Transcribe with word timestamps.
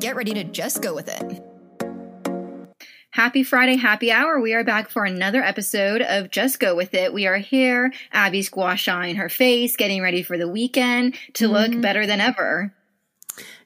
get 0.00 0.16
ready 0.16 0.34
to 0.34 0.44
just 0.44 0.82
go 0.82 0.94
with 0.94 1.08
it. 1.08 1.42
Happy 3.16 3.42
Friday, 3.42 3.76
happy 3.76 4.12
hour. 4.12 4.38
We 4.40 4.52
are 4.52 4.62
back 4.62 4.90
for 4.90 5.06
another 5.06 5.42
episode 5.42 6.02
of 6.02 6.30
Just 6.30 6.60
Go 6.60 6.76
With 6.76 6.92
It. 6.92 7.14
We 7.14 7.26
are 7.26 7.38
here, 7.38 7.90
Abby 8.12 8.42
gua 8.42 8.76
sha 8.76 9.14
her 9.14 9.30
face, 9.30 9.74
getting 9.74 10.02
ready 10.02 10.22
for 10.22 10.36
the 10.36 10.46
weekend 10.46 11.16
to 11.32 11.48
look 11.48 11.70
mm-hmm. 11.70 11.80
better 11.80 12.06
than 12.06 12.20
ever. 12.20 12.74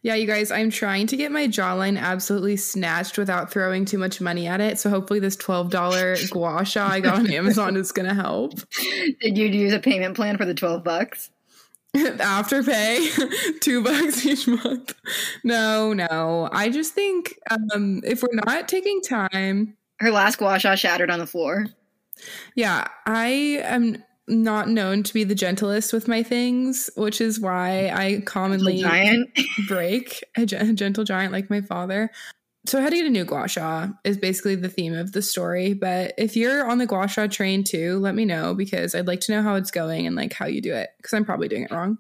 Yeah, 0.03 0.15
you 0.15 0.29
guys, 0.29 0.53
I'm 0.53 0.71
trying 0.71 1.09
to 1.09 1.17
get 1.17 1.33
my 1.33 1.49
jawline 1.49 1.99
absolutely 1.99 2.57
snatched 2.57 3.19
without 3.19 3.51
throwing 3.51 3.85
too 3.85 3.99
much 3.99 4.21
money 4.21 4.47
at 4.47 4.61
it. 4.61 4.79
So 4.79 4.89
hopefully 4.89 5.19
this 5.19 5.37
$12 5.37 6.31
gua 6.31 6.65
sha 6.65 6.87
I 6.87 7.01
got 7.01 7.19
on 7.19 7.31
Amazon 7.33 7.77
is 7.77 7.91
going 7.91 8.09
to 8.09 8.15
help. 8.15 8.55
Did 9.21 9.37
you 9.37 9.47
use 9.47 9.73
a 9.73 9.81
payment 9.81 10.15
plan 10.15 10.37
for 10.37 10.45
the 10.45 10.55
12 10.55 10.85
bucks? 10.85 11.31
Afterpay, 11.97 13.59
two 13.61 13.83
bucks 13.83 14.25
each 14.25 14.47
month. 14.47 14.95
No, 15.45 15.93
no. 15.93 16.49
I 16.53 16.69
just 16.69 16.95
think 16.95 17.39
um, 17.51 18.01
if 18.05 18.23
we're 18.23 18.29
not 18.47 18.69
taking 18.69 19.01
time, 19.01 19.77
Her 19.99 20.11
last 20.11 20.37
gua 20.39 20.59
sha 20.59 20.75
shattered 20.77 21.11
on 21.11 21.19
the 21.19 21.27
floor. 21.27 21.67
yeah, 22.55 22.87
I 23.07 23.27
am 23.65 24.03
not 24.29 24.69
known 24.69 25.03
to 25.03 25.13
be 25.13 25.25
the 25.25 25.35
gentlest 25.35 25.93
with 25.93 26.07
my 26.07 26.23
things, 26.23 26.89
which 26.97 27.21
is 27.21 27.41
why 27.41 27.89
I 27.89 28.23
commonly 28.25 28.81
Giant. 28.81 29.29
break 29.69 30.23
a, 30.37 30.47
gen- 30.47 30.71
a 30.71 30.73
gentle 30.73 31.03
giant 31.03 31.33
like 31.33 31.51
my 31.51 31.61
father. 31.61 32.11
So 32.67 32.81
how 32.81 32.91
to 32.91 32.97
get 32.97 33.07
a 33.07 33.11
new 33.11 33.25
gua 33.25 33.49
sha 33.49 33.89
is 34.05 34.19
basically 34.19 34.55
the 34.55 34.69
theme 34.69 34.95
of 34.95 35.13
the 35.13 35.23
story. 35.23 35.73
But 35.73 36.13
if 36.19 36.37
you're 36.37 36.67
on 36.67 36.79
the 36.79 36.87
gua 36.87 37.09
sha 37.09 37.27
train 37.27 37.65
too, 37.65 37.99
let 37.99 38.15
me 38.15 38.25
know 38.25 38.55
because 38.55 38.95
I'd 38.95 39.07
like 39.07 39.21
to 39.21 39.33
know 39.33 39.43
how 39.43 39.55
it's 39.55 39.71
going 39.71 40.07
and 40.07 40.15
like 40.15 40.33
how 40.33 40.47
you 40.47 40.61
do 40.61 40.75
it 40.75 40.91
because 40.99 41.15
I'm 41.15 41.25
probably 41.25 41.49
doing 41.49 41.65
it 41.65 41.71
wrong. 41.71 41.99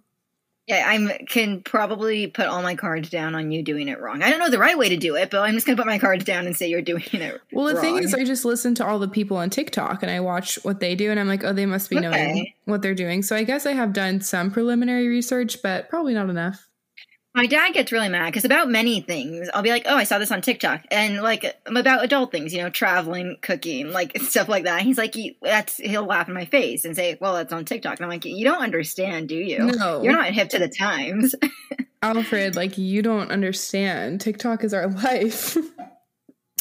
Yeah, 0.66 0.84
I 0.86 1.18
can 1.28 1.62
probably 1.62 2.28
put 2.28 2.46
all 2.46 2.62
my 2.62 2.76
cards 2.76 3.10
down 3.10 3.34
on 3.34 3.50
you 3.50 3.60
doing 3.60 3.88
it 3.88 4.00
wrong. 4.00 4.22
I 4.22 4.30
don't 4.30 4.38
know 4.38 4.50
the 4.50 4.58
right 4.58 4.78
way 4.78 4.88
to 4.90 4.96
do 4.96 5.16
it, 5.16 5.28
but 5.28 5.40
I'm 5.40 5.54
just 5.54 5.66
going 5.66 5.76
to 5.76 5.82
put 5.82 5.88
my 5.88 5.98
cards 5.98 6.24
down 6.24 6.46
and 6.46 6.56
say 6.56 6.68
you're 6.68 6.80
doing 6.80 7.02
it 7.12 7.40
Well, 7.50 7.74
the 7.74 7.80
thing 7.80 7.98
is, 7.98 8.14
I 8.14 8.22
just 8.22 8.44
listen 8.44 8.76
to 8.76 8.86
all 8.86 9.00
the 9.00 9.08
people 9.08 9.36
on 9.36 9.50
TikTok 9.50 10.04
and 10.04 10.12
I 10.12 10.20
watch 10.20 10.60
what 10.62 10.78
they 10.78 10.94
do, 10.94 11.10
and 11.10 11.18
I'm 11.18 11.26
like, 11.26 11.42
oh, 11.42 11.52
they 11.52 11.66
must 11.66 11.90
be 11.90 11.98
knowing 11.98 12.52
what 12.66 12.82
they're 12.82 12.94
doing. 12.94 13.24
So 13.24 13.34
I 13.34 13.42
guess 13.42 13.66
I 13.66 13.72
have 13.72 13.92
done 13.92 14.20
some 14.20 14.52
preliminary 14.52 15.08
research, 15.08 15.60
but 15.60 15.88
probably 15.88 16.14
not 16.14 16.30
enough. 16.30 16.69
My 17.32 17.46
dad 17.46 17.74
gets 17.74 17.92
really 17.92 18.08
mad 18.08 18.26
because 18.26 18.44
about 18.44 18.68
many 18.68 19.00
things, 19.02 19.48
I'll 19.54 19.62
be 19.62 19.70
like, 19.70 19.84
"Oh, 19.86 19.94
I 19.96 20.02
saw 20.02 20.18
this 20.18 20.32
on 20.32 20.42
TikTok," 20.42 20.84
and 20.90 21.22
like 21.22 21.56
about 21.64 22.02
adult 22.02 22.32
things, 22.32 22.52
you 22.52 22.60
know, 22.60 22.70
traveling, 22.70 23.36
cooking, 23.40 23.92
like 23.92 24.18
stuff 24.22 24.48
like 24.48 24.64
that. 24.64 24.82
He's 24.82 24.98
like, 24.98 25.14
"You- 25.14 25.34
"That's," 25.40 25.76
he'll 25.76 26.04
laugh 26.06 26.26
in 26.26 26.34
my 26.34 26.44
face 26.46 26.84
and 26.84 26.96
say, 26.96 27.16
"Well, 27.20 27.34
that's 27.34 27.52
on 27.52 27.64
TikTok," 27.64 27.98
and 27.98 28.04
I'm 28.04 28.10
like, 28.10 28.24
"You 28.24 28.44
don't 28.44 28.60
understand, 28.62 29.28
do 29.28 29.36
you? 29.36 29.58
No. 29.60 30.02
You're 30.02 30.12
not 30.12 30.32
hip 30.32 30.48
to 30.50 30.58
the 30.58 30.68
times." 30.68 31.34
Alfred, 32.02 32.56
like, 32.56 32.78
you 32.78 33.02
don't 33.02 33.30
understand. 33.30 34.20
TikTok 34.22 34.64
is 34.64 34.74
our 34.74 34.88
life. 35.02 35.56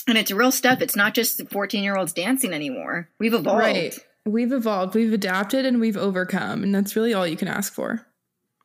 and 0.08 0.18
it's 0.18 0.32
real 0.32 0.52
stuff. 0.52 0.82
It's 0.82 0.96
not 0.96 1.14
just 1.16 1.50
14 1.50 1.84
year 1.84 1.98
olds 1.98 2.14
dancing 2.14 2.54
anymore. 2.54 3.10
We've 3.20 3.34
evolved. 3.34 3.60
right. 3.60 3.98
We've 4.26 4.52
evolved, 4.52 4.94
we've 4.94 5.14
adapted, 5.14 5.66
and 5.66 5.80
we've 5.80 5.98
overcome. 5.98 6.62
And 6.62 6.76
that's 6.76 6.96
really 6.96 7.14
all 7.16 7.26
you 7.26 7.38
can 7.38 7.48
ask 7.48 7.74
for. 7.74 8.06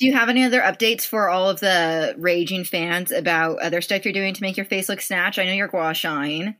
Do 0.00 0.06
you 0.06 0.12
have 0.14 0.28
any 0.28 0.42
other 0.44 0.60
updates 0.60 1.02
for 1.02 1.28
all 1.28 1.48
of 1.48 1.60
the 1.60 2.14
raging 2.18 2.64
fans 2.64 3.12
about 3.12 3.60
other 3.60 3.80
stuff 3.80 4.04
you're 4.04 4.12
doing 4.12 4.34
to 4.34 4.42
make 4.42 4.56
your 4.56 4.66
face 4.66 4.88
look 4.88 5.00
snatch? 5.00 5.38
I 5.38 5.44
know 5.44 5.52
you're 5.52 5.68
gua 5.68 5.94
shine. 5.94 6.56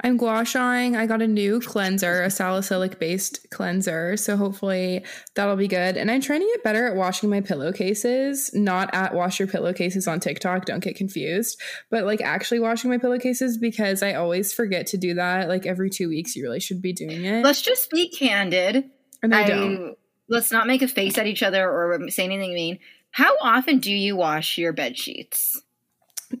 I'm 0.00 0.16
gua 0.16 0.42
shaing. 0.42 0.96
I 0.96 1.06
got 1.06 1.22
a 1.22 1.26
new 1.28 1.60
cleanser, 1.60 2.22
a 2.22 2.30
salicylic 2.30 2.98
based 2.98 3.48
cleanser. 3.50 4.16
So 4.16 4.36
hopefully 4.36 5.04
that'll 5.34 5.56
be 5.56 5.68
good. 5.68 5.96
And 5.96 6.10
I'm 6.10 6.20
trying 6.20 6.40
to 6.40 6.46
get 6.46 6.64
better 6.64 6.86
at 6.86 6.96
washing 6.96 7.30
my 7.30 7.40
pillowcases, 7.40 8.52
not 8.54 8.90
at 8.92 9.14
wash 9.14 9.38
your 9.38 9.48
pillowcases 9.48 10.08
on 10.08 10.20
TikTok. 10.20 10.64
Don't 10.64 10.82
get 10.82 10.96
confused, 10.96 11.60
but 11.90 12.04
like 12.04 12.20
actually 12.20 12.60
washing 12.60 12.90
my 12.90 12.98
pillowcases 12.98 13.56
because 13.58 14.02
I 14.02 14.14
always 14.14 14.52
forget 14.52 14.86
to 14.88 14.96
do 14.96 15.14
that. 15.14 15.48
Like 15.48 15.66
every 15.66 15.90
two 15.90 16.08
weeks, 16.08 16.34
you 16.34 16.42
really 16.42 16.60
should 16.60 16.82
be 16.82 16.92
doing 16.92 17.24
it. 17.24 17.44
Let's 17.44 17.62
just 17.62 17.90
be 17.90 18.08
candid. 18.08 18.90
and 19.22 19.34
I, 19.34 19.46
don't. 19.46 19.96
Let's 20.32 20.50
not 20.50 20.66
make 20.66 20.82
a 20.82 20.88
face 20.88 21.18
at 21.18 21.26
each 21.26 21.42
other 21.42 21.70
or 21.70 22.08
say 22.10 22.24
anything 22.24 22.54
mean. 22.54 22.78
How 23.10 23.36
often 23.40 23.78
do 23.78 23.92
you 23.92 24.16
wash 24.16 24.56
your 24.56 24.72
bed 24.72 24.96
sheets? 24.96 25.60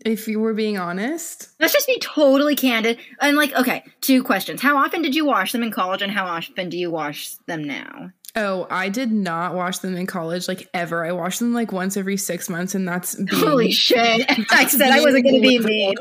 If 0.06 0.26
you 0.26 0.40
were 0.40 0.54
being 0.54 0.78
honest, 0.78 1.50
Let's 1.60 1.74
just 1.74 1.86
be 1.86 1.98
totally 1.98 2.56
candid. 2.56 2.98
And 3.20 3.36
like, 3.36 3.54
okay, 3.54 3.84
two 4.00 4.22
questions. 4.22 4.62
How 4.62 4.78
often 4.78 5.02
did 5.02 5.14
you 5.14 5.26
wash 5.26 5.52
them 5.52 5.62
in 5.62 5.70
college 5.70 6.00
and 6.00 6.10
how 6.10 6.24
often 6.24 6.70
do 6.70 6.78
you 6.78 6.90
wash 6.90 7.34
them 7.46 7.62
now? 7.62 8.12
oh, 8.36 8.66
I 8.70 8.88
did 8.88 9.12
not 9.12 9.54
wash 9.54 9.78
them 9.78 9.96
in 9.96 10.06
college 10.06 10.48
like 10.48 10.68
ever. 10.72 11.04
I 11.04 11.12
washed 11.12 11.40
them 11.40 11.52
like 11.52 11.72
once 11.72 11.96
every 11.96 12.16
six 12.16 12.48
months, 12.48 12.74
and 12.74 12.86
that's 12.86 13.14
being, 13.14 13.42
Holy 13.42 13.72
shit. 13.72 14.26
I 14.50 14.66
said 14.66 14.90
I 14.90 15.00
wasn't 15.00 15.24
going 15.24 15.42
to 15.42 15.48
be 15.48 15.58
mean. 15.58 15.94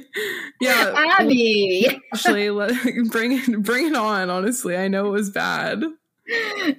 yeah, 0.60 0.92
Abby. 1.18 2.00
Actually, 2.12 2.50
let, 2.50 2.72
bring 3.10 3.32
it, 3.32 3.62
bring 3.62 3.86
it 3.86 3.96
on. 3.96 4.30
Honestly, 4.30 4.76
I 4.76 4.88
know 4.88 5.06
it 5.06 5.10
was 5.10 5.30
bad. 5.30 5.84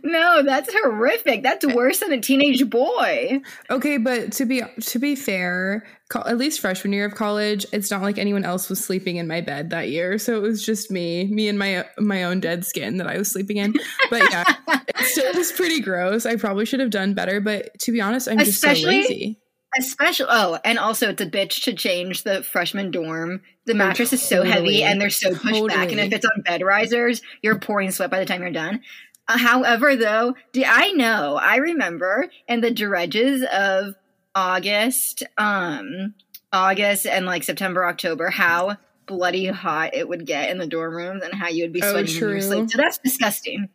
No, 0.03 0.41
that's 0.43 0.73
horrific. 0.73 1.43
That's 1.43 1.65
worse 1.65 1.99
than 1.99 2.11
a 2.11 2.19
teenage 2.19 2.67
boy. 2.69 3.41
Okay, 3.69 3.97
but 3.97 4.31
to 4.33 4.45
be 4.45 4.63
to 4.81 4.99
be 4.99 5.15
fair, 5.15 5.85
co- 6.09 6.23
at 6.25 6.37
least 6.37 6.59
freshman 6.59 6.93
year 6.93 7.05
of 7.05 7.13
college, 7.13 7.65
it's 7.71 7.91
not 7.91 8.01
like 8.01 8.17
anyone 8.17 8.43
else 8.43 8.69
was 8.69 8.83
sleeping 8.83 9.17
in 9.17 9.27
my 9.27 9.41
bed 9.41 9.69
that 9.69 9.89
year, 9.89 10.17
so 10.17 10.35
it 10.35 10.41
was 10.41 10.65
just 10.65 10.89
me, 10.89 11.25
me 11.27 11.47
and 11.47 11.59
my 11.59 11.85
my 11.99 12.23
own 12.23 12.39
dead 12.39 12.65
skin 12.65 12.97
that 12.97 13.07
I 13.07 13.17
was 13.17 13.29
sleeping 13.31 13.57
in. 13.57 13.73
But 14.09 14.31
yeah, 14.31 14.43
it 14.87 15.05
still 15.05 15.33
was 15.33 15.51
pretty 15.51 15.79
gross. 15.79 16.25
I 16.25 16.37
probably 16.37 16.65
should 16.65 16.79
have 16.79 16.89
done 16.89 17.13
better, 17.13 17.39
but 17.39 17.77
to 17.81 17.91
be 17.91 18.01
honest, 18.01 18.27
I'm 18.27 18.39
just 18.39 18.61
so 18.61 18.69
lazy. 18.69 19.39
Especially, 19.77 20.27
oh, 20.29 20.57
and 20.63 20.79
also 20.79 21.09
it's 21.09 21.21
a 21.21 21.25
bitch 21.25 21.63
to 21.63 21.73
change 21.73 22.23
the 22.23 22.43
freshman 22.43 22.91
dorm. 22.91 23.41
The 23.65 23.73
oh, 23.73 23.75
mattress 23.75 24.13
is 24.13 24.21
so 24.21 24.43
heavy 24.43 24.83
and 24.83 25.01
they're 25.01 25.09
so 25.09 25.35
pushed 25.35 25.67
back. 25.67 25.91
And 25.91 25.99
if 25.99 26.13
it's 26.13 26.25
on 26.25 26.43
bed 26.43 26.61
risers, 26.61 27.21
you're 27.41 27.59
pouring 27.59 27.91
sweat 27.91 28.09
by 28.09 28.19
the 28.19 28.25
time 28.25 28.41
you're 28.41 28.51
done. 28.51 28.81
Uh, 29.27 29.37
however, 29.37 29.95
though, 29.95 30.35
do 30.51 30.63
I 30.65 30.91
know, 30.91 31.35
I 31.35 31.57
remember 31.57 32.27
in 32.47 32.61
the 32.61 32.71
dredges 32.71 33.43
of 33.51 33.95
August, 34.35 35.23
um, 35.37 36.13
August 36.53 37.05
and 37.05 37.25
like 37.25 37.43
September, 37.43 37.85
October, 37.85 38.29
how 38.29 38.77
bloody 39.07 39.47
hot 39.47 39.93
it 39.95 40.07
would 40.07 40.25
get 40.25 40.49
in 40.49 40.57
the 40.57 40.67
dorm 40.67 40.95
rooms 40.95 41.23
and 41.23 41.33
how 41.33 41.47
you 41.47 41.63
would 41.63 41.73
be 41.73 41.81
Oh, 41.83 41.91
sweating 41.91 42.15
in 42.15 42.21
your 42.29 42.41
sleep. 42.41 42.69
So 42.69 42.77
that's 42.77 42.97
disgusting. 42.99 43.69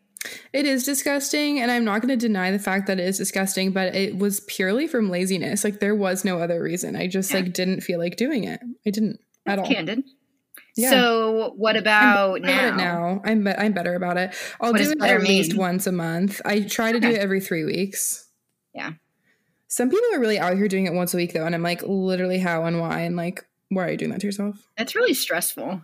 It 0.53 0.66
is 0.66 0.84
disgusting, 0.84 1.60
and 1.60 1.71
I'm 1.71 1.84
not 1.84 2.03
going 2.03 2.10
to 2.10 2.16
deny 2.16 2.50
the 2.50 2.59
fact 2.59 2.87
that 2.89 3.00
it 3.00 3.06
is 3.09 3.16
disgusting, 3.16 3.71
but 3.72 3.94
it 3.94 4.19
was 4.19 4.41
purely 4.41 4.87
from 4.87 5.09
laziness. 5.09 5.65
Like 5.65 5.81
there 5.81 5.94
was 5.94 6.25
no 6.25 6.39
other 6.39 6.62
reason. 6.62 6.94
I 6.94 7.06
just 7.06 7.31
Yeah. 7.33 7.39
like 7.41 7.53
didn't 7.55 7.81
feel 7.81 7.99
like 7.99 8.16
doing 8.16 8.44
it. 8.44 8.60
I 8.87 8.91
didn't 8.91 9.19
at 9.47 9.59
all. 9.59 9.66
Candid. 9.66 10.05
Yeah. 10.80 10.91
So 10.91 11.52
what 11.56 11.76
about 11.76 12.36
I'm 12.36 12.42
now? 12.42 12.76
now. 12.76 13.22
I'm 13.24 13.44
be- 13.44 13.50
I'm 13.50 13.72
better 13.72 13.94
about 13.94 14.16
it. 14.16 14.34
I'll 14.60 14.72
What 14.72 14.80
do 14.80 14.91
it 14.91 15.02
at 15.02 15.22
least 15.22 15.56
once 15.56 15.86
a 15.86 15.92
month. 15.92 16.41
I 16.44 16.60
try 16.60 16.92
to 16.92 17.00
do 17.00 17.08
it 17.08 17.18
every 17.18 17.41
three 17.41 17.64
weeks. 17.64 18.28
Yeah. 18.74 18.92
Some 19.68 19.91
people 19.91 20.08
are 20.14 20.20
really 20.20 20.38
out 20.38 20.56
here 20.56 20.68
doing 20.68 20.86
it 20.86 20.94
once 20.94 21.14
a 21.14 21.16
week 21.16 21.32
though, 21.32 21.44
and 21.44 21.54
I'm 21.54 21.62
like, 21.62 21.82
literally 21.84 22.38
how 22.38 22.64
and 22.64 22.80
why, 22.80 23.00
and 23.00 23.15
like, 23.15 23.47
why 23.68 23.86
are 23.86 23.91
you 23.91 23.97
doing 23.97 24.10
that 24.10 24.21
to 24.21 24.27
yourself? 24.27 24.66
That's 24.77 24.97
really 24.97 25.15
stressful. 25.15 25.82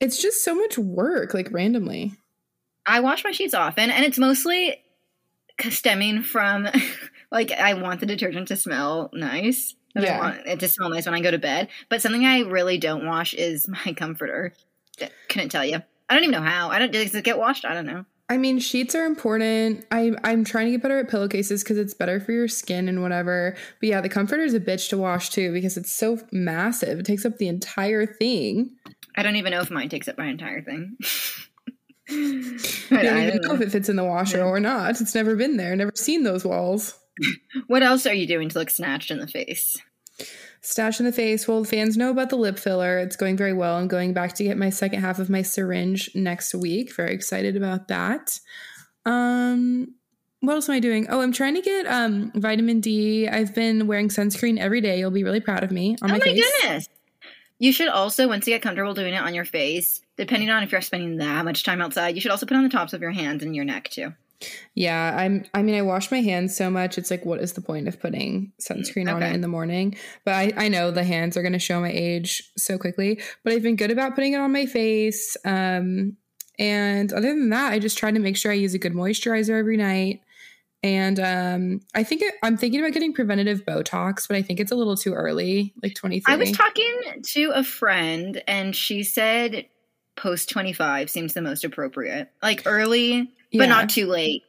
It's 0.00 0.20
just 0.20 0.44
so 0.44 0.54
much 0.54 0.78
work, 0.78 1.34
like 1.34 1.52
randomly. 1.52 2.14
I 2.86 3.00
wash 3.00 3.22
my 3.22 3.30
sheets 3.30 3.54
often, 3.54 3.90
and 3.90 4.04
it's 4.04 4.18
mostly 4.18 4.82
stemming 5.68 6.22
from 6.22 6.66
like 7.30 7.52
I 7.52 7.74
want 7.74 8.00
the 8.00 8.06
detergent 8.06 8.48
to 8.48 8.56
smell 8.56 9.10
nice. 9.12 9.74
Yeah. 9.94 10.18
Want 10.18 10.46
it 10.46 10.60
to 10.60 10.68
smell 10.68 10.88
nice 10.88 11.06
when 11.06 11.14
I 11.14 11.20
go 11.20 11.30
to 11.30 11.38
bed. 11.38 11.68
But 11.88 12.02
something 12.02 12.24
I 12.24 12.40
really 12.40 12.78
don't 12.78 13.06
wash 13.06 13.34
is 13.34 13.68
my 13.86 13.92
comforter. 13.94 14.52
Couldn't 15.28 15.48
tell 15.50 15.64
you. 15.64 15.82
I 16.08 16.14
don't 16.14 16.24
even 16.24 16.32
know 16.32 16.48
how. 16.48 16.70
I 16.70 16.78
don't. 16.78 16.92
Does 16.92 17.14
it 17.14 17.24
get 17.24 17.38
washed? 17.38 17.64
I 17.64 17.74
don't 17.74 17.86
know. 17.86 18.04
I 18.28 18.36
mean, 18.36 18.60
sheets 18.60 18.94
are 18.94 19.06
important. 19.06 19.86
I 19.90 20.12
I'm 20.22 20.44
trying 20.44 20.66
to 20.66 20.72
get 20.72 20.82
better 20.82 20.98
at 20.98 21.08
pillowcases 21.08 21.64
because 21.64 21.78
it's 21.78 21.94
better 21.94 22.20
for 22.20 22.32
your 22.32 22.48
skin 22.48 22.88
and 22.88 23.02
whatever. 23.02 23.56
But 23.80 23.88
yeah, 23.88 24.00
the 24.00 24.08
comforter 24.08 24.44
is 24.44 24.54
a 24.54 24.60
bitch 24.60 24.88
to 24.90 24.98
wash 24.98 25.30
too 25.30 25.52
because 25.52 25.76
it's 25.76 25.92
so 25.92 26.18
massive. 26.30 27.00
It 27.00 27.06
takes 27.06 27.24
up 27.24 27.38
the 27.38 27.48
entire 27.48 28.06
thing. 28.06 28.70
I 29.16 29.22
don't 29.22 29.36
even 29.36 29.50
know 29.50 29.60
if 29.60 29.70
mine 29.70 29.88
takes 29.88 30.06
up 30.06 30.18
my 30.18 30.26
entire 30.26 30.62
thing. 30.62 30.96
But 32.10 33.02
don't 33.02 33.16
I 33.16 33.26
even 33.28 33.40
don't 33.40 33.42
know 33.42 33.54
if 33.54 33.60
it 33.60 33.70
fits 33.70 33.88
in 33.88 33.94
the 33.94 34.04
washer 34.04 34.42
or 34.42 34.58
not. 34.58 35.00
It's 35.00 35.14
never 35.14 35.36
been 35.36 35.56
there. 35.56 35.76
Never 35.76 35.92
seen 35.94 36.24
those 36.24 36.44
walls. 36.44 36.98
What 37.66 37.82
else 37.82 38.06
are 38.06 38.14
you 38.14 38.26
doing 38.26 38.48
to 38.48 38.58
look 38.58 38.70
snatched 38.70 39.10
in 39.10 39.18
the 39.18 39.26
face? 39.26 39.76
Stash 40.60 41.00
in 41.00 41.06
the 41.06 41.12
face. 41.12 41.48
Well, 41.48 41.64
fans 41.64 41.96
know 41.96 42.10
about 42.10 42.30
the 42.30 42.36
lip 42.36 42.58
filler. 42.58 42.98
It's 42.98 43.16
going 43.16 43.36
very 43.36 43.52
well. 43.52 43.76
I'm 43.76 43.88
going 43.88 44.12
back 44.12 44.34
to 44.34 44.44
get 44.44 44.58
my 44.58 44.70
second 44.70 45.00
half 45.00 45.18
of 45.18 45.30
my 45.30 45.42
syringe 45.42 46.10
next 46.14 46.54
week. 46.54 46.94
Very 46.94 47.14
excited 47.14 47.56
about 47.56 47.88
that. 47.88 48.38
Um, 49.06 49.94
what 50.40 50.54
else 50.54 50.68
am 50.68 50.74
I 50.74 50.80
doing? 50.80 51.06
Oh, 51.08 51.20
I'm 51.20 51.32
trying 51.32 51.54
to 51.54 51.62
get 51.62 51.86
um 51.86 52.32
vitamin 52.34 52.80
D. 52.80 53.28
I've 53.28 53.54
been 53.54 53.86
wearing 53.86 54.08
sunscreen 54.08 54.58
every 54.58 54.80
day. 54.80 54.98
You'll 54.98 55.10
be 55.10 55.24
really 55.24 55.40
proud 55.40 55.62
of 55.62 55.70
me 55.70 55.96
on 56.02 56.10
oh 56.10 56.14
my, 56.14 56.18
my 56.18 56.24
face. 56.24 56.42
goodness. 56.62 56.88
You 57.58 57.72
should 57.72 57.88
also, 57.88 58.26
once 58.26 58.46
you 58.46 58.54
get 58.54 58.62
comfortable 58.62 58.94
doing 58.94 59.12
it 59.12 59.22
on 59.22 59.34
your 59.34 59.44
face, 59.44 60.00
depending 60.16 60.48
on 60.48 60.62
if 60.62 60.72
you're 60.72 60.80
spending 60.80 61.18
that 61.18 61.44
much 61.44 61.62
time 61.62 61.82
outside, 61.82 62.14
you 62.14 62.20
should 62.20 62.30
also 62.30 62.46
put 62.46 62.56
on 62.56 62.62
the 62.62 62.70
tops 62.70 62.94
of 62.94 63.02
your 63.02 63.10
hands 63.10 63.42
and 63.42 63.54
your 63.54 63.66
neck 63.66 63.90
too. 63.90 64.14
Yeah, 64.74 65.14
I'm 65.16 65.44
I 65.54 65.62
mean 65.62 65.74
I 65.74 65.82
wash 65.82 66.10
my 66.10 66.20
hands 66.20 66.56
so 66.56 66.70
much 66.70 66.98
it's 66.98 67.10
like 67.10 67.24
what 67.24 67.40
is 67.40 67.52
the 67.52 67.60
point 67.60 67.88
of 67.88 68.00
putting 68.00 68.52
sunscreen 68.60 69.12
on 69.12 69.22
it 69.22 69.34
in 69.34 69.40
the 69.40 69.48
morning? 69.48 69.96
But 70.24 70.34
I, 70.34 70.52
I 70.56 70.68
know 70.68 70.90
the 70.90 71.04
hands 71.04 71.36
are 71.36 71.42
gonna 71.42 71.58
show 71.58 71.80
my 71.80 71.90
age 71.90 72.42
so 72.56 72.78
quickly. 72.78 73.20
But 73.44 73.52
I've 73.52 73.62
been 73.62 73.76
good 73.76 73.90
about 73.90 74.14
putting 74.14 74.32
it 74.32 74.40
on 74.40 74.52
my 74.52 74.66
face. 74.66 75.36
Um 75.44 76.16
and 76.58 77.12
other 77.12 77.28
than 77.28 77.50
that, 77.50 77.72
I 77.72 77.78
just 77.78 77.98
try 77.98 78.10
to 78.10 78.18
make 78.18 78.36
sure 78.36 78.52
I 78.52 78.56
use 78.56 78.74
a 78.74 78.78
good 78.78 78.92
moisturizer 78.92 79.58
every 79.58 79.76
night. 79.76 80.20
And 80.82 81.20
um 81.20 81.80
I 81.94 82.04
think 82.04 82.22
it, 82.22 82.34
I'm 82.42 82.56
thinking 82.56 82.80
about 82.80 82.92
getting 82.92 83.12
preventative 83.12 83.64
Botox, 83.66 84.26
but 84.26 84.36
I 84.36 84.42
think 84.42 84.60
it's 84.60 84.72
a 84.72 84.76
little 84.76 84.96
too 84.96 85.12
early, 85.12 85.74
like 85.82 85.94
23. 85.94 86.32
I 86.32 86.36
was 86.36 86.52
talking 86.52 87.00
to 87.22 87.52
a 87.54 87.64
friend 87.64 88.42
and 88.46 88.74
she 88.74 89.02
said 89.02 89.66
post 90.16 90.50
25 90.50 91.10
seems 91.10 91.34
the 91.34 91.42
most 91.42 91.64
appropriate. 91.64 92.30
Like 92.42 92.62
early, 92.66 93.30
Yeah. 93.50 93.62
but 93.62 93.68
not 93.68 93.90
too 93.90 94.06
late. 94.06 94.42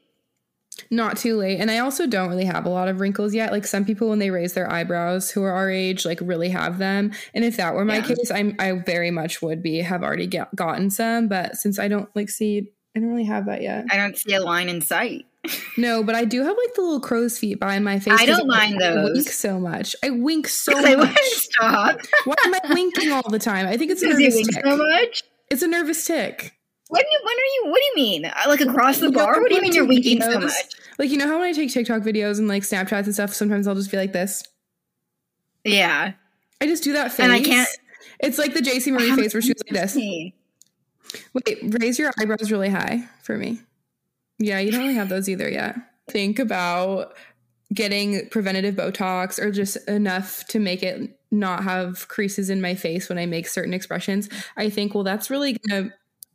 not 0.89 1.18
too 1.18 1.36
late 1.38 1.59
and 1.59 1.69
i 1.69 1.80
also 1.80 2.07
don't 2.07 2.30
really 2.30 2.45
have 2.45 2.65
a 2.65 2.69
lot 2.69 2.88
of 2.88 3.00
wrinkles 3.00 3.33
yet 3.33 3.51
like 3.51 3.68
some 3.68 3.83
people 3.86 4.09
when 4.09 4.19
they 4.19 4.30
raise 4.31 4.53
their 4.53 4.71
eyebrows 4.71 5.30
who 5.30 5.44
are 5.44 5.51
our 5.51 5.69
age 5.69 6.06
like 6.06 6.19
really 6.21 6.50
have 6.50 6.77
them 6.77 7.12
and 7.33 7.44
if 7.44 7.57
that 7.57 7.74
were 7.75 7.86
my 7.86 7.98
Yeah. 7.98 8.03
case 8.07 8.31
i'm 8.31 8.56
i 8.59 8.71
very 8.71 9.12
much 9.12 9.42
would 9.42 9.62
be 9.62 9.80
have 9.80 10.01
already 10.03 10.27
get, 10.27 10.53
gotten 10.56 10.89
some 10.89 11.27
but 11.27 11.56
since 11.57 11.77
i 11.77 11.88
don't 11.88 12.09
like 12.15 12.30
see 12.30 12.69
i 12.95 13.00
don't 13.00 13.09
really 13.09 13.25
have 13.25 13.45
that 13.48 13.62
yet 13.62 13.86
I 13.92 13.98
don't 13.98 14.18
see 14.18 14.33
a 14.33 14.42
line 14.42 14.69
in 14.69 14.81
sight. 14.81 15.25
no 15.77 16.04
but 16.04 16.15
i 16.15 16.24
do 16.24 16.39
have 16.44 16.56
like 16.57 16.74
the 16.75 16.81
little 16.81 17.00
crow's 17.00 17.38
feet 17.38 17.59
behind 17.59 17.83
my 17.83 18.00
face 18.00 18.13
I 18.19 18.25
don't 18.25 18.47
mind 18.47 18.75
I 18.81 18.92
those. 18.94 19.12
wink 19.13 19.27
so 19.30 19.59
much 19.59 19.95
i 20.04 20.09
wink 20.09 20.47
so 20.47 20.71
I 20.77 20.81
wouldn't 20.95 21.00
much 21.00 21.19
stop. 21.33 22.00
why 22.25 22.36
am 22.45 22.54
i 22.54 22.59
winking 22.74 23.12
all 23.12 23.27
the 23.30 23.39
time 23.39 23.68
i 23.68 23.75
think 23.77 23.92
it's 23.92 24.01
a 24.04 24.07
nervous 24.07 24.36
tick 24.47 24.63
so 24.63 24.77
much. 24.77 25.24
it's 25.50 25.62
a 25.63 25.68
nervous 25.68 26.06
tick 26.06 26.54
When, 26.91 27.03
you- 27.09 27.19
when 27.23 27.35
are 27.35 27.39
you? 27.39 27.71
What 27.71 27.77
do 27.81 27.83
you 28.01 28.05
mean? 28.05 28.25
Uh, 28.25 28.33
Like 28.47 28.61
across 28.61 28.99
the 28.99 29.11
bar? 29.11 29.39
What 29.41 29.49
do 29.49 29.55
you 29.55 29.61
mean 29.61 29.73
you're 29.73 29.88
winking 29.88 30.21
so 30.21 30.39
much? 30.39 30.53
like 30.99 31.09
you 31.09 31.17
know 31.17 31.25
how 31.27 31.39
when 31.39 31.47
i 31.47 31.53
take 31.53 31.71
tiktok 31.71 32.01
videos 32.03 32.38
and 32.38 32.47
like 32.47 32.61
snapchats 32.63 33.05
and 33.05 33.13
stuff 33.13 33.33
sometimes 33.33 33.65
i'll 33.67 33.73
just 33.75 33.89
be 33.89 33.97
like 33.97 34.11
this 34.13 34.43
Yeah. 35.63 36.13
I 36.59 36.65
just 36.67 36.83
do 36.83 36.93
that 36.93 37.11
face. 37.11 37.23
And 37.23 37.31
I 37.33 37.41
can't- 37.41 37.69
It's 38.19 38.38
like 38.38 38.53
the 38.53 38.59
JC 38.61 38.91
Marie 38.91 39.15
face 39.15 39.33
where 39.33 39.41
she 39.41 39.49
was 39.53 39.63
like 39.67 39.81
this. 39.81 39.95
Wait, 41.33 41.57
raise 41.79 41.97
your 41.97 42.11
eyebrows 42.19 42.51
really 42.51 42.69
high 42.69 43.07
for 43.23 43.35
me. 43.37 43.59
Yeah, 44.37 44.59
you 44.59 44.71
don't 44.71 44.81
really 44.81 44.94
have 44.94 45.09
those 45.09 45.27
either 45.27 45.49
yet. 45.49 45.75
Think 46.09 46.37
about 46.39 47.15
getting 47.73 48.27
preventative 48.29 48.75
Botox 48.75 49.39
or 49.39 49.49
just 49.51 49.77
enough 49.89 50.45
to 50.49 50.59
make 50.59 50.83
it 50.83 51.17
not 51.31 51.63
have 51.63 52.07
creases 52.09 52.49
in 52.49 52.61
my 52.61 52.75
face 52.75 53.07
when 53.09 53.17
I 53.17 53.25
make 53.25 53.47
certain 53.47 53.73
expressions. 53.73 54.29
I 54.57 54.69
think, 54.69 54.94
well, 54.94 55.03
that's 55.03 55.29
really 55.31 55.53
gonna. 55.67 55.91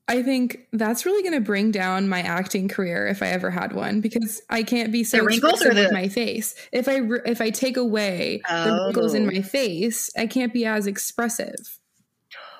I 0.08 0.22
think 0.22 0.68
that's 0.72 1.04
really 1.04 1.22
going 1.22 1.34
to 1.34 1.40
bring 1.44 1.72
down 1.72 2.08
my 2.08 2.20
acting 2.22 2.68
career 2.68 3.08
if 3.08 3.22
I 3.22 3.26
ever 3.28 3.50
had 3.50 3.72
one 3.72 4.00
because 4.00 4.40
I 4.48 4.62
can't 4.62 4.92
be 4.92 5.02
so 5.02 5.26
expressive 5.26 5.72
or 5.72 5.74
with 5.74 5.92
my 5.92 6.06
face. 6.08 6.54
If 6.72 6.88
I 6.88 7.00
if 7.24 7.40
I 7.40 7.50
take 7.50 7.76
away 7.76 8.40
the 8.48 8.82
wrinkles 8.86 9.14
in 9.14 9.24
Oh. 9.24 9.32
my 9.32 9.42
face, 9.42 10.08
I 10.16 10.26
can't 10.28 10.52
be 10.52 10.64
as 10.64 10.86
expressive. 10.86 11.80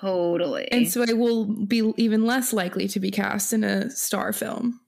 Totally. 0.01 0.69
And 0.71 0.89
so 0.91 1.05
I 1.07 1.13
will 1.13 1.45
be 1.45 1.91
even 1.97 2.25
less 2.25 2.51
likely 2.53 2.87
to 2.89 2.99
be 2.99 3.11
cast 3.11 3.53
in 3.53 3.63
a 3.63 3.89
star 3.89 4.33
film 4.33 4.81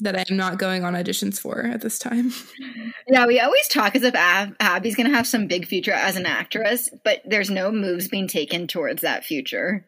that 0.00 0.14
I 0.16 0.24
am 0.28 0.36
not 0.36 0.58
going 0.58 0.84
on 0.84 0.92
auditions 0.94 1.40
for 1.40 1.60
at 1.64 1.80
this 1.80 1.98
time. 1.98 2.32
yeah, 3.08 3.26
we 3.26 3.40
always 3.40 3.66
talk 3.68 3.96
as 3.96 4.02
if 4.02 4.14
Ab- 4.14 4.54
Abby's 4.60 4.94
going 4.94 5.08
to 5.08 5.16
have 5.16 5.26
some 5.26 5.46
big 5.46 5.66
future 5.66 5.92
as 5.92 6.16
an 6.16 6.26
actress, 6.26 6.90
but 7.02 7.22
there's 7.24 7.48
no 7.48 7.72
moves 7.72 8.08
being 8.08 8.28
taken 8.28 8.66
towards 8.66 9.00
that 9.02 9.24
future. 9.24 9.86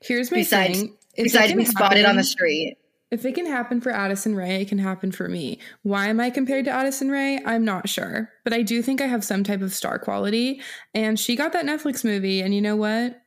Here's 0.00 0.30
my 0.30 0.38
Besides- 0.38 0.80
thing. 0.80 0.94
If 1.14 1.24
Besides 1.24 1.52
being 1.52 1.66
spotted 1.66 2.04
on 2.04 2.16
the 2.16 2.22
street. 2.24 2.76
If 3.10 3.24
it 3.24 3.34
can 3.34 3.46
happen 3.46 3.80
for 3.80 3.90
Addison 3.90 4.36
Rae, 4.36 4.60
it 4.60 4.68
can 4.68 4.78
happen 4.78 5.10
for 5.10 5.28
me. 5.28 5.58
Why 5.82 6.06
am 6.08 6.20
I 6.20 6.30
compared 6.30 6.66
to 6.66 6.70
Addison 6.70 7.10
Rae? 7.10 7.40
I'm 7.44 7.64
not 7.64 7.88
sure. 7.88 8.30
But 8.44 8.52
I 8.52 8.62
do 8.62 8.82
think 8.82 9.00
I 9.00 9.06
have 9.06 9.24
some 9.24 9.42
type 9.42 9.62
of 9.62 9.72
star 9.74 9.98
quality. 9.98 10.60
And 10.94 11.18
she 11.18 11.34
got 11.34 11.52
that 11.54 11.64
Netflix 11.64 12.04
movie. 12.04 12.40
And 12.42 12.54
you 12.54 12.60
know 12.60 12.76
what? 12.76 13.20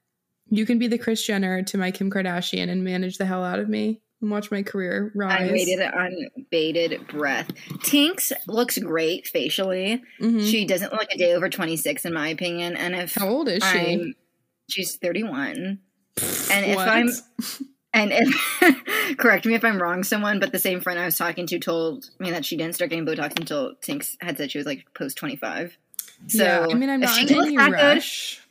You 0.49 0.65
can 0.65 0.77
be 0.79 0.87
the 0.87 0.97
Kris 0.99 1.25
Jenner 1.25 1.63
to 1.63 1.77
my 1.77 1.91
Kim 1.91 2.09
Kardashian 2.11 2.69
and 2.69 2.83
manage 2.83 3.17
the 3.17 3.25
hell 3.25 3.43
out 3.43 3.59
of 3.59 3.67
me 3.67 4.01
and 4.21 4.29
watch 4.31 4.51
my 4.51 4.61
career 4.63 5.11
rise. 5.15 5.49
I 5.49 5.51
waited 5.51 5.81
on 5.81 6.15
unbated 6.37 7.07
breath. 7.07 7.49
Tinks 7.83 8.31
looks 8.47 8.77
great 8.77 9.27
facially. 9.27 10.01
Mhm. 10.21 10.49
She 10.49 10.63
doesn't 10.65 10.93
look 10.93 11.07
a 11.13 11.17
day 11.17 11.33
over 11.33 11.49
26, 11.49 12.05
in 12.05 12.13
my 12.13 12.29
opinion. 12.29 12.77
And 12.77 12.95
if 12.95 13.15
How 13.15 13.27
old 13.27 13.49
is 13.49 13.63
she? 13.63 13.79
I'm, 13.79 14.13
she's 14.69 14.95
31. 14.97 15.79
And 16.51 16.65
if 16.65 16.75
What? 16.75 16.87
I'm, 16.87 17.09
and 17.93 18.11
if, 18.13 19.17
correct 19.17 19.45
me 19.45 19.53
if 19.55 19.63
I'm 19.65 19.81
wrong, 19.81 20.03
someone, 20.03 20.39
but 20.39 20.51
the 20.51 20.59
same 20.59 20.81
friend 20.81 20.99
I 20.99 21.05
was 21.05 21.17
talking 21.17 21.47
to 21.47 21.59
told 21.59 22.09
me 22.19 22.31
that 22.31 22.45
she 22.45 22.57
didn't 22.57 22.75
start 22.75 22.89
getting 22.89 23.05
Botox 23.05 23.37
until 23.39 23.75
Tinks 23.81 24.17
had 24.21 24.37
said 24.37 24.51
she 24.51 24.57
was 24.57 24.67
like 24.67 24.85
post 24.93 25.17
25. 25.17 25.77
So, 26.27 26.43
yeah, 26.43 26.67
I 26.69 26.73
mean, 26.75 26.89
I'm 26.89 26.99
not 26.99 27.17
in 27.17 27.29
any 27.37 27.57
that 27.57 27.69
good- 27.71 27.73
rush. 27.73 28.41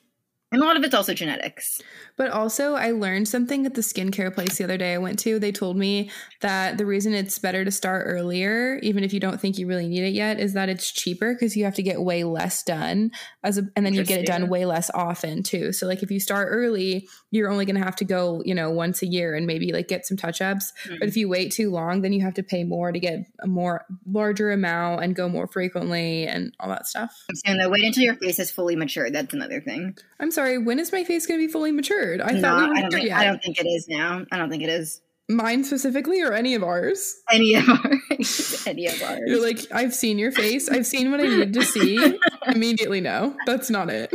and 0.52 0.60
a 0.60 0.64
lot 0.64 0.76
of 0.76 0.82
it's 0.84 0.94
also 0.94 1.14
genetics. 1.14 1.80
But 2.20 2.32
also, 2.32 2.74
I 2.74 2.90
learned 2.90 3.28
something 3.28 3.64
at 3.64 3.72
the 3.72 3.80
skincare 3.80 4.30
place 4.34 4.58
the 4.58 4.64
other 4.64 4.76
day 4.76 4.92
I 4.92 4.98
went 4.98 5.18
to. 5.20 5.38
They 5.38 5.52
told 5.52 5.78
me 5.78 6.10
that 6.42 6.76
the 6.76 6.84
reason 6.84 7.14
it's 7.14 7.38
better 7.38 7.64
to 7.64 7.70
start 7.70 8.04
earlier, 8.06 8.78
even 8.82 9.04
if 9.04 9.14
you 9.14 9.20
don't 9.20 9.40
think 9.40 9.56
you 9.56 9.66
really 9.66 9.88
need 9.88 10.02
it 10.02 10.12
yet, 10.12 10.38
is 10.38 10.52
that 10.52 10.68
it's 10.68 10.92
cheaper 10.92 11.32
because 11.32 11.56
you 11.56 11.64
have 11.64 11.76
to 11.76 11.82
get 11.82 12.02
way 12.02 12.24
less 12.24 12.62
done 12.62 13.10
as 13.42 13.56
a, 13.56 13.62
and 13.74 13.86
then 13.86 13.94
you 13.94 14.04
get 14.04 14.20
it 14.20 14.26
done 14.26 14.50
way 14.50 14.66
less 14.66 14.90
often 14.92 15.42
too. 15.42 15.72
So 15.72 15.86
like 15.86 16.02
if 16.02 16.10
you 16.10 16.20
start 16.20 16.48
early, 16.50 17.08
you're 17.30 17.50
only 17.50 17.64
going 17.64 17.76
to 17.76 17.84
have 17.84 17.96
to 17.96 18.04
go, 18.04 18.42
you 18.44 18.54
know, 18.54 18.68
once 18.68 19.00
a 19.00 19.06
year 19.06 19.34
and 19.34 19.46
maybe 19.46 19.72
like 19.72 19.88
get 19.88 20.04
some 20.04 20.18
touch 20.18 20.42
ups. 20.42 20.74
But 20.84 20.96
if 20.96 21.10
mm-hmm. 21.12 21.20
you 21.20 21.28
wait 21.30 21.52
too 21.52 21.70
long, 21.70 22.02
then 22.02 22.12
you 22.12 22.20
have 22.20 22.34
to 22.34 22.42
pay 22.42 22.64
more 22.64 22.92
to 22.92 23.00
get 23.00 23.20
a 23.42 23.46
more 23.46 23.86
larger 24.04 24.52
amount 24.52 25.04
and 25.04 25.16
go 25.16 25.26
more 25.26 25.46
frequently 25.46 26.26
and 26.26 26.54
all 26.60 26.68
that 26.68 26.86
stuff. 26.86 27.24
And 27.46 27.58
though, 27.58 27.70
wait 27.70 27.86
until 27.86 28.04
your 28.04 28.16
face 28.16 28.38
is 28.38 28.50
fully 28.50 28.76
mature. 28.76 29.10
That's 29.10 29.32
another 29.32 29.62
thing. 29.62 29.96
I'm 30.18 30.30
sorry, 30.30 30.58
when 30.58 30.78
is 30.78 30.92
my 30.92 31.02
face 31.02 31.26
going 31.26 31.40
to 31.40 31.46
be 31.46 31.50
fully 31.50 31.72
matured? 32.18 32.20
I 32.20 32.32
No, 32.32 32.40
thought 32.48 32.70
we 32.70 32.78
I 32.78 32.80
don't 32.82 32.90
think. 32.92 33.12
I 33.12 33.24
don't 33.24 33.42
think 33.42 33.58
it 33.60 33.66
is 33.66 33.86
now. 33.88 34.24
I 34.32 34.36
don't 34.38 34.50
think 34.50 34.62
it 34.62 34.68
is 34.68 35.00
Mine 35.28 35.62
specifically 35.62 36.20
or 36.22 36.32
any 36.32 36.54
of 36.56 36.64
ours? 36.64 37.14
any 37.32 37.54
of 37.54 37.68
ours. 37.68 38.64
any 38.66 38.86
of 38.88 39.00
ours. 39.02 39.20
You're 39.26 39.40
like, 39.40 39.60
I've 39.72 39.94
seen 39.94 40.18
your 40.18 40.32
face. 40.32 40.68
I've 40.68 40.86
seen 40.86 41.12
what 41.12 41.20
I 41.20 41.24
needed 41.24 41.52
to 41.54 41.62
see. 41.62 42.18
Immediately, 42.48 43.00
no, 43.00 43.36
that's 43.46 43.70
not 43.70 43.90
it. 43.90 44.12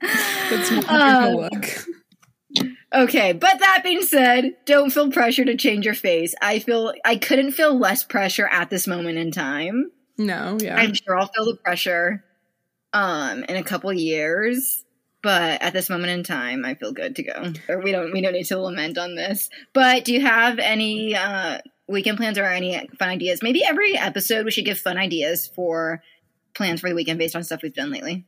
That's 0.00 0.70
not 0.70 0.88
Um, 0.88 1.34
look. 1.34 1.66
Okay, 2.94 3.32
but 3.34 3.58
that 3.60 3.82
being 3.84 4.02
said, 4.02 4.56
don't 4.64 4.90
feel 4.90 5.10
pressure 5.12 5.44
to 5.44 5.56
change 5.56 5.84
your 5.84 5.94
face. 5.94 6.34
I 6.42 6.58
feel 6.60 6.92
I 7.04 7.16
couldn't 7.16 7.52
feel 7.52 7.78
less 7.78 8.02
pressure 8.02 8.48
at 8.50 8.70
this 8.70 8.86
moment 8.86 9.18
in 9.18 9.30
time. 9.30 9.90
No, 10.18 10.56
yeah. 10.60 10.76
I'm 10.76 10.94
sure 10.94 11.16
I'll 11.18 11.28
feel 11.28 11.44
the 11.44 11.56
pressure 11.56 12.24
um 12.94 13.44
in 13.44 13.56
a 13.56 13.62
couple 13.62 13.92
years, 13.92 14.84
but 15.22 15.62
at 15.62 15.72
this 15.72 15.90
moment 15.90 16.12
in 16.12 16.22
time, 16.24 16.64
I 16.64 16.74
feel 16.74 16.92
good 16.92 17.16
to 17.16 17.22
go. 17.22 17.52
Or 17.68 17.80
we 17.80 17.92
don't 17.92 18.12
we 18.12 18.20
don't 18.20 18.32
need 18.32 18.46
to 18.46 18.58
lament 18.58 18.98
on 18.98 19.14
this. 19.14 19.50
But 19.72 20.04
do 20.04 20.12
you 20.12 20.20
have 20.20 20.58
any 20.58 21.14
uh 21.14 21.58
weekend 21.88 22.18
plans 22.18 22.38
or 22.38 22.44
any 22.44 22.88
fun 22.98 23.08
ideas? 23.08 23.42
Maybe 23.42 23.62
every 23.64 23.96
episode 23.96 24.44
we 24.44 24.50
should 24.50 24.64
give 24.64 24.78
fun 24.78 24.96
ideas 24.96 25.46
for 25.46 26.02
plans 26.54 26.80
for 26.80 26.88
the 26.88 26.94
weekend 26.94 27.18
based 27.18 27.36
on 27.36 27.44
stuff 27.44 27.62
we've 27.62 27.74
done 27.74 27.90
lately. 27.90 28.24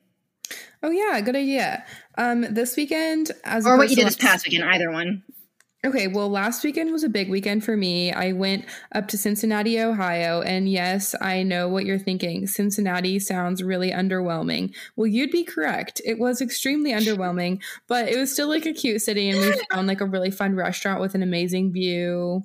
oh 0.83 0.91
yeah, 0.91 1.21
good 1.21 1.37
idea. 1.37 1.85
Um, 2.19 2.43
this 2.55 2.77
weekend, 2.77 3.31
as 3.45 3.67
Or 3.67 3.77
what 3.77 3.91
you 3.91 3.97
did 3.97 4.07
this 4.07 4.17
past 4.17 4.45
weekend, 4.45 4.65
either 4.65 4.91
one. 4.91 5.23
Okay, 5.85 6.07
well, 6.07 6.31
last 6.31 6.62
weekend 6.62 6.93
was 6.93 7.03
a 7.03 7.09
big 7.09 7.29
weekend 7.29 7.65
for 7.65 7.77
me. 7.77 8.12
I 8.12 8.31
went 8.31 8.67
up 8.95 9.09
to 9.09 9.19
Cincinnati, 9.19 9.81
Ohio, 9.81 10.41
and 10.41 10.69
yes, 10.69 11.12
I 11.21 11.43
know 11.43 11.69
what 11.69 11.85
you're 11.85 11.99
thinking. 11.99 12.47
Cincinnati 12.47 13.19
sounds 13.19 13.65
really 13.65 13.91
underwhelming. 13.91 14.77
Well, 14.95 15.09
you'd 15.09 15.33
be 15.33 15.43
correct. 15.43 16.01
It 16.05 16.21
was 16.21 16.41
extremely 16.41 16.93
underwhelming, 16.93 17.61
but 17.89 18.09
it 18.09 18.17
was 18.17 18.33
still 18.33 18.49
like 18.49 18.65
a 18.65 18.73
cute 18.73 19.03
city, 19.03 19.29
and 19.29 19.41
we 19.41 19.61
found 19.73 19.89
like 19.89 20.01
a 20.01 20.07
really 20.07 20.31
fun 20.31 20.55
restaurant 20.55 21.01
with 21.01 21.17
an 21.17 21.23
amazing 21.25 21.73
view. 21.73 22.45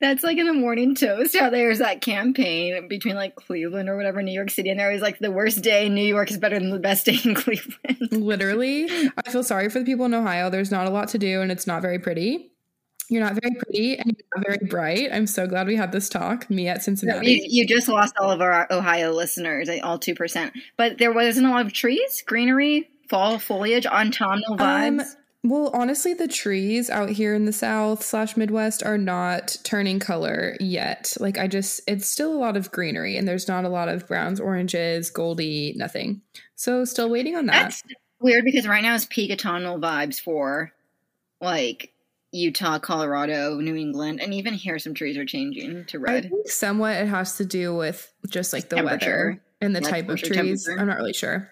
That's 0.00 0.22
like 0.22 0.36
in 0.36 0.46
the 0.46 0.52
morning 0.52 0.94
toast 0.94 1.34
how 1.38 1.48
there's 1.48 1.78
that 1.78 2.02
campaign 2.02 2.86
between 2.88 3.14
like 3.16 3.34
Cleveland 3.34 3.88
or 3.88 3.96
whatever, 3.96 4.22
New 4.22 4.32
York 4.32 4.50
City, 4.50 4.68
and 4.68 4.78
they're 4.78 4.88
always 4.88 5.00
like 5.02 5.18
the 5.20 5.30
worst 5.30 5.62
day 5.62 5.86
in 5.86 5.94
New 5.94 6.04
York 6.04 6.30
is 6.30 6.36
better 6.36 6.58
than 6.58 6.70
the 6.70 6.78
best 6.78 7.06
day 7.06 7.18
in 7.24 7.34
Cleveland. 7.34 8.12
Literally, 8.12 8.84
I 9.16 9.30
feel 9.30 9.42
sorry 9.42 9.70
for 9.70 9.78
the 9.78 9.84
people 9.86 10.04
in 10.04 10.12
Ohio. 10.14 10.50
There's 10.50 10.70
not 10.70 10.86
a 10.86 10.90
lot 10.90 11.08
to 11.08 11.18
do, 11.18 11.40
and 11.40 11.50
it's 11.50 11.66
not 11.66 11.80
very 11.82 11.98
pretty. 11.98 12.52
You're 13.08 13.22
not 13.22 13.38
very 13.40 13.54
pretty 13.54 13.96
and 13.96 14.06
you're 14.18 14.26
not 14.34 14.44
very 14.44 14.66
bright. 14.68 15.10
I'm 15.12 15.28
so 15.28 15.46
glad 15.46 15.68
we 15.68 15.76
had 15.76 15.92
this 15.92 16.08
talk. 16.08 16.50
Me 16.50 16.66
at 16.66 16.78
You, 16.78 16.82
Cincinnati. 16.82 17.46
you 17.48 17.64
just 17.64 17.86
lost 17.88 18.14
all 18.20 18.32
of 18.32 18.40
our 18.40 18.66
Ohio 18.72 19.12
listeners, 19.12 19.68
all 19.84 19.96
2%. 19.96 20.50
But 20.76 20.98
there 20.98 21.12
wasn't 21.12 21.46
a 21.46 21.50
lot 21.50 21.64
of 21.64 21.72
trees, 21.72 22.24
greenery, 22.26 22.88
fall 23.08 23.38
foliage, 23.38 23.86
autumnal 23.86 24.54
Um, 24.54 24.58
vibes. 24.58 25.14
Well, 25.48 25.70
honestly, 25.72 26.14
the 26.14 26.28
trees 26.28 26.90
out 26.90 27.10
here 27.10 27.34
in 27.34 27.44
the 27.44 27.52
South 27.52 28.02
slash 28.02 28.36
Midwest 28.36 28.82
are 28.82 28.98
not 28.98 29.56
turning 29.62 29.98
color 29.98 30.56
yet. 30.60 31.16
Like, 31.20 31.38
I 31.38 31.46
just, 31.46 31.80
it's 31.86 32.08
still 32.08 32.32
a 32.32 32.38
lot 32.38 32.56
of 32.56 32.70
greenery 32.72 33.16
and 33.16 33.26
there's 33.26 33.48
not 33.48 33.64
a 33.64 33.68
lot 33.68 33.88
of 33.88 34.06
browns, 34.06 34.40
oranges, 34.40 35.10
goldy, 35.10 35.72
nothing. 35.76 36.22
So, 36.54 36.84
still 36.84 37.08
waiting 37.08 37.36
on 37.36 37.46
that. 37.46 37.62
That's 37.62 37.82
weird 38.20 38.44
because 38.44 38.66
right 38.66 38.82
now 38.82 38.94
it's 38.94 39.06
peak 39.06 39.30
autumnal 39.30 39.78
vibes 39.78 40.20
for 40.20 40.72
like 41.40 41.92
Utah, 42.32 42.78
Colorado, 42.78 43.58
New 43.60 43.76
England, 43.76 44.20
and 44.20 44.34
even 44.34 44.54
here 44.54 44.78
some 44.78 44.94
trees 44.94 45.16
are 45.16 45.24
changing 45.24 45.84
to 45.86 45.98
I 45.98 46.00
red. 46.00 46.30
think 46.30 46.48
somewhat 46.48 46.96
it 46.96 47.08
has 47.08 47.36
to 47.38 47.44
do 47.44 47.74
with 47.74 48.12
just 48.28 48.52
like 48.52 48.68
the 48.68 48.82
weather 48.82 49.42
and 49.60 49.74
the 49.74 49.80
Yeah, 49.82 49.88
type 49.90 50.08
of 50.08 50.20
trees. 50.22 50.68
I'm 50.68 50.86
not 50.86 50.96
really 50.96 51.12
sure. 51.12 51.50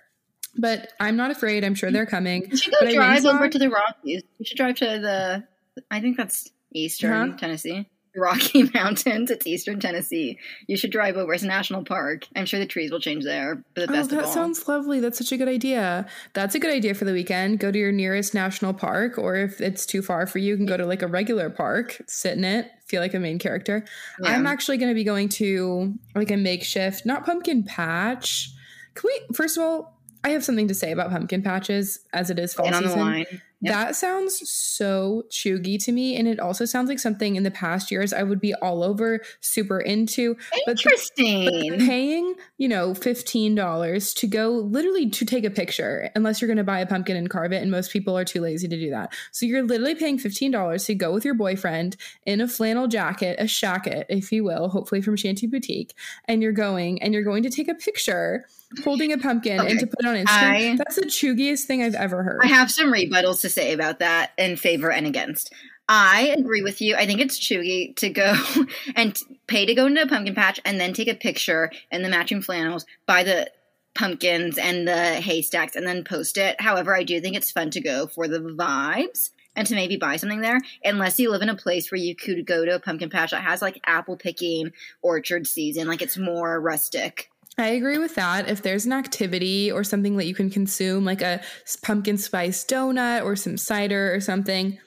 But 0.57 0.93
I'm 1.01 1.17
not 1.17 1.31
afraid. 1.31 1.65
I'm 1.65 1.75
sure 1.75 1.91
they're 1.91 2.07
coming. 2.07 2.49
You 2.51 2.57
should 2.57 2.73
go 2.73 2.79
went 2.83 2.95
drive 2.95 3.25
over 3.25 3.49
to 3.49 3.59
the 3.59 3.71
Rockies. 3.71 4.23
You 4.39 4.45
should 4.45 4.57
drive 4.57 4.77
to 4.77 4.85
the 4.85 5.45
I 5.91 6.01
think 6.01 6.17
that's 6.17 6.51
eastern 6.73 7.33
Huh? 7.33 7.37
Tennessee. 7.37 7.89
Rocky 8.17 8.63
Mountains. 8.75 9.29
It's 9.33 9.45
eastern 9.45 9.81
Tennessee. 9.81 10.39
You 10.69 10.77
should 10.77 10.93
drive 10.93 11.17
over. 11.17 11.35
It's 11.35 11.43
a 11.43 11.49
national 11.49 11.85
park. 11.85 12.29
I'm 12.37 12.47
sure 12.47 12.61
the 12.61 12.67
trees 12.67 12.93
will 12.93 13.01
change 13.01 13.25
there 13.25 13.57
for 13.75 13.81
the 13.81 13.91
Oh, 13.91 13.93
best 13.93 14.11
that 14.11 14.29
sounds 14.29 14.69
lovely. 14.69 15.01
That's 15.01 15.19
such 15.19 15.33
a 15.33 15.37
good 15.37 15.49
idea. 15.49 16.07
That's 16.33 16.55
a 16.55 16.61
good 16.61 16.71
idea 16.73 16.95
for 16.95 17.05
the 17.07 17.13
weekend. 17.13 17.59
Go 17.59 17.73
to 17.73 17.79
your 17.79 17.91
nearest 17.91 18.33
national 18.33 18.73
park, 18.73 19.19
or 19.19 19.35
if 19.35 19.61
it's 19.61 19.85
too 19.85 20.01
far 20.01 20.29
for 20.29 20.39
you, 20.39 20.51
you 20.51 20.57
can 20.57 20.65
go 20.67 20.77
to 20.77 20.87
like 20.87 21.03
a 21.03 21.09
regular 21.09 21.51
park, 21.51 22.01
sit 22.07 22.39
in 22.39 22.45
it, 22.45 22.71
feel 22.87 23.01
like 23.01 23.15
a 23.15 23.19
main 23.19 23.41
character. 23.41 23.85
Yeah. 24.23 24.29
I'm 24.31 24.47
actually 24.47 24.77
going 24.77 24.91
to 24.91 24.95
be 24.95 25.03
going 25.03 25.29
to 25.31 25.95
like 26.15 26.31
a 26.31 26.37
makeshift, 26.37 27.05
not 27.05 27.27
pumpkin 27.27 27.65
patch. 27.65 28.49
Can 28.95 29.09
we, 29.09 29.35
first 29.35 29.57
of 29.57 29.65
all, 29.65 29.94
I 30.25 30.31
have 30.31 30.43
something 30.45 30.69
to 30.69 30.75
say 30.75 30.91
about 30.91 31.11
pumpkin 31.11 31.43
patches 31.43 32.01
as 32.15 32.31
it 32.31 32.39
is 32.39 32.55
fall 32.55 32.67
and 32.67 32.75
on 32.75 32.83
the 32.83 32.89
season. 32.89 33.01
line. 33.03 33.27
Yep. 33.61 33.73
That 33.73 33.97
sounds 33.97 34.47
so 34.51 35.25
chuggy 35.31 35.83
to 35.85 35.93
me. 35.93 36.17
And 36.17 36.29
it 36.29 36.39
also 36.39 36.65
sounds 36.67 36.89
like 36.91 36.99
something 36.99 37.37
in 37.37 37.45
the 37.45 37.51
past 37.51 37.91
years 37.91 38.13
I 38.13 38.23
would 38.23 38.41
be 38.41 38.53
all 38.55 38.83
over, 38.83 39.21
super 39.41 39.81
into. 39.81 40.35
But 40.35 40.65
the- 40.67 40.71
Interesting. 40.73 41.79
paying, 41.79 42.35
you 42.59 42.69
know, 42.69 42.93
$15 42.93 44.15
to 44.17 44.27
go 44.27 44.51
literally 44.51 45.09
to 45.11 45.25
take 45.25 45.45
a 45.45 45.51
picture, 45.51 46.11
unless 46.15 46.41
you're 46.41 46.49
going 46.49 46.59
to 46.59 46.65
buy 46.65 46.81
a 46.81 46.87
pumpkin 46.87 47.17
and 47.17 47.31
carve 47.31 47.53
it. 47.53 47.63
And 47.63 47.71
most 47.71 47.91
people 47.91 48.17
are 48.19 48.25
too 48.25 48.41
lazy 48.43 48.69
to 48.69 48.77
do 48.77 48.91
that. 48.91 49.15
So 49.33 49.47
you're 49.47 49.63
literally 49.63 49.95
paying 49.95 50.19
$15 50.19 50.87
to 50.87 50.95
go 50.95 51.13
with 51.13 51.25
your 51.25 51.35
boyfriend 51.35 51.97
in 52.27 52.41
a 52.43 52.49
flannel 52.49 52.87
jacket, 52.87 53.37
a 53.39 53.45
shacket, 53.45 54.05
if 54.11 54.31
you 54.31 54.45
will, 54.45 54.69
hopefully 54.69 55.01
from 55.01 55.17
Shanty 55.17 55.47
Boutique. 55.47 55.95
And 56.27 56.43
you're 56.43 56.53
going 56.53 57.03
and 57.03 57.15
you're 57.15 57.23
going 57.23 57.43
to 57.45 57.51
take 57.51 57.69
a 57.69 57.75
picture 57.75 58.47
holding 58.83 59.13
a 59.13 59.19
pumpkin 59.19 59.61
and 59.61 59.79
to 59.79 59.87
put 59.87 60.01
it 60.01 60.07
on 60.07 60.17
Instagram. 60.17 60.73
I- 60.73 60.77
That's 60.77 60.97
the 60.97 61.07
chuggiest 61.07 61.65
thing 61.65 61.83
I've 61.83 61.95
ever 61.95 62.23
heard. 62.23 62.41
I 62.43 62.49
have 62.49 62.71
some 62.71 62.93
rebuttals 62.93 63.41
to 63.43 63.49
say 63.51 63.73
about 63.73 63.99
that 64.01 64.33
in 64.39 64.57
favor 64.57 64.91
and 64.91 65.07
against. 65.07 65.53
I 65.89 66.35
agree 66.39 66.63
with 66.63 66.81
you. 66.81 66.97
I 66.97 67.05
think 67.05 67.21
it's 67.21 67.39
chuggy 67.39 67.95
to 67.97 68.09
go 68.09 68.35
and 68.97 69.19
pay 69.47 69.67
to 69.67 69.75
go 69.75 69.87
into 69.87 70.03
a 70.03 70.07
pumpkin 70.07 70.35
patch 70.35 70.59
and 70.65 70.81
then 70.81 70.95
take 70.95 71.09
a 71.09 71.15
picture 71.15 71.71
in 71.93 72.03
the 72.03 72.09
matching 72.09 72.41
flannels, 72.41 72.87
buy 73.07 73.23
the 73.23 73.51
pumpkins 73.95 74.59
and 74.59 74.89
the 74.89 74.97
haystacks, 75.21 75.77
and 75.77 75.87
then 75.87 76.03
post 76.05 76.37
it. 76.39 76.61
However, 76.61 76.97
I 76.97 77.03
do 77.05 77.21
think 77.21 77.37
it's 77.37 77.51
fun 77.53 77.71
to 77.73 77.81
go 77.81 78.07
for 78.07 78.27
the 78.29 78.41
vibes 78.41 79.31
and 79.57 79.67
to 79.69 79.75
maybe 79.77 79.97
buy 79.97 80.17
something 80.17 80.41
there, 80.41 80.61
unless 80.85 81.21
you 81.21 81.31
live 81.31 81.43
in 81.43 81.49
a 81.49 81.55
place 81.55 81.91
where 81.93 82.01
you 82.01 82.17
could 82.17 82.45
go 82.45 82.65
to 82.65 82.75
a 82.75 82.81
pumpkin 82.81 83.09
patch 83.09 83.31
that 83.31 83.43
has 83.43 83.63
like 83.63 83.81
apple 83.87 84.17
picking, 84.17 84.73
orchard 85.01 85.47
season, 85.47 85.87
like 85.87 86.03
it's 86.03 86.19
more 86.19 86.61
rustic. 86.61 87.31
I 87.57 87.69
agree 87.69 87.99
with 87.99 88.17
that. 88.17 88.49
If 88.49 88.63
there's 88.63 88.85
an 88.85 88.93
activity 88.93 89.71
or 89.71 89.85
something 89.85 90.17
that 90.17 90.27
you 90.27 90.35
can 90.35 90.51
consume, 90.51 91.05
like 91.05 91.23
a 91.23 91.41
pumpkin 91.83 92.19
spice 92.19 92.65
donut 92.65 93.25
or 93.25 93.37
some 93.37 93.57
cider 93.57 94.13
or 94.15 94.21
something, 94.21 94.79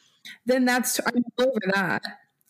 then 0.45 0.65
that's 0.65 0.99
I'm 0.99 1.23
all 1.37 1.45
over 1.45 1.71
that. 1.73 2.01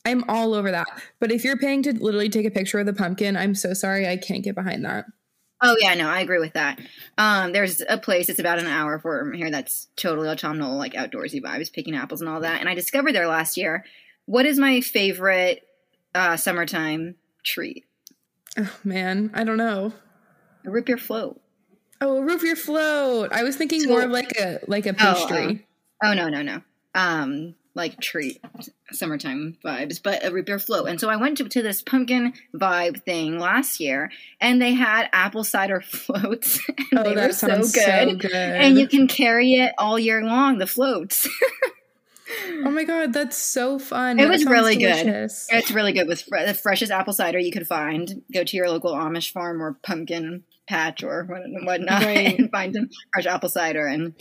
I'm 0.06 0.24
all 0.30 0.54
over 0.54 0.72
that. 0.72 0.88
But 1.20 1.32
if 1.32 1.44
you're 1.44 1.58
paying 1.58 1.84
to 1.84 1.94
literally 1.94 2.30
take 2.30 2.46
a 2.46 2.52
picture 2.52 2.80
of 2.80 2.86
the 2.86 2.94
pumpkin, 2.94 3.38
I'm 3.38 3.54
so 3.54 3.74
sorry, 3.74 4.08
I 4.08 4.18
can't 4.18 4.44
get 4.44 4.56
behind 4.56 4.86
that. 4.86 5.06
Oh 5.62 5.76
yeah, 5.80 5.96
no, 5.96 6.08
I 6.08 6.22
agree 6.22 6.40
with 6.40 6.54
that. 6.54 6.80
Um, 7.18 7.52
there's 7.52 7.82
a 7.88 7.98
place 7.98 8.30
it's 8.30 8.40
about 8.40 8.60
an 8.60 8.68
hour 8.68 9.00
from 9.00 9.34
here 9.34 9.50
that's 9.50 9.88
totally 9.96 10.30
autumnal, 10.30 10.78
like 10.78 10.94
outdoorsy 10.94 11.42
vibes, 11.42 11.74
picking 11.74 11.96
apples 11.96 12.22
and 12.22 12.30
all 12.30 12.42
that. 12.42 12.60
And 12.60 12.70
I 12.70 12.76
discovered 12.76 13.14
there 13.14 13.28
last 13.28 13.58
year. 13.58 13.84
What 14.26 14.46
is 14.46 14.60
my 14.60 14.82
favorite 14.82 15.64
uh, 16.14 16.38
summertime 16.38 17.16
treat? 17.44 17.86
Oh 18.58 18.76
man, 18.84 19.32
I 19.34 19.44
don't 19.44 19.58
know. 19.58 19.94
A 20.68 20.72
root 20.72 20.86
beer 20.86 20.98
float. 20.98 21.42
Oh, 22.02 22.18
a 22.18 22.22
root 22.22 22.42
beer 22.42 22.56
float. 22.56 23.32
I 23.34 23.44
was 23.44 23.56
thinking 23.56 23.82
So- 23.82 23.90
more 23.90 24.02
of 24.04 24.12
like 24.12 24.34
a 24.40 24.60
like 24.68 24.86
a 24.86 24.92
Oh, 24.92 24.94
pastry. 24.94 25.66
Oh 26.04 26.14
no, 26.14 26.30
no, 26.30 26.44
no. 26.44 26.62
Um, 26.94 27.56
like 27.74 28.00
treat, 28.02 28.42
summertime 28.92 29.56
vibes, 29.64 30.02
but 30.02 30.26
a 30.26 30.32
root 30.32 30.48
beer 30.48 30.58
float. 30.60 30.88
And 30.88 31.00
so 31.00 31.10
I 31.10 31.16
went 31.16 31.38
to, 31.38 31.48
to 31.48 31.62
this 31.62 31.82
pumpkin 31.84 32.34
vibe 32.56 33.04
thing 33.04 33.38
last 33.40 33.80
year, 33.80 34.12
and 34.42 34.60
they 34.62 34.74
had 34.74 35.10
apple 35.14 35.44
cider 35.44 35.82
floats, 35.86 36.60
and 36.68 37.00
oh, 37.00 37.04
they 37.04 37.10
were 37.12 37.16
that 37.16 37.36
so 37.36 37.48
sounds 37.48 37.72
good. 37.72 37.84
so 37.84 38.16
good. 38.16 38.34
And 38.34 38.78
you 38.80 38.88
can 38.88 39.08
carry 39.08 39.54
it 39.54 39.74
all 39.78 39.98
year 40.00 40.24
long. 40.24 40.58
The 40.58 40.66
floats. 40.68 41.28
oh 42.52 42.72
my 42.72 42.84
god, 42.84 43.14
that's 43.14 43.38
so 43.38 43.80
fun. 43.80 44.20
It 44.20 44.24
That 44.24 44.30
was 44.32 44.46
really 44.46 44.76
good. 44.78 45.06
It's 45.08 45.72
really 45.72 45.94
good 45.94 46.08
with 46.08 46.26
the 46.26 46.54
freshest 46.54 46.92
apple 46.92 47.14
cider 47.14 47.40
you 47.40 47.52
could 47.52 47.68
find. 47.68 48.24
Go 48.34 48.44
to 48.44 48.58
your 48.58 48.70
local 48.70 48.94
Amish 48.94 49.32
farm 49.32 49.62
or 49.62 49.74
pumpkin 49.84 50.44
patch 50.68 51.04
or 51.04 51.24
whatnot 51.26 52.04
Right. 52.04 52.38
and 52.40 52.52
find 52.52 52.74
some 52.76 52.90
fresh 53.14 53.26
apple 53.26 53.50
cider 53.50 53.86
and 53.88 54.14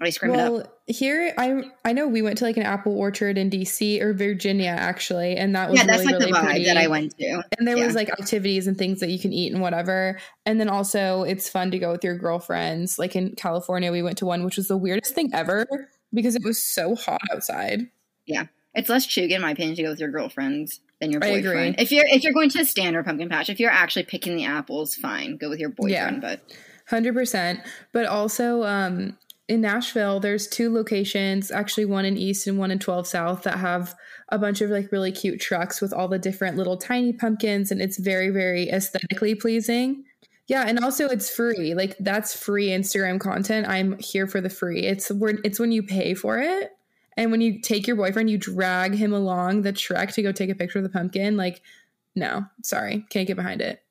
ice 0.00 0.18
cream 0.18 0.34
it 0.34 0.40
up. 0.40 0.52
Well, 0.52 0.72
here 0.86 1.32
I 1.38 1.62
I 1.84 1.92
know 1.92 2.06
we 2.06 2.20
went 2.22 2.38
to 2.38 2.44
like 2.44 2.56
an 2.58 2.62
apple 2.64 2.96
orchard 2.98 3.38
in 3.38 3.48
DC 3.50 4.00
or 4.02 4.12
Virginia 4.12 4.68
actually, 4.68 5.36
and 5.36 5.54
that 5.56 5.70
was 5.70 5.78
Yeah, 5.80 5.86
that's 5.86 6.00
really 6.04 6.12
like 6.12 6.20
really 6.20 6.32
the 6.32 6.38
vibe 6.38 6.44
pretty. 6.50 6.64
that 6.66 6.76
I 6.76 6.86
went 6.86 7.18
to. 7.18 7.42
and 7.58 7.66
there 7.66 7.78
was 7.78 7.94
like 7.94 8.10
activities 8.10 8.66
and 8.66 8.76
things 8.76 9.00
that 9.00 9.08
you 9.10 9.18
can 9.18 9.32
eat 9.32 9.52
and 9.52 9.62
whatever. 9.62 10.18
And 10.44 10.60
then 10.60 10.68
also 10.68 11.22
it's 11.22 11.48
fun 11.48 11.70
to 11.70 11.78
go 11.78 11.92
with 11.92 12.04
your 12.04 12.16
girlfriends. 12.18 12.98
Like 12.98 13.16
in 13.16 13.34
California, 13.36 13.90
we 13.90 14.02
went 14.02 14.18
to 14.18 14.26
one 14.26 14.44
which 14.44 14.58
was 14.58 14.68
the 14.68 14.76
weirdest 14.76 15.14
thing 15.14 15.30
ever 15.32 15.66
because 16.12 16.36
it 16.36 16.44
was 16.44 16.62
so 16.62 16.94
hot 16.94 17.20
outside. 17.32 17.80
Yeah, 18.26 18.46
it's 18.74 18.88
less 18.90 19.06
chuggy 19.06 19.30
in 19.30 19.40
my 19.42 19.52
opinion 19.52 19.76
to 19.76 19.82
go 19.84 19.90
with 19.90 20.00
your 20.00 20.10
girlfriends 20.10 20.80
than 21.00 21.12
your 21.12 21.22
I 21.22 21.28
agree. 21.28 21.74
If 21.78 21.92
you're 21.92 22.06
if 22.06 22.24
you're 22.24 22.32
going 22.32 22.50
to 22.50 22.60
a 22.60 22.64
standard 22.64 23.04
pumpkin 23.04 23.28
patch, 23.28 23.50
if 23.50 23.60
you're 23.60 23.70
actually 23.70 24.04
picking 24.04 24.36
the 24.36 24.44
apples, 24.44 24.94
fine, 24.94 25.36
go 25.36 25.48
with 25.48 25.58
your 25.58 25.70
boyfriend. 25.70 26.20
But 26.20 26.40
Hundred 26.88 27.14
percent. 27.14 27.60
But 27.92 28.06
also, 28.06 28.62
um, 28.62 29.18
in 29.48 29.60
Nashville, 29.60 30.20
there's 30.20 30.46
two 30.46 30.72
locations, 30.72 31.50
actually 31.50 31.84
one 31.84 32.04
in 32.04 32.16
East 32.16 32.46
and 32.46 32.58
one 32.58 32.70
in 32.70 32.78
12 32.78 33.06
South, 33.06 33.42
that 33.42 33.58
have 33.58 33.94
a 34.28 34.38
bunch 34.38 34.60
of 34.60 34.70
like 34.70 34.90
really 34.92 35.12
cute 35.12 35.40
trucks 35.40 35.80
with 35.80 35.92
all 35.92 36.08
the 36.08 36.18
different 36.18 36.56
little 36.56 36.76
tiny 36.76 37.12
pumpkins, 37.12 37.70
and 37.70 37.80
it's 37.80 37.98
very, 37.98 38.30
very 38.30 38.68
aesthetically 38.68 39.34
pleasing. 39.34 40.04
Yeah, 40.46 40.64
and 40.66 40.78
also 40.78 41.08
it's 41.08 41.28
free. 41.28 41.74
Like 41.74 41.96
that's 41.98 42.36
free 42.38 42.68
Instagram 42.68 43.18
content. 43.18 43.66
I'm 43.68 43.98
here 43.98 44.28
for 44.28 44.40
the 44.40 44.50
free. 44.50 44.82
It's 44.82 45.10
when 45.10 45.38
it's 45.44 45.58
when 45.58 45.72
you 45.72 45.82
pay 45.82 46.14
for 46.14 46.38
it. 46.38 46.70
And 47.16 47.30
when 47.30 47.40
you 47.40 47.60
take 47.60 47.86
your 47.86 47.96
boyfriend, 47.96 48.28
you 48.28 48.38
drag 48.38 48.94
him 48.94 49.12
along 49.12 49.62
the 49.62 49.72
trek 49.72 50.12
to 50.12 50.22
go 50.22 50.32
take 50.32 50.50
a 50.50 50.54
picture 50.54 50.78
of 50.78 50.84
the 50.84 50.90
pumpkin. 50.90 51.36
Like, 51.36 51.62
no, 52.14 52.44
sorry, 52.62 53.06
can't 53.10 53.26
get 53.26 53.36
behind 53.36 53.60
it. 53.60 53.82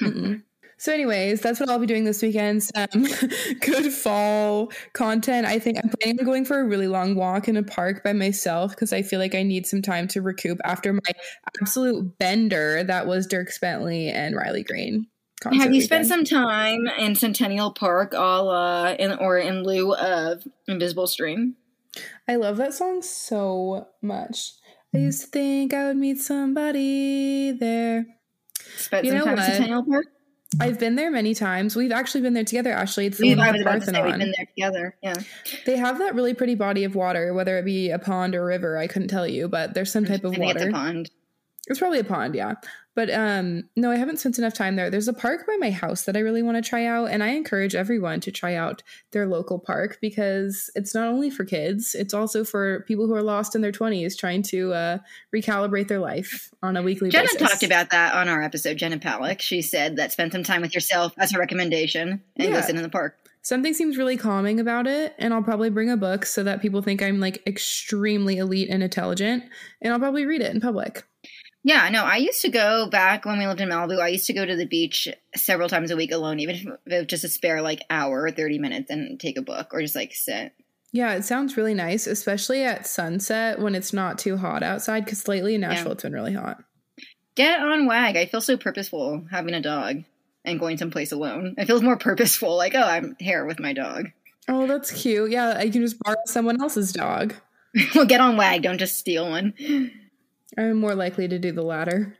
Mm-mm. 0.00 0.42
So, 0.78 0.92
anyways, 0.92 1.40
that's 1.40 1.60
what 1.60 1.68
I'll 1.68 1.78
be 1.78 1.86
doing 1.86 2.02
this 2.02 2.22
weekend. 2.22 2.64
Some 2.64 3.06
good 3.60 3.92
fall 3.92 4.72
content. 4.94 5.46
I 5.46 5.60
think 5.60 5.78
I'm 5.78 5.88
planning 6.00 6.18
on 6.18 6.26
going 6.26 6.44
for 6.44 6.58
a 6.58 6.64
really 6.64 6.88
long 6.88 7.14
walk 7.14 7.46
in 7.46 7.56
a 7.56 7.62
park 7.62 8.02
by 8.02 8.12
myself 8.12 8.72
because 8.72 8.92
I 8.92 9.02
feel 9.02 9.20
like 9.20 9.36
I 9.36 9.44
need 9.44 9.64
some 9.64 9.80
time 9.80 10.08
to 10.08 10.20
recoup 10.20 10.58
after 10.64 10.92
my 10.92 11.00
absolute 11.60 12.18
bender 12.18 12.82
that 12.82 13.06
was 13.06 13.28
Dierks 13.28 13.60
Bentley 13.60 14.08
and 14.08 14.34
Riley 14.34 14.64
Green. 14.64 15.06
have 15.52 15.72
you 15.72 15.82
spent 15.82 16.08
some 16.08 16.24
time 16.24 16.88
in 16.98 17.14
Centennial 17.14 17.70
Park, 17.70 18.12
all 18.12 18.50
uh, 18.50 18.94
in 18.94 19.12
or 19.12 19.38
in 19.38 19.62
lieu 19.62 19.94
of 19.94 20.42
Invisible 20.66 21.06
Stream? 21.06 21.54
I 22.28 22.36
love 22.36 22.56
that 22.56 22.74
song 22.74 23.02
so 23.02 23.88
much. 24.00 24.54
I 24.94 24.98
used 24.98 25.22
to 25.22 25.26
think 25.28 25.74
I 25.74 25.86
would 25.86 25.96
meet 25.96 26.18
somebody 26.18 27.52
there. 27.52 28.06
Spent 28.76 29.06
You 29.06 29.14
know 29.14 29.24
what? 29.24 30.04
I've 30.60 30.78
been 30.78 30.96
there 30.96 31.10
many 31.10 31.34
times. 31.34 31.74
We've 31.76 31.92
actually 31.92 32.20
been 32.20 32.34
there 32.34 32.44
together, 32.44 32.72
Ashley. 32.72 33.06
It's 33.06 33.16
the 33.16 33.32
I 33.34 33.52
was 33.52 33.60
about 33.62 33.80
to 33.80 33.86
say 33.86 34.02
we've 34.02 34.18
been 34.18 34.32
there 34.36 34.46
together. 34.46 34.96
Yeah. 35.02 35.14
They 35.64 35.78
have 35.78 35.98
that 35.98 36.14
really 36.14 36.34
pretty 36.34 36.54
body 36.54 36.84
of 36.84 36.94
water, 36.94 37.32
whether 37.32 37.58
it 37.58 37.64
be 37.64 37.90
a 37.90 37.98
pond 37.98 38.34
or 38.34 38.44
river. 38.44 38.76
I 38.76 38.86
couldn't 38.86 39.08
tell 39.08 39.26
you, 39.26 39.48
but 39.48 39.72
there's 39.72 39.90
some 39.90 40.04
type 40.04 40.24
of 40.24 40.32
think 40.32 40.44
it's 40.44 40.62
a 40.62 40.66
water. 40.66 40.72
pond. 40.72 41.10
It's 41.68 41.78
probably 41.78 42.00
a 42.00 42.04
pond, 42.04 42.34
yeah. 42.34 42.54
But 42.94 43.10
um 43.10 43.64
no, 43.74 43.90
I 43.90 43.96
haven't 43.96 44.18
spent 44.18 44.38
enough 44.38 44.52
time 44.54 44.76
there. 44.76 44.90
There's 44.90 45.08
a 45.08 45.14
park 45.14 45.46
by 45.46 45.56
my 45.58 45.70
house 45.70 46.02
that 46.02 46.16
I 46.16 46.20
really 46.20 46.42
want 46.42 46.62
to 46.62 46.68
try 46.68 46.84
out 46.84 47.06
and 47.06 47.22
I 47.22 47.28
encourage 47.28 47.74
everyone 47.74 48.20
to 48.20 48.30
try 48.30 48.54
out 48.54 48.82
their 49.12 49.26
local 49.26 49.58
park 49.58 49.98
because 50.02 50.70
it's 50.74 50.94
not 50.94 51.08
only 51.08 51.30
for 51.30 51.44
kids, 51.44 51.94
it's 51.98 52.12
also 52.12 52.44
for 52.44 52.80
people 52.86 53.06
who 53.06 53.14
are 53.14 53.22
lost 53.22 53.54
in 53.54 53.62
their 53.62 53.72
20s 53.72 54.16
trying 54.18 54.42
to 54.44 54.72
uh 54.74 54.98
recalibrate 55.34 55.88
their 55.88 56.00
life 56.00 56.50
on 56.62 56.76
a 56.76 56.82
weekly 56.82 57.08
basis. 57.10 57.30
Jenna 57.30 57.40
basis. 57.40 57.50
talked 57.50 57.62
about 57.62 57.90
that 57.90 58.14
on 58.14 58.28
our 58.28 58.42
episode, 58.42 58.76
Jenna 58.76 58.98
Palick. 58.98 59.40
She 59.40 59.62
said 59.62 59.96
that 59.96 60.12
spend 60.12 60.32
some 60.32 60.42
time 60.42 60.60
with 60.60 60.74
yourself 60.74 61.12
as 61.18 61.32
a 61.34 61.38
recommendation 61.38 62.20
and 62.36 62.48
Yeah. 62.48 62.50
go 62.50 62.60
sit 62.60 62.76
in 62.76 62.82
the 62.82 62.88
park. 62.90 63.16
Something 63.44 63.74
seems 63.74 63.98
really 63.98 64.16
calming 64.16 64.60
about 64.60 64.86
it, 64.86 65.14
and 65.18 65.34
I'll 65.34 65.42
probably 65.42 65.68
bring 65.68 65.90
a 65.90 65.96
book 65.96 66.24
so 66.24 66.44
that 66.44 66.62
people 66.62 66.80
think 66.80 67.02
I'm 67.02 67.18
like 67.18 67.42
extremely 67.44 68.36
elite 68.36 68.68
and 68.70 68.84
intelligent, 68.84 69.42
and 69.80 69.92
I'll 69.92 69.98
probably 69.98 70.26
read 70.26 70.42
it 70.42 70.54
in 70.54 70.60
public. 70.60 71.02
Yeah, 71.64 71.88
no, 71.90 72.04
I 72.04 72.16
used 72.16 72.42
to 72.42 72.48
go 72.50 72.88
back 72.88 73.24
when 73.24 73.38
we 73.38 73.46
lived 73.46 73.60
in 73.60 73.68
Malibu. 73.68 74.00
I 74.00 74.08
used 74.08 74.26
to 74.26 74.32
go 74.32 74.44
to 74.44 74.56
the 74.56 74.66
beach 74.66 75.08
several 75.36 75.68
times 75.68 75.90
a 75.92 75.96
week 75.96 76.10
alone, 76.10 76.40
even 76.40 76.56
if 76.56 76.66
it 76.66 76.98
was 76.98 77.06
just 77.06 77.24
a 77.24 77.28
spare 77.28 77.62
like 77.62 77.82
hour 77.88 78.22
or 78.22 78.30
30 78.32 78.58
minutes 78.58 78.90
and 78.90 79.18
take 79.20 79.38
a 79.38 79.42
book 79.42 79.72
or 79.72 79.80
just 79.80 79.94
like 79.94 80.12
sit. 80.12 80.52
Yeah, 80.90 81.14
it 81.14 81.24
sounds 81.24 81.56
really 81.56 81.72
nice, 81.74 82.06
especially 82.06 82.64
at 82.64 82.86
sunset 82.86 83.60
when 83.60 83.74
it's 83.74 83.92
not 83.92 84.18
too 84.18 84.36
hot 84.36 84.62
outside. 84.62 85.04
Because 85.04 85.28
lately 85.28 85.54
in 85.54 85.60
Nashville, 85.60 85.86
Yeah. 85.88 85.92
it's 85.92 86.02
been 86.02 86.12
really 86.12 86.34
hot. 86.34 86.64
Get 87.36 87.60
on 87.60 87.86
WAG. 87.86 88.16
I 88.16 88.26
feel 88.26 88.40
so 88.42 88.56
purposeful 88.56 89.24
having 89.30 89.54
a 89.54 89.60
dog 89.62 90.02
and 90.44 90.58
going 90.60 90.76
someplace 90.76 91.12
alone. 91.12 91.54
It 91.56 91.66
feels 91.66 91.80
more 91.80 91.96
purposeful, 91.96 92.56
like, 92.56 92.74
oh, 92.74 92.82
I'm 92.82 93.16
here 93.20 93.46
with 93.46 93.60
my 93.60 93.72
dog. 93.72 94.08
Oh, 94.48 94.66
that's 94.66 94.90
cute. 94.90 95.30
Yeah, 95.30 95.54
I 95.56 95.70
can 95.70 95.80
just 95.82 95.98
borrow 96.00 96.16
someone 96.26 96.60
else's 96.60 96.92
dog. 96.92 97.34
well, 97.94 98.04
get 98.04 98.20
on 98.20 98.36
WAG. 98.36 98.62
Don't 98.62 98.78
just 98.78 98.98
steal 98.98 99.30
one. 99.30 99.54
I'm 100.58 100.78
more 100.78 100.94
likely 100.94 101.28
to 101.28 101.38
do 101.38 101.52
the 101.52 101.62
latter. 101.62 102.16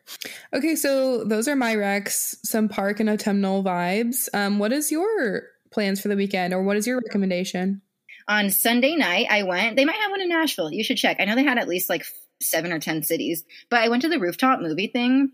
Okay, 0.54 0.74
so 0.74 1.24
those 1.24 1.48
are 1.48 1.56
my 1.56 1.74
recs, 1.74 2.36
some 2.44 2.68
park 2.68 3.00
and 3.00 3.10
autumnal 3.10 3.62
vibes. 3.62 4.28
Um, 4.32 4.58
what 4.58 4.72
is 4.72 4.90
your 4.90 5.44
plans 5.70 6.00
for 6.00 6.08
the 6.08 6.16
weekend, 6.16 6.54
or 6.54 6.62
what 6.62 6.76
is 6.76 6.86
your 6.86 7.00
recommendation? 7.00 7.82
On 8.28 8.50
Sunday 8.50 8.96
night, 8.96 9.26
I 9.30 9.42
went. 9.42 9.76
They 9.76 9.84
might 9.84 9.96
have 9.96 10.10
one 10.10 10.20
in 10.20 10.28
Nashville. 10.28 10.72
You 10.72 10.84
should 10.84 10.96
check. 10.96 11.18
I 11.18 11.24
know 11.24 11.34
they 11.34 11.44
had 11.44 11.58
at 11.58 11.68
least 11.68 11.90
like 11.90 12.06
seven 12.40 12.72
or 12.72 12.78
10 12.78 13.02
cities, 13.02 13.44
but 13.68 13.80
I 13.80 13.88
went 13.88 14.02
to 14.02 14.08
the 14.08 14.18
rooftop 14.18 14.60
movie 14.60 14.86
thing 14.86 15.32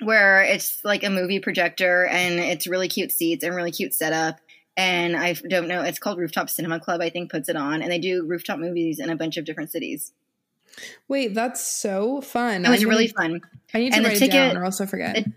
where 0.00 0.42
it's 0.42 0.84
like 0.84 1.04
a 1.04 1.10
movie 1.10 1.40
projector 1.40 2.06
and 2.06 2.38
it's 2.38 2.66
really 2.66 2.88
cute 2.88 3.12
seats 3.12 3.44
and 3.44 3.54
really 3.54 3.70
cute 3.70 3.94
setup. 3.94 4.38
And 4.76 5.16
I 5.16 5.34
don't 5.34 5.68
know, 5.68 5.82
it's 5.82 5.98
called 5.98 6.18
Rooftop 6.18 6.48
Cinema 6.48 6.80
Club, 6.80 7.00
I 7.00 7.10
think, 7.10 7.30
puts 7.30 7.48
it 7.48 7.56
on. 7.56 7.82
And 7.82 7.90
they 7.90 7.98
do 7.98 8.26
rooftop 8.26 8.58
movies 8.58 8.98
in 8.98 9.10
a 9.10 9.16
bunch 9.16 9.36
of 9.36 9.44
different 9.44 9.70
cities. 9.70 10.12
Wait, 11.08 11.34
that's 11.34 11.60
so 11.62 12.20
fun. 12.20 12.64
It 12.64 12.70
was 12.70 12.84
really 12.84 13.08
fun. 13.08 13.40
I 13.74 13.78
need 13.78 13.90
to 13.90 13.96
and 13.96 14.04
the 14.04 14.08
write 14.10 14.16
it 14.16 14.20
ticket- 14.20 14.32
down, 14.34 14.56
or 14.56 14.64
else 14.64 14.80
I 14.80 14.86
forget. 14.86 15.16
it- 15.18 15.32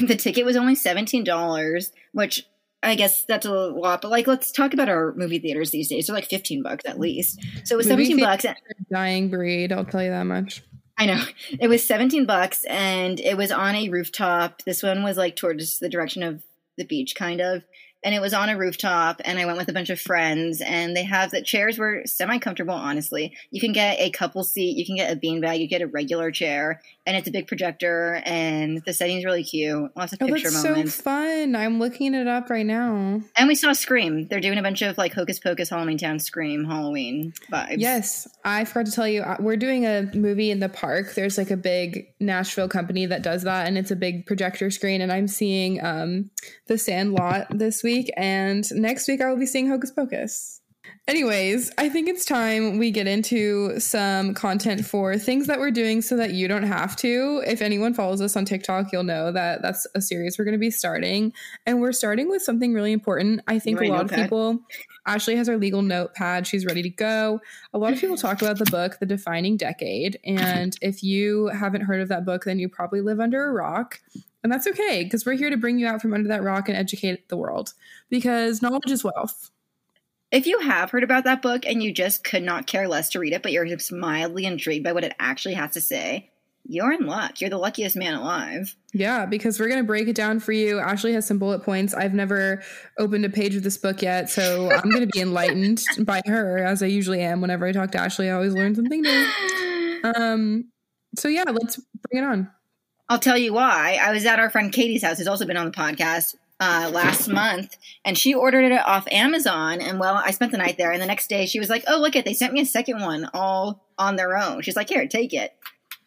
the 0.06 0.16
ticket 0.16 0.44
was 0.44 0.56
only 0.56 0.74
$17, 0.76 1.90
which 2.12 2.46
I 2.82 2.94
guess 2.94 3.24
that's 3.24 3.46
a 3.46 3.50
lot. 3.52 4.02
But 4.02 4.10
like, 4.10 4.26
let's 4.26 4.52
talk 4.52 4.72
about 4.72 4.88
our 4.88 5.12
movie 5.14 5.38
theaters 5.38 5.70
these 5.70 5.88
days. 5.88 6.06
They're 6.06 6.14
like 6.16 6.26
15 6.28 6.62
bucks 6.62 6.84
at 6.86 6.98
least. 6.98 7.40
So 7.64 7.74
it 7.74 7.78
was 7.78 7.86
Movie 7.88 8.04
17 8.06 8.16
thea- 8.18 8.24
bucks. 8.26 8.46
Dying 8.90 9.28
breed. 9.30 9.72
I'll 9.72 9.84
tell 9.84 10.02
you 10.02 10.10
that 10.10 10.24
much. 10.24 10.62
I 10.98 11.06
know. 11.06 11.22
It 11.58 11.68
was 11.68 11.84
17 11.84 12.26
bucks 12.26 12.64
and 12.64 13.18
it 13.20 13.36
was 13.36 13.50
on 13.50 13.74
a 13.74 13.88
rooftop. 13.88 14.62
This 14.64 14.82
one 14.82 15.02
was 15.02 15.16
like 15.16 15.34
towards 15.34 15.78
the 15.78 15.88
direction 15.88 16.22
of 16.22 16.42
the 16.76 16.84
beach, 16.84 17.14
kind 17.16 17.40
of. 17.40 17.64
And 18.02 18.14
it 18.14 18.20
was 18.20 18.32
on 18.32 18.48
a 18.48 18.56
rooftop 18.56 19.20
and 19.24 19.38
I 19.38 19.44
went 19.44 19.58
with 19.58 19.68
a 19.68 19.72
bunch 19.74 19.90
of 19.90 20.00
friends 20.00 20.60
and 20.62 20.96
they 20.96 21.02
have 21.04 21.30
the 21.30 21.42
chairs 21.42 21.78
were 21.78 22.02
semi 22.06 22.38
comfortable, 22.38 22.72
honestly. 22.74 23.36
You 23.50 23.60
can 23.60 23.72
get 23.72 23.98
a 24.00 24.10
couple 24.10 24.42
seat, 24.42 24.76
you 24.78 24.86
can 24.86 24.96
get 24.96 25.12
a 25.14 25.16
beanbag, 25.20 25.60
you 25.60 25.68
get 25.68 25.82
a 25.82 25.86
regular 25.86 26.30
chair, 26.30 26.80
and 27.06 27.16
it's 27.16 27.28
a 27.28 27.30
big 27.30 27.46
projector 27.46 28.22
and 28.24 28.82
the 28.86 28.94
setting's 28.94 29.24
really 29.24 29.44
cute. 29.44 29.90
Lots 29.96 30.12
of 30.14 30.18
Oh, 30.22 30.26
picture 30.28 30.50
that's 30.50 30.64
moments. 30.64 30.94
so 30.94 31.02
fun. 31.02 31.54
I'm 31.56 31.78
looking 31.78 32.14
it 32.14 32.26
up 32.26 32.48
right 32.48 32.64
now. 32.64 33.20
and 33.36 33.48
we 33.48 33.54
saw 33.54 33.72
Scream. 33.72 34.28
They're 34.28 34.40
doing 34.40 34.58
a 34.58 34.62
bunch 34.62 34.80
of 34.82 34.96
like 34.96 35.12
Hocus 35.12 35.38
Pocus, 35.38 35.68
Halloween 35.68 35.98
Town, 35.98 36.18
Scream, 36.18 36.64
Halloween 36.64 37.32
vibes. 37.52 37.76
Yes, 37.78 38.26
I 38.44 38.64
forgot 38.64 38.86
to 38.86 38.92
tell 38.92 39.08
you, 39.08 39.22
uh, 39.22 39.36
we're 39.40 39.56
doing 39.56 39.84
a 39.86 40.10
movie 40.14 40.50
in 40.50 40.60
the 40.60 40.68
park. 40.70 41.14
There's 41.14 41.36
like 41.36 41.50
a 41.50 41.56
big 41.56 42.06
Nashville 42.18 42.68
company 42.68 43.04
that 43.06 43.22
does 43.22 43.42
that, 43.42 43.66
and 43.66 43.76
it's 43.76 43.90
a 43.90 43.96
big 43.96 44.24
projector 44.26 44.70
screen. 44.70 45.00
And 45.02 45.12
I'm 45.12 45.28
seeing 45.28 45.84
um, 45.84 46.30
The 46.66 46.78
Sandlot 46.78 47.46
this 47.50 47.82
week, 47.82 47.89
and 48.16 48.64
next 48.72 49.08
week 49.08 49.20
I 49.20 49.28
will 49.28 49.38
be 49.38 49.46
seeing 49.46 49.68
Hocus 49.68 49.90
Pocus. 49.90 50.60
Anyways, 51.06 51.70
I 51.76 51.88
think 51.88 52.08
it's 52.08 52.24
time 52.24 52.78
we 52.78 52.90
get 52.90 53.06
into 53.06 53.78
some 53.80 54.32
content 54.32 54.84
for 54.84 55.18
things 55.18 55.46
that 55.46 55.58
we're 55.58 55.70
doing 55.70 56.02
so 56.02 56.16
that 56.16 56.32
you 56.32 56.46
don't 56.46 56.62
have 56.62 56.94
to. 56.96 57.42
If 57.46 57.62
anyone 57.62 57.94
follows 57.94 58.20
us 58.20 58.36
on 58.36 58.44
TikTok, 58.44 58.92
you'll 58.92 59.02
know 59.02 59.32
that 59.32 59.60
that's 59.60 59.86
a 59.94 60.00
series 60.00 60.38
we're 60.38 60.44
going 60.44 60.52
to 60.52 60.58
be 60.58 60.70
starting. 60.70 61.32
And 61.66 61.80
we're 61.80 61.92
starting 61.92 62.30
with 62.30 62.42
something 62.42 62.72
really 62.72 62.92
important. 62.92 63.40
I 63.46 63.58
think 63.58 63.80
a 63.80 63.88
lot 63.88 64.04
of 64.04 64.10
people 64.12 64.60
Ashley 65.06 65.36
has 65.36 65.48
her 65.48 65.56
legal 65.56 65.82
notepad. 65.82 66.46
She's 66.46 66.64
ready 66.64 66.82
to 66.82 66.90
go. 66.90 67.40
A 67.74 67.78
lot 67.78 67.92
of 67.92 68.00
people 68.00 68.16
talk 68.16 68.40
about 68.42 68.58
the 68.58 68.70
book, 68.70 68.98
The 69.00 69.06
Defining 69.06 69.56
Decade. 69.56 70.18
And 70.24 70.76
if 70.82 71.02
you 71.02 71.48
haven't 71.48 71.82
heard 71.82 72.00
of 72.00 72.08
that 72.08 72.24
book, 72.24 72.44
then 72.44 72.58
you 72.58 72.68
probably 72.68 73.00
live 73.00 73.20
under 73.20 73.46
a 73.46 73.52
rock. 73.52 74.00
And 74.42 74.52
that's 74.52 74.66
okay 74.66 75.04
because 75.04 75.26
we're 75.26 75.34
here 75.36 75.50
to 75.50 75.56
bring 75.56 75.78
you 75.78 75.86
out 75.86 76.00
from 76.00 76.14
under 76.14 76.28
that 76.28 76.42
rock 76.42 76.68
and 76.68 76.76
educate 76.76 77.28
the 77.28 77.36
world 77.36 77.74
because 78.08 78.62
knowledge 78.62 78.90
is 78.90 79.04
wealth. 79.04 79.50
If 80.30 80.46
you 80.46 80.60
have 80.60 80.90
heard 80.90 81.02
about 81.02 81.24
that 81.24 81.42
book 81.42 81.66
and 81.66 81.82
you 81.82 81.92
just 81.92 82.22
could 82.22 82.42
not 82.42 82.66
care 82.66 82.88
less 82.88 83.10
to 83.10 83.18
read 83.18 83.32
it, 83.32 83.42
but 83.42 83.52
you're 83.52 83.66
just 83.66 83.92
mildly 83.92 84.46
intrigued 84.46 84.84
by 84.84 84.92
what 84.92 85.04
it 85.04 85.14
actually 85.18 85.54
has 85.54 85.72
to 85.72 85.80
say, 85.80 86.30
you're 86.66 86.92
in 86.92 87.06
luck. 87.06 87.40
You're 87.40 87.50
the 87.50 87.58
luckiest 87.58 87.96
man 87.96 88.14
alive. 88.14 88.76
Yeah, 88.92 89.26
because 89.26 89.58
we're 89.58 89.68
going 89.68 89.80
to 89.80 89.86
break 89.86 90.06
it 90.08 90.14
down 90.14 90.38
for 90.38 90.52
you. 90.52 90.78
Ashley 90.78 91.12
has 91.14 91.26
some 91.26 91.38
bullet 91.38 91.64
points. 91.64 91.94
I've 91.94 92.14
never 92.14 92.62
opened 92.98 93.24
a 93.24 93.30
page 93.30 93.56
of 93.56 93.64
this 93.64 93.76
book 93.76 94.02
yet, 94.02 94.30
so 94.30 94.70
I'm 94.70 94.88
going 94.90 95.02
to 95.02 95.10
be 95.12 95.20
enlightened 95.20 95.82
by 96.04 96.22
her 96.26 96.58
as 96.58 96.82
I 96.82 96.86
usually 96.86 97.20
am 97.20 97.40
whenever 97.40 97.66
I 97.66 97.72
talk 97.72 97.90
to 97.92 97.98
Ashley. 97.98 98.30
I 98.30 98.34
always 98.34 98.54
learn 98.54 98.74
something 98.74 99.02
new. 99.02 99.30
Um 100.02 100.70
so 101.14 101.28
yeah, 101.28 101.44
let's 101.46 101.78
bring 102.08 102.24
it 102.24 102.26
on. 102.26 102.50
I'll 103.10 103.18
tell 103.18 103.36
you 103.36 103.52
why. 103.52 103.98
I 104.00 104.12
was 104.12 104.24
at 104.24 104.38
our 104.38 104.48
friend 104.48 104.72
Katie's 104.72 105.02
house, 105.02 105.18
who's 105.18 105.26
also 105.26 105.44
been 105.44 105.56
on 105.56 105.66
the 105.66 105.72
podcast 105.72 106.36
uh, 106.60 106.90
last 106.94 107.28
month, 107.28 107.76
and 108.04 108.16
she 108.16 108.32
ordered 108.34 108.64
it 108.70 108.86
off 108.86 109.06
Amazon. 109.10 109.80
And 109.80 109.98
well, 109.98 110.14
I 110.14 110.30
spent 110.30 110.52
the 110.52 110.58
night 110.58 110.76
there, 110.78 110.92
and 110.92 111.02
the 111.02 111.06
next 111.06 111.28
day 111.28 111.46
she 111.46 111.58
was 111.58 111.68
like, 111.68 111.84
"Oh, 111.88 111.98
look 111.98 112.14
it! 112.16 112.24
They 112.24 112.34
sent 112.34 112.52
me 112.52 112.60
a 112.60 112.66
second 112.66 113.00
one, 113.00 113.28
all 113.34 113.84
on 113.98 114.16
their 114.16 114.36
own." 114.38 114.62
She's 114.62 114.76
like, 114.76 114.88
"Here, 114.88 115.06
take 115.08 115.34
it." 115.34 115.52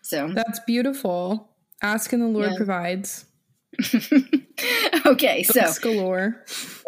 So 0.01 0.29
That's 0.33 0.59
beautiful. 0.65 1.49
Ask 1.81 2.13
and 2.13 2.21
the 2.21 2.27
Lord 2.27 2.51
Yeah. 2.51 2.57
provides. 2.57 3.25
okay, 5.05 5.43
so 5.43 5.61
Books 5.61 5.79
galore. 5.79 6.43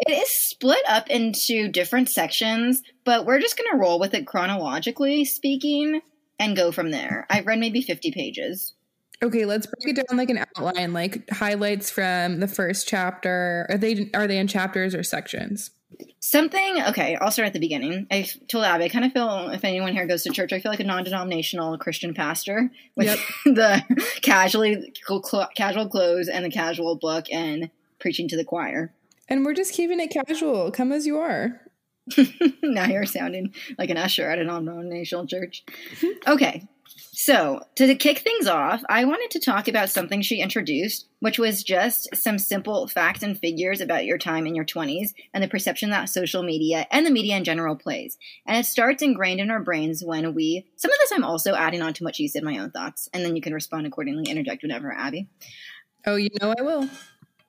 it 0.06 0.12
is 0.12 0.28
split 0.30 0.82
up 0.88 1.10
into 1.10 1.68
different 1.68 2.08
sections, 2.08 2.82
but 3.04 3.26
we're 3.26 3.40
just 3.40 3.58
gonna 3.58 3.76
roll 3.82 3.98
with 3.98 4.14
it 4.14 4.26
chronologically 4.26 5.24
speaking 5.24 6.00
and 6.38 6.56
go 6.56 6.70
from 6.72 6.90
there. 6.90 7.26
I've 7.28 7.46
read 7.46 7.58
maybe 7.58 7.82
fifty 7.82 8.12
pages. 8.12 8.74
Okay, 9.22 9.44
let's 9.46 9.66
break 9.66 9.96
it 9.96 10.06
down 10.06 10.18
like 10.18 10.30
an 10.30 10.44
outline, 10.56 10.92
like 10.92 11.28
highlights 11.30 11.90
from 11.90 12.40
the 12.40 12.48
first 12.48 12.86
chapter. 12.86 13.66
Are 13.70 13.78
they 13.78 14.10
are 14.14 14.26
they 14.26 14.38
in 14.38 14.46
chapters 14.46 14.94
or 14.94 15.02
sections? 15.02 15.70
Something 16.20 16.82
okay, 16.88 17.16
I'll 17.20 17.30
start 17.30 17.46
at 17.46 17.52
the 17.52 17.60
beginning. 17.60 18.06
I 18.10 18.28
told 18.48 18.64
Abby, 18.64 18.84
I 18.84 18.88
kind 18.88 19.04
of 19.04 19.12
feel 19.12 19.50
if 19.50 19.64
anyone 19.64 19.92
here 19.92 20.06
goes 20.06 20.24
to 20.24 20.30
church, 20.30 20.52
I 20.52 20.60
feel 20.60 20.70
like 20.70 20.80
a 20.80 20.84
non-denominational 20.84 21.78
Christian 21.78 22.12
pastor 22.12 22.70
with 22.96 23.06
Yep. 23.06 23.18
the 23.56 23.82
casually 24.20 24.92
casual 25.54 25.88
clothes 25.88 26.28
and 26.28 26.44
the 26.44 26.50
casual 26.50 26.96
book 26.96 27.26
and 27.32 27.70
preaching 27.98 28.28
to 28.28 28.36
the 28.36 28.44
choir. 28.44 28.92
And 29.28 29.44
we're 29.44 29.54
just 29.54 29.72
keeping 29.72 30.00
it 30.00 30.08
casual. 30.08 30.70
Come 30.70 30.92
as 30.92 31.06
you 31.06 31.18
are. 31.18 31.60
now 32.62 32.86
you're 32.86 33.06
sounding 33.06 33.54
like 33.78 33.90
an 33.90 33.96
usher 33.96 34.28
at 34.28 34.38
a 34.38 34.44
non-denominational 34.44 35.26
church. 35.26 35.64
Okay. 36.26 36.66
So, 37.18 37.62
to 37.76 37.94
kick 37.94 38.18
things 38.18 38.46
off, 38.46 38.82
I 38.90 39.06
wanted 39.06 39.30
to 39.30 39.40
talk 39.40 39.68
about 39.68 39.88
something 39.88 40.20
she 40.20 40.42
introduced, 40.42 41.08
which 41.20 41.38
was 41.38 41.64
just 41.64 42.14
some 42.14 42.38
simple 42.38 42.86
facts 42.88 43.22
and 43.22 43.38
figures 43.38 43.80
about 43.80 44.04
your 44.04 44.18
time 44.18 44.46
in 44.46 44.54
your 44.54 44.66
20s 44.66 45.14
and 45.32 45.42
the 45.42 45.48
perception 45.48 45.88
that 45.88 46.10
social 46.10 46.42
media 46.42 46.86
and 46.90 47.06
the 47.06 47.10
media 47.10 47.38
in 47.38 47.44
general 47.44 47.74
plays. 47.74 48.18
And 48.44 48.58
it 48.58 48.66
starts 48.66 49.02
ingrained 49.02 49.40
in 49.40 49.50
our 49.50 49.60
brains 49.62 50.04
when 50.04 50.34
we, 50.34 50.66
some 50.76 50.90
of 50.90 50.98
this 50.98 51.10
I'm 51.10 51.24
also 51.24 51.54
adding 51.54 51.80
on 51.80 51.94
to 51.94 52.04
what 52.04 52.16
she 52.16 52.28
said, 52.28 52.42
my 52.42 52.58
own 52.58 52.70
thoughts, 52.70 53.08
and 53.14 53.24
then 53.24 53.34
you 53.34 53.40
can 53.40 53.54
respond 53.54 53.86
accordingly, 53.86 54.30
interject 54.30 54.62
whenever, 54.62 54.92
Abby. 54.92 55.26
Oh, 56.04 56.16
you 56.16 56.28
know 56.42 56.54
I 56.58 56.60
will. 56.60 56.86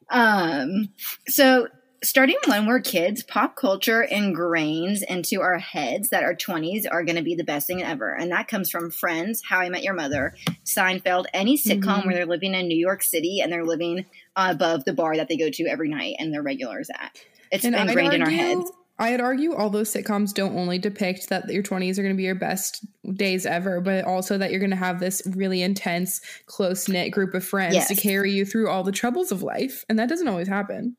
Um, 0.09 0.93
so 1.27 1.67
starting 2.03 2.35
when 2.45 2.65
we're 2.67 2.79
kids, 2.79 3.23
pop 3.23 3.55
culture 3.55 4.07
ingrains 4.11 5.01
into 5.03 5.41
our 5.41 5.57
heads 5.57 6.09
that 6.09 6.23
our 6.23 6.35
20s 6.35 6.85
are 6.89 7.03
going 7.03 7.15
to 7.15 7.23
be 7.23 7.35
the 7.35 7.43
best 7.43 7.67
thing 7.67 7.83
ever. 7.83 8.13
And 8.13 8.31
that 8.31 8.47
comes 8.47 8.69
from 8.69 8.91
Friends, 8.91 9.41
How 9.47 9.59
I 9.59 9.69
Met 9.69 9.83
Your 9.83 9.93
Mother, 9.93 10.33
Seinfeld, 10.65 11.25
any 11.33 11.57
sitcom 11.57 11.81
Mhm. 12.01 12.05
where 12.05 12.15
they're 12.15 12.25
living 12.25 12.53
in 12.53 12.67
New 12.67 12.77
York 12.77 13.03
City 13.03 13.39
and 13.41 13.51
they're 13.51 13.65
living 13.65 14.05
above 14.35 14.85
the 14.85 14.93
bar 14.93 15.15
that 15.17 15.27
they 15.27 15.37
go 15.37 15.49
to 15.49 15.63
every 15.65 15.89
night 15.89 16.15
and 16.19 16.33
they're 16.33 16.43
regulars 16.43 16.89
at. 16.89 17.17
It's 17.51 17.65
And 17.65 17.75
ingrained 17.75 18.13
in 18.13 18.21
our 18.21 18.29
heads. 18.29 18.71
I'd 18.99 19.21
argue 19.21 19.53
all 19.53 19.69
those 19.69 19.93
sitcoms 19.93 20.33
don't 20.33 20.55
only 20.57 20.79
depict 20.79 21.29
that 21.29 21.47
your 21.49 21.61
20s 21.61 21.99
are 21.99 22.01
going 22.01 22.15
to 22.15 22.17
be 22.17 22.23
your 22.23 22.33
best 22.33 22.83
days 23.13 23.45
ever, 23.45 23.79
but 23.79 24.05
also 24.05 24.39
that 24.39 24.49
you're 24.49 24.59
going 24.59 24.71
to 24.71 24.75
have 24.75 24.99
this 24.99 25.21
really 25.35 25.61
intense, 25.61 26.19
close 26.47 26.89
knit 26.89 27.11
group 27.11 27.35
of 27.35 27.45
friends 27.45 27.75
Yes. 27.75 27.87
to 27.89 27.95
carry 27.95 28.31
you 28.31 28.43
through 28.43 28.69
all 28.69 28.83
the 28.83 28.91
troubles 28.91 29.31
of 29.31 29.43
life. 29.43 29.85
And 29.87 29.99
that 29.99 30.09
doesn't 30.09 30.27
always 30.27 30.47
happen. 30.47 30.95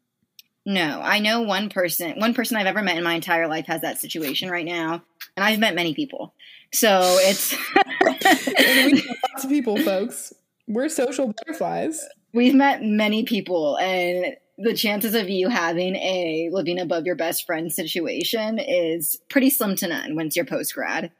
No, 0.68 1.00
I 1.02 1.18
know 1.18 1.40
one 1.40 1.70
person. 1.70 2.20
One 2.20 2.34
person 2.34 2.58
I've 2.58 2.66
ever 2.66 2.82
met 2.82 2.98
in 2.98 3.02
my 3.02 3.14
entire 3.14 3.48
life 3.48 3.64
has 3.68 3.80
that 3.80 3.98
situation 3.98 4.50
right 4.50 4.66
now, 4.66 5.02
and 5.34 5.42
I've 5.42 5.58
met 5.58 5.74
many 5.74 5.94
people. 5.94 6.34
So 6.74 7.16
it's 7.22 7.56
we 8.04 8.92
know 8.92 9.00
lots 9.32 9.44
of 9.44 9.48
people, 9.48 9.78
folks. 9.78 10.30
We're 10.66 10.90
social 10.90 11.32
butterflies. 11.32 12.06
we've 12.34 12.54
met 12.54 12.82
many 12.82 13.24
people, 13.24 13.78
and 13.78 14.36
the 14.58 14.74
chances 14.74 15.14
of 15.14 15.30
you 15.30 15.48
having 15.48 15.96
a 15.96 16.50
living 16.52 16.78
above 16.78 17.06
your 17.06 17.16
best 17.16 17.46
friend 17.46 17.72
situation 17.72 18.58
is 18.58 19.18
pretty 19.30 19.48
slim 19.48 19.74
to 19.76 19.88
none 19.88 20.16
once 20.16 20.36
you're 20.36 20.44
post 20.44 20.74
grad. 20.74 21.10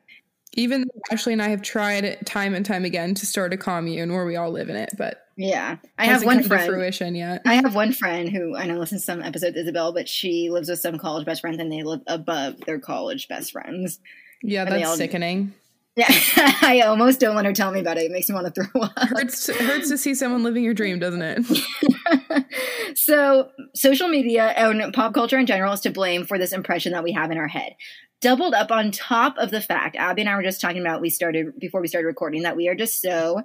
Even 0.54 0.82
though 0.82 1.00
Ashley 1.12 1.32
and 1.34 1.42
I 1.42 1.48
have 1.48 1.62
tried 1.62 2.18
time 2.26 2.54
and 2.54 2.64
time 2.64 2.84
again 2.84 3.14
to 3.14 3.26
start 3.26 3.52
a 3.52 3.56
commune 3.56 4.12
where 4.12 4.24
we 4.24 4.36
all 4.36 4.50
live 4.50 4.68
in 4.70 4.76
it, 4.76 4.90
but 4.98 5.22
Yeah, 5.36 5.76
I 5.98 6.06
have 6.06 6.24
one 6.24 6.42
friend. 6.42 6.66
fruition 6.68 7.14
yet. 7.14 7.42
I 7.46 7.54
have 7.54 7.74
one 7.74 7.92
friend 7.92 8.28
who 8.28 8.56
I 8.56 8.66
know 8.66 8.78
listens 8.78 9.02
to 9.02 9.06
some 9.06 9.22
episodes, 9.22 9.56
Isabel, 9.56 9.92
but 9.92 10.08
she 10.08 10.50
lives 10.50 10.68
with 10.68 10.80
some 10.80 10.98
college 10.98 11.26
best 11.26 11.42
friends, 11.42 11.58
and 11.58 11.70
they 11.70 11.82
live 11.82 12.00
above 12.06 12.60
their 12.62 12.78
college 12.78 13.28
best 13.28 13.52
friends. 13.52 14.00
Yeah, 14.42 14.62
And 14.62 14.72
that's 14.72 14.88
all- 14.88 14.96
sickening. 14.96 15.52
Yeah, 15.96 16.06
I 16.62 16.82
almost 16.86 17.18
don't 17.18 17.34
let 17.34 17.44
her 17.44 17.52
tell 17.52 17.72
me 17.72 17.80
about 17.80 17.96
it. 17.98 18.04
It 18.04 18.12
makes 18.12 18.28
me 18.28 18.34
want 18.36 18.54
to 18.54 18.62
throw 18.64 18.82
up. 18.82 18.92
Hurts 18.96 19.48
hurts 19.48 19.88
to 19.88 19.98
see 19.98 20.14
someone 20.14 20.44
living 20.44 20.62
your 20.62 20.72
dream, 20.74 21.00
doesn't 21.00 21.22
it? 21.22 22.46
so, 22.94 23.48
social 23.74 24.08
media 24.08 24.44
and 24.46 24.92
pop 24.94 25.12
culture 25.12 25.38
in 25.38 25.46
general 25.46 25.72
is 25.72 25.80
to 25.80 25.90
blame 25.90 26.24
for 26.24 26.38
this 26.38 26.52
impression 26.52 26.92
that 26.92 27.02
we 27.02 27.12
have 27.12 27.32
in 27.32 27.38
our 27.38 27.48
head. 27.48 27.74
Doubled 28.20 28.54
up 28.54 28.72
on 28.72 28.90
top 28.90 29.36
of 29.38 29.50
the 29.50 29.60
fact, 29.60 29.94
Abby 29.96 30.22
and 30.22 30.28
I 30.28 30.36
were 30.36 30.42
just 30.42 30.60
talking 30.60 30.80
about, 30.80 31.00
we 31.00 31.10
started 31.10 31.58
before 31.58 31.80
we 31.80 31.88
started 31.88 32.08
recording, 32.08 32.42
that 32.42 32.56
we 32.56 32.68
are 32.68 32.74
just 32.74 33.00
so 33.00 33.42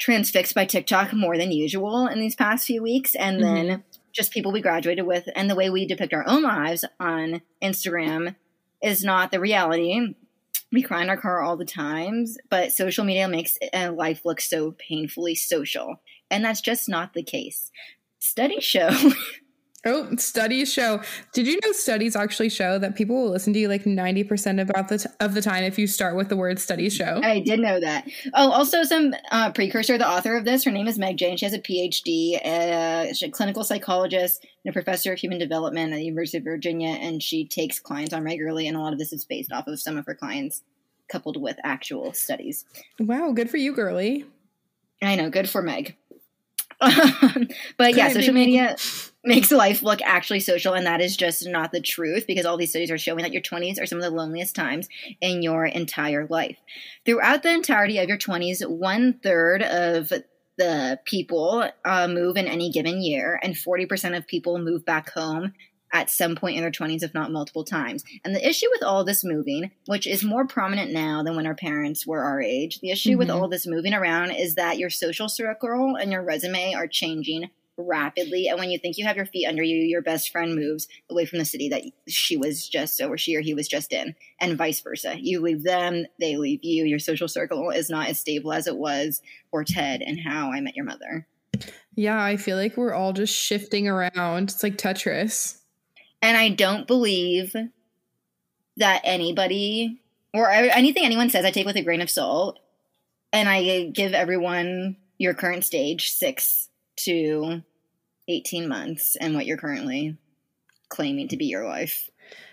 transfixed 0.00 0.54
by 0.54 0.64
TikTok 0.64 1.12
more 1.12 1.36
than 1.36 1.52
usual 1.52 2.06
in 2.08 2.18
these 2.18 2.34
past 2.34 2.66
few 2.66 2.82
weeks. 2.82 3.14
And 3.14 3.40
mm-hmm. 3.40 3.54
then 3.54 3.84
just 4.12 4.32
people 4.32 4.50
we 4.50 4.60
graduated 4.60 5.06
with 5.06 5.28
and 5.36 5.48
the 5.48 5.54
way 5.54 5.70
we 5.70 5.86
depict 5.86 6.12
our 6.12 6.26
own 6.26 6.42
lives 6.42 6.84
on 6.98 7.42
Instagram 7.62 8.34
is 8.82 9.04
not 9.04 9.30
the 9.30 9.38
reality. 9.38 10.14
We 10.72 10.82
cry 10.82 11.02
in 11.02 11.10
our 11.10 11.16
car 11.16 11.40
all 11.40 11.56
the 11.56 11.64
times, 11.64 12.38
but 12.48 12.72
social 12.72 13.04
media 13.04 13.28
makes 13.28 13.58
life 13.72 14.24
look 14.24 14.40
so 14.40 14.72
painfully 14.72 15.34
social. 15.34 16.00
And 16.30 16.44
that's 16.44 16.60
just 16.60 16.88
not 16.88 17.12
the 17.12 17.22
case. 17.22 17.70
Studies 18.18 18.64
show 18.64 18.90
Oh, 19.86 20.14
studies 20.16 20.70
show. 20.70 21.00
Did 21.32 21.46
you 21.46 21.58
know 21.64 21.72
studies 21.72 22.14
actually 22.14 22.50
show 22.50 22.78
that 22.78 22.96
people 22.96 23.16
will 23.16 23.30
listen 23.30 23.54
to 23.54 23.58
you 23.58 23.66
like 23.66 23.84
90% 23.84 24.60
about 24.60 24.88
the 24.88 24.98
t- 24.98 25.08
of 25.20 25.32
the 25.32 25.40
time 25.40 25.64
if 25.64 25.78
you 25.78 25.86
start 25.86 26.16
with 26.16 26.28
the 26.28 26.36
word 26.36 26.58
studies 26.58 26.94
show? 26.94 27.18
I 27.24 27.40
did 27.40 27.60
know 27.60 27.80
that. 27.80 28.06
Oh, 28.34 28.50
also 28.50 28.82
some 28.82 29.14
uh, 29.30 29.52
precursor. 29.52 29.96
The 29.96 30.06
author 30.06 30.36
of 30.36 30.44
this, 30.44 30.64
her 30.64 30.70
name 30.70 30.86
is 30.86 30.98
Meg 30.98 31.16
Jay. 31.16 31.34
She 31.34 31.46
has 31.46 31.54
a 31.54 31.58
PhD, 31.58 32.44
uh, 32.44 33.06
she's 33.14 33.22
a 33.22 33.30
clinical 33.30 33.64
psychologist 33.64 34.46
and 34.64 34.70
a 34.70 34.72
professor 34.74 35.14
of 35.14 35.18
human 35.18 35.38
development 35.38 35.94
at 35.94 35.96
the 35.96 36.04
University 36.04 36.36
of 36.36 36.44
Virginia, 36.44 36.98
and 37.00 37.22
she 37.22 37.46
takes 37.46 37.78
clients 37.78 38.12
on 38.12 38.22
regularly. 38.22 38.68
And 38.68 38.76
a 38.76 38.80
lot 38.80 38.92
of 38.92 38.98
this 38.98 39.14
is 39.14 39.24
based 39.24 39.50
off 39.50 39.66
of 39.66 39.80
some 39.80 39.96
of 39.96 40.04
her 40.04 40.14
clients, 40.14 40.62
coupled 41.08 41.40
with 41.40 41.56
actual 41.64 42.12
studies. 42.12 42.66
Wow, 42.98 43.32
good 43.32 43.48
for 43.48 43.56
you, 43.56 43.74
girly. 43.74 44.26
I 45.00 45.16
know, 45.16 45.30
good 45.30 45.48
for 45.48 45.62
Meg. 45.62 45.96
but 46.80 47.94
yeah, 47.94 48.08
social 48.08 48.34
me. 48.34 48.46
media 48.46 48.76
makes 49.24 49.50
life 49.50 49.82
look 49.82 50.00
actually 50.02 50.40
social, 50.40 50.72
and 50.74 50.86
that 50.86 51.00
is 51.00 51.16
just 51.16 51.46
not 51.46 51.72
the 51.72 51.80
truth 51.80 52.26
because 52.26 52.46
all 52.46 52.56
these 52.56 52.70
studies 52.70 52.90
are 52.90 52.98
showing 52.98 53.22
that 53.22 53.32
your 53.32 53.42
20s 53.42 53.78
are 53.80 53.86
some 53.86 53.98
of 53.98 54.04
the 54.04 54.10
loneliest 54.10 54.54
times 54.56 54.88
in 55.20 55.42
your 55.42 55.66
entire 55.66 56.26
life. 56.28 56.56
Throughout 57.04 57.42
the 57.42 57.52
entirety 57.52 57.98
of 57.98 58.08
your 58.08 58.18
20s, 58.18 58.62
one 58.66 59.18
third 59.22 59.62
of 59.62 60.12
the 60.58 61.00
people 61.04 61.68
uh, 61.84 62.08
move 62.08 62.36
in 62.36 62.46
any 62.46 62.70
given 62.70 63.02
year, 63.02 63.38
and 63.42 63.54
40% 63.54 64.16
of 64.16 64.26
people 64.26 64.58
move 64.58 64.84
back 64.84 65.10
home 65.10 65.52
at 65.92 66.08
some 66.08 66.36
point 66.36 66.54
in 66.56 66.62
their 66.62 66.70
20s, 66.70 67.02
if 67.02 67.12
not 67.14 67.32
multiple 67.32 67.64
times. 67.64 68.04
And 68.24 68.32
the 68.34 68.48
issue 68.48 68.66
with 68.70 68.82
all 68.84 69.04
this 69.04 69.24
moving, 69.24 69.72
which 69.86 70.06
is 70.06 70.22
more 70.22 70.46
prominent 70.46 70.92
now 70.92 71.22
than 71.24 71.34
when 71.34 71.46
our 71.46 71.54
parents 71.56 72.06
were 72.06 72.22
our 72.22 72.40
age, 72.40 72.78
the 72.80 72.90
issue 72.90 73.18
with 73.18 73.28
Mhm. 73.28 73.34
all 73.34 73.48
this 73.48 73.66
moving 73.66 73.92
around 73.92 74.30
is 74.30 74.54
that 74.54 74.78
your 74.78 74.90
social 74.90 75.28
circle 75.28 75.96
and 75.96 76.12
your 76.12 76.22
resume 76.22 76.74
are 76.74 76.86
changing 76.86 77.50
rapidly. 77.80 78.48
And 78.48 78.58
when 78.58 78.70
you 78.70 78.78
think 78.78 78.96
you 78.96 79.04
have 79.06 79.16
your 79.16 79.26
feet 79.26 79.46
under 79.46 79.62
you, 79.62 79.76
your 79.76 80.02
best 80.02 80.30
friend 80.30 80.54
moves 80.54 80.88
away 81.10 81.26
from 81.26 81.38
the 81.38 81.44
city 81.44 81.68
that 81.68 81.82
she 82.08 82.36
was 82.36 82.68
just, 82.68 83.00
or 83.00 83.16
she 83.18 83.36
or 83.36 83.40
he 83.40 83.54
was 83.54 83.68
just 83.68 83.92
in, 83.92 84.14
and 84.40 84.58
vice 84.58 84.80
versa. 84.80 85.16
You 85.18 85.40
leave 85.40 85.64
them, 85.64 86.06
they 86.18 86.36
leave 86.36 86.60
you. 86.62 86.84
Your 86.84 86.98
social 86.98 87.28
circle 87.28 87.70
is 87.70 87.90
not 87.90 88.08
as 88.08 88.20
stable 88.20 88.52
as 88.52 88.66
it 88.66 88.76
was 88.76 89.20
for 89.50 89.64
Ted 89.64 90.02
and 90.02 90.18
How 90.20 90.52
I 90.52 90.60
Met 90.60 90.76
Your 90.76 90.84
Mother. 90.84 91.26
Yeah, 91.96 92.22
I 92.22 92.36
feel 92.36 92.56
like 92.56 92.76
we're 92.76 92.94
all 92.94 93.12
just 93.12 93.34
shifting 93.34 93.88
around. 93.88 94.50
It's 94.50 94.62
like 94.62 94.76
Tetris. 94.76 95.58
And 96.22 96.36
I 96.36 96.50
don't 96.50 96.86
believe 96.86 97.54
that 98.76 99.00
anybody 99.04 100.00
or 100.32 100.50
anything 100.50 101.04
anyone 101.04 101.30
says, 101.30 101.44
I 101.44 101.50
take 101.50 101.66
with 101.66 101.76
a 101.76 101.82
grain 101.82 102.00
of 102.00 102.10
salt. 102.10 102.58
And 103.32 103.48
I 103.48 103.90
give 103.90 104.12
everyone 104.12 104.96
your 105.18 105.34
current 105.34 105.64
stage, 105.64 106.10
six 106.10 106.68
to 106.96 107.62
18 108.30 108.68
months, 108.68 109.16
and 109.16 109.34
what 109.34 109.46
you're 109.46 109.56
currently 109.58 110.16
claiming 110.88 111.28
to 111.28 111.36
be 111.36 111.46
your 111.46 111.66
life. 111.66 112.08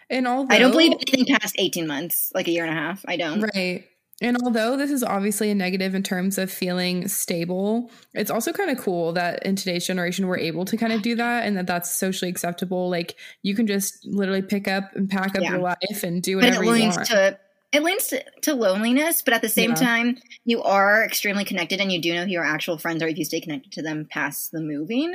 And 0.10 0.28
although 0.28 0.56
I 0.56 0.60
don't 0.60 0.72
believe 0.72 0.94
anything 0.94 1.26
past 1.38 1.56
18 1.58 1.86
months, 1.88 2.32
like 2.34 2.48
a 2.48 2.52
year 2.52 2.66
and 2.66 2.74
a 2.76 2.80
half. 2.80 3.04
I 3.08 3.18
don't. 3.18 3.42
Right. 3.42 3.86
And 4.20 4.38
although 4.42 4.78
this 4.78 4.90
is 4.90 5.04
obviously 5.04 5.52
a 5.52 5.56
negative 5.56 5.94
in 5.94 6.02
terms 6.02 6.40
of 6.40 6.52
feeling 6.52 7.08
stable, 7.08 7.92
it's 8.16 8.32
also 8.32 8.52
kind 8.52 8.72
of 8.72 8.80
cool 8.80 9.14
that 9.14 9.46
in 9.46 9.56
today's 9.56 9.86
generation 9.86 10.26
we're 10.26 10.40
able 10.40 10.66
to 10.66 10.76
kind 10.78 10.92
of 10.92 11.04
do 11.04 11.16
that 11.16 11.46
and 11.46 11.56
that 11.58 11.68
that's 11.68 11.94
socially 11.94 12.32
acceptable. 12.32 12.90
Like 12.90 13.16
you 13.44 13.54
can 13.54 13.68
just 13.68 14.04
literally 14.08 14.42
pick 14.42 14.68
up 14.68 14.96
and 14.96 15.08
pack 15.08 15.36
up 15.36 15.44
Yeah. 15.44 15.52
your 15.52 15.60
life 15.60 16.04
and 16.04 16.24
do 16.24 16.38
But 16.40 16.46
whatever 16.46 16.64
it 16.64 16.80
you 16.80 16.90
want. 16.90 17.06
to 17.08 17.40
it 17.74 17.84
leans 17.84 18.08
to, 18.08 18.24
to 18.44 18.56
loneliness, 18.56 19.22
but 19.22 19.34
at 19.34 19.42
the 19.42 19.50
same 19.50 19.72
Yeah. 19.72 19.76
time, 19.76 20.18
you 20.46 20.64
are 20.64 21.04
extremely 21.04 21.44
connected 21.44 21.82
and 21.82 21.92
you 21.92 22.02
do 22.02 22.14
know 22.14 22.24
who 22.24 22.32
your 22.32 22.46
actual 22.46 22.78
friends 22.78 23.04
are 23.04 23.08
if 23.10 23.18
you 23.18 23.26
stay 23.26 23.42
connected 23.42 23.74
to 23.74 23.82
them 23.82 24.08
past 24.10 24.52
the 24.52 24.62
moving. 24.62 25.14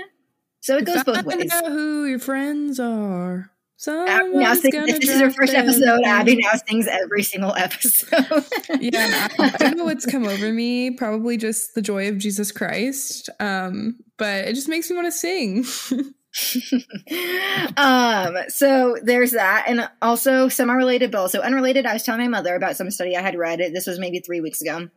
So 0.62 0.76
it 0.76 0.84
goes 0.84 1.02
both 1.02 1.24
ways. 1.24 1.50
out 1.52 1.66
who 1.66 2.06
your 2.06 2.20
friends 2.20 2.78
are. 2.78 3.50
Abby 3.88 4.28
now 4.28 4.54
Someone's 4.54 4.60
sings, 4.60 5.00
this 5.00 5.08
is 5.10 5.20
her 5.20 5.30
first 5.32 5.54
episode. 5.54 6.04
Abby 6.04 6.36
now 6.36 6.52
sings 6.68 6.86
every 6.86 7.24
single 7.24 7.52
episode. 7.56 8.44
yeah, 8.78 9.26
I, 9.40 9.56
don't 9.58 9.76
know 9.76 9.86
what's 9.86 10.06
come 10.06 10.24
over 10.24 10.52
me. 10.52 10.92
Probably 10.92 11.36
just 11.36 11.74
the 11.74 11.82
joy 11.82 12.08
of 12.08 12.18
Jesus 12.18 12.52
Christ. 12.52 13.28
Um, 13.40 13.96
but 14.18 14.44
it 14.44 14.54
just 14.54 14.68
makes 14.68 14.88
me 14.88 14.94
want 14.94 15.08
to 15.08 15.12
sing. 15.12 15.64
um, 17.76 18.36
so 18.48 18.96
there's 19.02 19.32
that, 19.32 19.64
and 19.66 19.90
also 20.00 20.48
semi-related, 20.48 21.10
but 21.10 21.18
also 21.18 21.40
unrelated. 21.40 21.86
I 21.86 21.94
was 21.94 22.04
telling 22.04 22.20
my 22.20 22.28
mother 22.28 22.54
about 22.54 22.76
some 22.76 22.88
study 22.92 23.16
I 23.16 23.20
had 23.20 23.36
read. 23.36 23.58
This 23.58 23.88
was 23.88 23.98
maybe 23.98 24.20
three 24.20 24.40
weeks 24.40 24.62
ago 24.62 24.88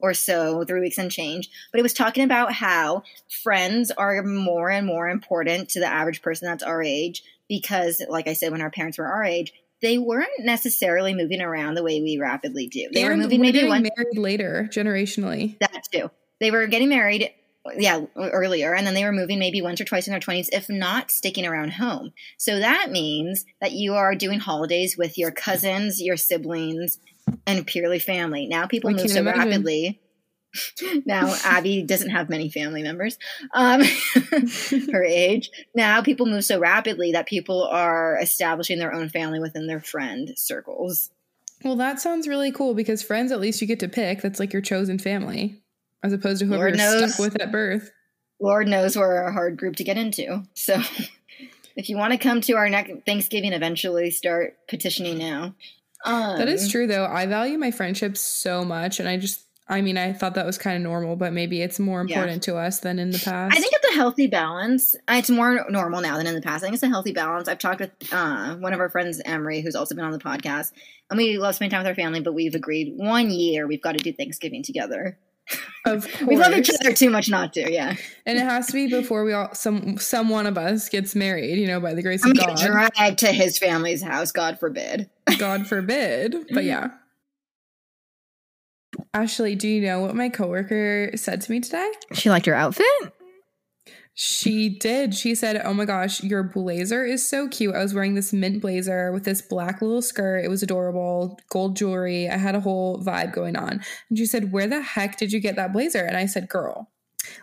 or 0.00 0.14
so, 0.14 0.64
three 0.64 0.80
weeks 0.80 0.98
and 0.98 1.10
change. 1.10 1.50
But 1.72 1.80
it 1.80 1.82
was 1.82 1.94
talking 1.94 2.24
about 2.24 2.52
how 2.52 3.02
friends 3.42 3.90
are 3.90 4.22
more 4.22 4.70
and 4.70 4.86
more 4.86 5.08
important 5.08 5.70
to 5.70 5.80
the 5.80 5.86
average 5.86 6.22
person 6.22 6.48
that's 6.48 6.62
our 6.62 6.82
age 6.82 7.22
because, 7.48 8.02
like 8.08 8.28
I 8.28 8.34
said, 8.34 8.52
when 8.52 8.60
our 8.60 8.70
parents 8.70 8.98
were 8.98 9.06
our 9.06 9.24
age, 9.24 9.52
they 9.80 9.98
weren't 9.98 10.28
necessarily 10.40 11.14
moving 11.14 11.40
around 11.40 11.74
the 11.74 11.82
way 11.82 12.00
we 12.00 12.18
rapidly 12.18 12.66
do. 12.66 12.88
They 12.92 13.04
were 13.04 13.16
moving 13.16 13.40
maybe 13.40 13.52
getting 13.52 13.68
one 13.68 13.82
married 13.82 14.18
later, 14.18 14.68
generationally. 14.70 15.58
that 15.60 15.84
too. 15.92 16.10
They 16.40 16.50
were 16.50 16.66
getting 16.66 16.88
married, 16.88 17.30
yeah, 17.76 18.04
earlier, 18.16 18.74
and 18.74 18.86
then 18.86 18.94
they 18.94 19.04
were 19.04 19.12
moving 19.12 19.38
maybe 19.38 19.62
once 19.62 19.80
or 19.80 19.84
twice 19.84 20.06
in 20.06 20.12
their 20.12 20.20
20s, 20.20 20.48
if 20.52 20.68
not 20.68 21.10
sticking 21.10 21.46
around 21.46 21.72
home. 21.72 22.12
So 22.38 22.58
that 22.58 22.90
means 22.90 23.44
that 23.60 23.72
you 23.72 23.94
are 23.94 24.14
doing 24.14 24.40
holidays 24.40 24.96
with 24.96 25.18
your 25.18 25.30
cousins, 25.30 26.00
your 26.00 26.16
siblings, 26.16 26.98
and 27.46 27.66
purely 27.66 27.98
family. 27.98 28.46
Now 28.46 28.66
people 28.66 28.90
I 28.90 28.94
move 28.94 29.10
so 29.10 29.20
imagine. 29.20 29.40
rapidly. 29.40 30.00
now 31.04 31.34
Abby 31.44 31.82
doesn't 31.82 32.10
have 32.10 32.30
many 32.30 32.48
family 32.48 32.82
members, 32.82 33.18
um, 33.52 33.82
her 34.92 35.04
age. 35.04 35.50
Now 35.74 36.02
people 36.02 36.26
move 36.26 36.44
so 36.44 36.58
rapidly 36.58 37.12
that 37.12 37.26
people 37.26 37.64
are 37.64 38.18
establishing 38.20 38.78
their 38.78 38.94
own 38.94 39.08
family 39.08 39.40
within 39.40 39.66
their 39.66 39.80
friend 39.80 40.32
circles. 40.36 41.10
Well, 41.64 41.76
that 41.76 42.00
sounds 42.00 42.28
really 42.28 42.52
cool 42.52 42.74
because 42.74 43.02
friends, 43.02 43.32
at 43.32 43.40
least 43.40 43.60
you 43.60 43.66
get 43.66 43.80
to 43.80 43.88
pick. 43.88 44.22
That's 44.22 44.38
like 44.38 44.52
your 44.52 44.62
chosen 44.62 44.98
family, 44.98 45.60
as 46.02 46.12
opposed 46.12 46.40
to 46.40 46.46
whoever 46.46 46.64
Lord 46.64 46.76
you're 46.76 47.00
knows. 47.00 47.14
stuck 47.14 47.32
with 47.32 47.40
at 47.40 47.52
birth. 47.52 47.90
Lord 48.40 48.68
knows 48.68 48.96
we're 48.96 49.22
a 49.22 49.32
hard 49.32 49.56
group 49.56 49.76
to 49.76 49.84
get 49.84 49.96
into. 49.96 50.44
So 50.54 50.80
if 51.76 51.88
you 51.88 51.96
want 51.96 52.12
to 52.12 52.18
come 52.18 52.40
to 52.42 52.54
our 52.54 52.68
next 52.68 52.92
Thanksgiving, 53.04 53.52
eventually 53.52 54.10
start 54.10 54.56
petitioning 54.68 55.18
now. 55.18 55.54
Um, 56.04 56.38
That 56.38 56.48
is 56.48 56.70
true, 56.70 56.86
though. 56.86 57.06
I 57.06 57.26
value 57.26 57.58
my 57.58 57.70
friendships 57.70 58.20
so 58.20 58.64
much, 58.64 59.00
and 59.00 59.08
I 59.08 59.16
just 59.16 59.44
I 59.70 59.82
mean, 59.82 59.98
I 59.98 60.14
thought 60.14 60.34
that 60.36 60.46
was 60.46 60.56
kind 60.56 60.76
of 60.78 60.82
normal, 60.82 61.14
but 61.14 61.34
maybe 61.34 61.60
it's 61.60 61.78
more 61.78 62.02
Yeah. 62.02 62.16
important 62.16 62.42
to 62.44 62.56
us 62.56 62.80
than 62.80 62.98
in 62.98 63.10
the 63.10 63.18
past. 63.18 63.54
I 63.54 63.60
think 63.60 63.70
it's 63.74 63.92
a 63.92 63.96
healthy 63.98 64.26
balance. 64.26 64.96
It's 65.10 65.28
more 65.28 65.66
normal 65.68 66.00
now 66.00 66.16
than 66.16 66.26
in 66.26 66.34
the 66.34 66.40
past. 66.40 66.62
I 66.64 66.66
think 66.68 66.74
it's 66.74 66.82
a 66.82 66.88
healthy 66.88 67.12
balance. 67.12 67.48
I've 67.48 67.58
talked 67.58 67.80
with 67.80 67.90
uh, 68.10 68.54
one 68.56 68.72
of 68.72 68.80
our 68.80 68.88
friends, 68.88 69.20
Emery, 69.26 69.60
who's 69.60 69.74
also 69.74 69.94
been 69.94 70.06
on 70.06 70.12
the 70.12 70.18
podcast, 70.18 70.72
and 71.10 71.18
we 71.18 71.36
love 71.36 71.54
spending 71.54 71.72
time 71.72 71.80
with 71.80 71.88
our 71.88 71.94
family. 71.94 72.20
But 72.20 72.32
we've 72.32 72.54
agreed 72.54 72.94
one 72.96 73.30
year 73.30 73.66
we've 73.66 73.82
got 73.82 73.92
to 73.92 74.02
do 74.02 74.10
Thanksgiving 74.10 74.62
together. 74.62 75.18
Of 75.86 76.02
course. 76.02 76.22
We 76.26 76.36
love 76.36 76.52
each 76.52 76.70
other 76.70 76.92
too 76.92 77.10
much 77.10 77.28
not 77.28 77.52
to. 77.54 77.72
Yeah, 77.72 77.96
and 78.26 78.38
it 78.38 78.44
has 78.44 78.66
to 78.68 78.72
be 78.72 78.86
before 78.88 79.24
we 79.24 79.32
all 79.32 79.54
some 79.54 79.98
some 79.98 80.28
one 80.28 80.46
of 80.46 80.58
us 80.58 80.88
gets 80.88 81.14
married. 81.14 81.58
You 81.58 81.66
know, 81.66 81.80
by 81.80 81.94
the 81.94 82.02
grace 82.02 82.24
I'm 82.24 82.32
of 82.32 82.38
God. 82.38 82.58
get 82.58 82.66
dragged 82.66 83.18
to 83.20 83.32
his 83.32 83.58
family's 83.58 84.02
house. 84.02 84.32
God 84.32 84.58
forbid. 84.58 85.08
God 85.38 85.66
forbid. 85.66 86.46
But 86.52 86.64
yeah. 86.64 86.90
Ashley, 89.14 89.54
do 89.54 89.68
you 89.68 89.80
know 89.80 90.00
what 90.00 90.16
my 90.16 90.28
coworker 90.28 91.10
said 91.16 91.40
to 91.42 91.50
me 91.50 91.60
today? 91.60 91.90
She 92.12 92.30
liked 92.30 92.46
your 92.46 92.56
outfit. 92.56 92.86
She 94.20 94.68
did. 94.68 95.14
She 95.14 95.36
said, 95.36 95.62
Oh 95.64 95.72
my 95.72 95.84
gosh, 95.84 96.24
your 96.24 96.42
blazer 96.42 97.04
is 97.04 97.28
so 97.28 97.46
cute. 97.46 97.76
I 97.76 97.82
was 97.84 97.94
wearing 97.94 98.14
this 98.14 98.32
mint 98.32 98.60
blazer 98.60 99.12
with 99.12 99.22
this 99.22 99.40
black 99.40 99.80
little 99.80 100.02
skirt. 100.02 100.44
It 100.44 100.48
was 100.48 100.60
adorable, 100.60 101.38
gold 101.50 101.76
jewelry. 101.76 102.28
I 102.28 102.36
had 102.36 102.56
a 102.56 102.60
whole 102.60 103.00
vibe 103.00 103.32
going 103.32 103.54
on. 103.54 103.80
And 104.08 104.18
she 104.18 104.26
said, 104.26 104.50
Where 104.50 104.66
the 104.66 104.82
heck 104.82 105.18
did 105.18 105.32
you 105.32 105.38
get 105.38 105.54
that 105.54 105.72
blazer? 105.72 106.04
And 106.04 106.16
I 106.16 106.26
said, 106.26 106.48
Girl, 106.48 106.90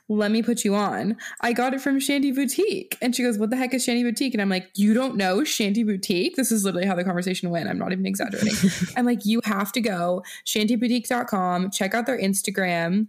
let 0.09 0.31
me 0.31 0.43
put 0.43 0.65
you 0.65 0.75
on. 0.75 1.15
I 1.39 1.53
got 1.53 1.73
it 1.73 1.79
from 1.79 1.97
Shanty 1.97 2.33
Boutique. 2.33 2.97
And 3.01 3.15
she 3.15 3.23
goes, 3.23 3.37
What 3.37 3.51
the 3.51 3.55
heck 3.55 3.73
is 3.73 3.85
Shanty 3.85 4.03
Boutique? 4.03 4.33
And 4.33 4.41
I'm 4.41 4.49
like, 4.49 4.67
You 4.75 4.93
don't 4.93 5.15
know 5.15 5.45
Shanty 5.45 5.85
Boutique? 5.85 6.35
This 6.35 6.51
is 6.51 6.65
literally 6.65 6.87
how 6.87 6.95
the 6.95 7.05
conversation 7.05 7.51
went. 7.51 7.69
I'm 7.69 7.79
not 7.79 7.93
even 7.93 8.05
exaggerating. 8.05 8.51
I'm 8.97 9.05
like, 9.05 9.25
You 9.25 9.39
have 9.45 9.71
to 9.71 9.79
go 9.79 10.23
shantyboutique.com, 10.45 11.71
check 11.71 11.93
out 11.93 12.05
their 12.05 12.19
Instagram. 12.19 13.07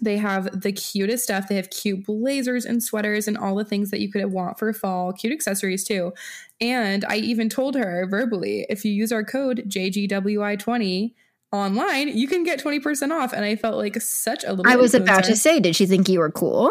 They 0.00 0.16
have 0.16 0.60
the 0.60 0.72
cutest 0.72 1.24
stuff. 1.24 1.48
They 1.48 1.56
have 1.56 1.70
cute 1.70 2.06
blazers 2.06 2.64
and 2.64 2.82
sweaters 2.82 3.26
and 3.26 3.36
all 3.36 3.56
the 3.56 3.64
things 3.64 3.90
that 3.90 4.00
you 4.00 4.10
could 4.10 4.24
want 4.26 4.58
for 4.58 4.72
fall, 4.72 5.12
cute 5.12 5.32
accessories 5.32 5.84
too. 5.84 6.12
And 6.60 7.04
I 7.06 7.16
even 7.16 7.48
told 7.48 7.74
her 7.74 8.06
verbally 8.08 8.66
if 8.68 8.84
you 8.84 8.92
use 8.92 9.12
our 9.12 9.24
code 9.24 9.64
JGWI20 9.68 11.14
online, 11.52 12.08
you 12.08 12.28
can 12.28 12.44
get 12.44 12.62
20% 12.62 13.10
off. 13.10 13.32
And 13.32 13.44
I 13.44 13.56
felt 13.56 13.76
like 13.76 14.00
such 14.00 14.44
a 14.44 14.52
little 14.52 14.70
I 14.70 14.76
was 14.76 14.94
about 14.94 15.24
to 15.24 15.36
say, 15.36 15.60
did 15.60 15.74
she 15.74 15.86
think 15.86 16.08
you 16.08 16.20
were 16.20 16.30
cool? 16.30 16.70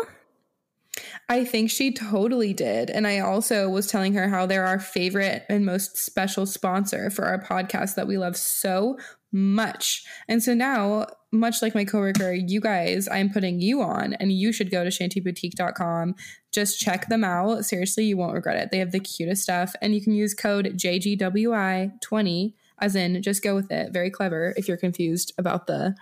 I 1.29 1.43
think 1.43 1.69
she 1.69 1.91
totally 1.91 2.53
did. 2.53 2.89
And 2.89 3.05
I 3.05 3.19
also 3.19 3.69
was 3.69 3.87
telling 3.87 4.13
her 4.13 4.29
how 4.29 4.45
they're 4.45 4.65
our 4.65 4.79
favorite 4.79 5.45
and 5.49 5.65
most 5.65 5.97
special 5.97 6.45
sponsor 6.45 7.09
for 7.09 7.25
our 7.25 7.41
podcast 7.41 7.95
that 7.95 8.07
we 8.07 8.17
love 8.17 8.37
so 8.37 8.97
much. 9.31 10.03
And 10.27 10.41
so 10.41 10.53
now, 10.53 11.07
much 11.31 11.61
like 11.61 11.75
my 11.75 11.83
coworker, 11.83 12.33
you 12.33 12.61
guys, 12.61 13.07
I'm 13.09 13.29
putting 13.29 13.59
you 13.59 13.81
on 13.81 14.13
and 14.13 14.31
you 14.31 14.51
should 14.51 14.71
go 14.71 14.83
to 14.83 14.89
shantyboutique.com. 14.89 16.15
Just 16.51 16.79
check 16.79 17.09
them 17.09 17.23
out. 17.23 17.65
Seriously, 17.65 18.05
you 18.05 18.17
won't 18.17 18.33
regret 18.33 18.57
it. 18.57 18.71
They 18.71 18.79
have 18.79 18.91
the 18.91 18.99
cutest 18.99 19.43
stuff 19.43 19.75
and 19.81 19.93
you 19.93 20.01
can 20.01 20.13
use 20.13 20.33
code 20.33 20.77
JGWI20 20.77 22.53
as 22.79 22.95
in 22.95 23.21
just 23.21 23.43
go 23.43 23.55
with 23.55 23.71
it. 23.71 23.91
Very 23.91 24.09
clever 24.09 24.53
if 24.55 24.67
you're 24.67 24.77
confused 24.77 25.33
about 25.37 25.67
the 25.67 25.95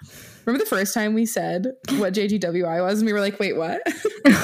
Remember 0.46 0.64
the 0.64 0.70
first 0.70 0.94
time 0.94 1.14
we 1.14 1.26
said 1.26 1.74
what 1.98 2.14
JGWI 2.14 2.84
was 2.86 3.00
and 3.00 3.06
we 3.06 3.14
were 3.14 3.20
like, 3.20 3.40
"Wait, 3.40 3.56
what?" 3.58 3.82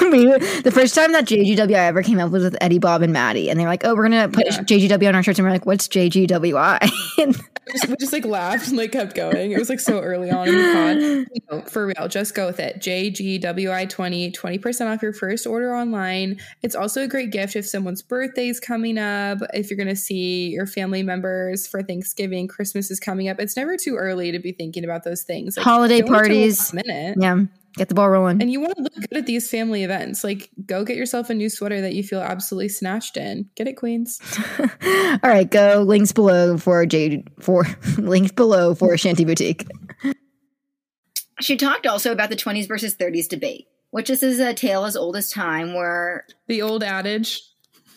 We- 0.02 0.26
the 0.62 0.70
first 0.72 0.94
time 0.94 1.12
that 1.12 1.24
JGWI 1.26 1.70
ever 1.74 2.02
came 2.02 2.18
up 2.18 2.30
was 2.30 2.42
with 2.44 2.56
Eddie, 2.60 2.78
Bob, 2.78 3.02
and 3.02 3.12
Maddie, 3.12 3.48
and 3.50 3.58
they 3.58 3.64
were 3.64 3.70
like, 3.70 3.84
"Oh, 3.84 3.94
we're 3.94 4.04
gonna 4.08 4.28
put 4.28 4.44
Yeah. 4.46 4.60
JGW 4.62 5.08
on 5.08 5.14
our 5.14 5.22
shirts," 5.22 5.38
and 5.38 5.46
we're 5.46 5.52
like, 5.52 5.66
"What's 5.66 5.88
JGWI?" 5.88 6.90
And 7.18 7.36
we 7.66 7.72
just, 7.74 7.88
we 7.88 7.96
just 7.96 8.12
like 8.12 8.24
laughed 8.24 8.68
and 8.68 8.76
like 8.76 8.90
kept 8.92 9.14
going. 9.14 9.52
It 9.52 9.58
was 9.58 9.68
like 9.68 9.78
so 9.80 10.00
early 10.00 10.30
on 10.30 10.48
in 10.48 10.56
the 10.56 11.26
pod. 11.30 11.40
No, 11.50 11.62
for 11.70 11.86
real, 11.86 12.08
just 12.08 12.34
go 12.34 12.46
with 12.46 12.58
it. 12.58 12.80
JGWI20, 12.80 14.34
20% 14.34 14.92
off 14.92 15.02
your 15.02 15.12
first 15.12 15.46
order 15.46 15.74
online. 15.74 16.38
It's 16.62 16.74
also 16.74 17.02
a 17.02 17.08
great 17.08 17.30
gift 17.30 17.54
if 17.54 17.66
someone's 17.66 18.02
birthday's 18.02 18.58
coming 18.58 18.98
up, 18.98 19.38
if 19.54 19.70
you're 19.70 19.76
going 19.76 19.88
to 19.88 19.96
see 19.96 20.48
your 20.48 20.66
family 20.66 21.02
members 21.02 21.66
for 21.66 21.82
Thanksgiving, 21.82 22.48
Christmas 22.48 22.90
is 22.90 22.98
coming 22.98 23.28
up. 23.28 23.38
It's 23.38 23.56
never 23.56 23.76
too 23.76 23.96
early 23.96 24.32
to 24.32 24.38
be 24.40 24.52
thinking 24.52 24.84
about 24.84 25.04
those 25.04 25.22
things. 25.22 25.56
Like, 25.56 25.64
Holiday 25.64 25.91
don't 26.00 26.10
wait 26.12 26.18
till 26.18 26.22
the 26.22 26.28
parties. 26.28 26.72
minute. 26.72 27.16
yeah, 27.20 27.38
get 27.76 27.88
the 27.88 27.94
ball 27.94 28.08
rolling. 28.10 28.40
And 28.40 28.50
you 28.50 28.60
want 28.60 28.76
to 28.76 28.82
look 28.82 28.94
good 28.94 29.18
at 29.18 29.26
these 29.26 29.50
family 29.50 29.84
events. 29.84 30.24
Like, 30.24 30.50
go 30.66 30.84
get 30.84 30.96
yourself 30.96 31.30
a 31.30 31.34
new 31.34 31.48
sweater 31.48 31.80
that 31.80 31.94
you 31.94 32.02
feel 32.02 32.20
absolutely 32.20 32.68
snatched 32.68 33.16
in. 33.16 33.48
Get 33.54 33.68
it, 33.68 33.74
Queens. 33.74 34.20
All 34.58 35.18
right, 35.22 35.50
go 35.50 35.84
links 35.86 36.12
below 36.12 36.58
for 36.58 36.84
J 36.86 37.24
for 37.40 37.64
links 37.98 38.32
below 38.32 38.74
for 38.74 38.96
Shanty 38.96 39.24
Boutique. 39.24 39.66
She 41.40 41.56
talked 41.56 41.86
also 41.86 42.12
about 42.12 42.30
the 42.30 42.36
20s 42.36 42.68
versus 42.68 42.94
30s 42.94 43.28
debate, 43.28 43.66
which 43.90 44.08
this 44.08 44.22
is 44.22 44.38
a 44.38 44.54
tale 44.54 44.84
as 44.84 44.96
old 44.96 45.16
as 45.16 45.30
time 45.30 45.74
where 45.74 46.24
The 46.46 46.62
old 46.62 46.84
adage. 46.84 47.42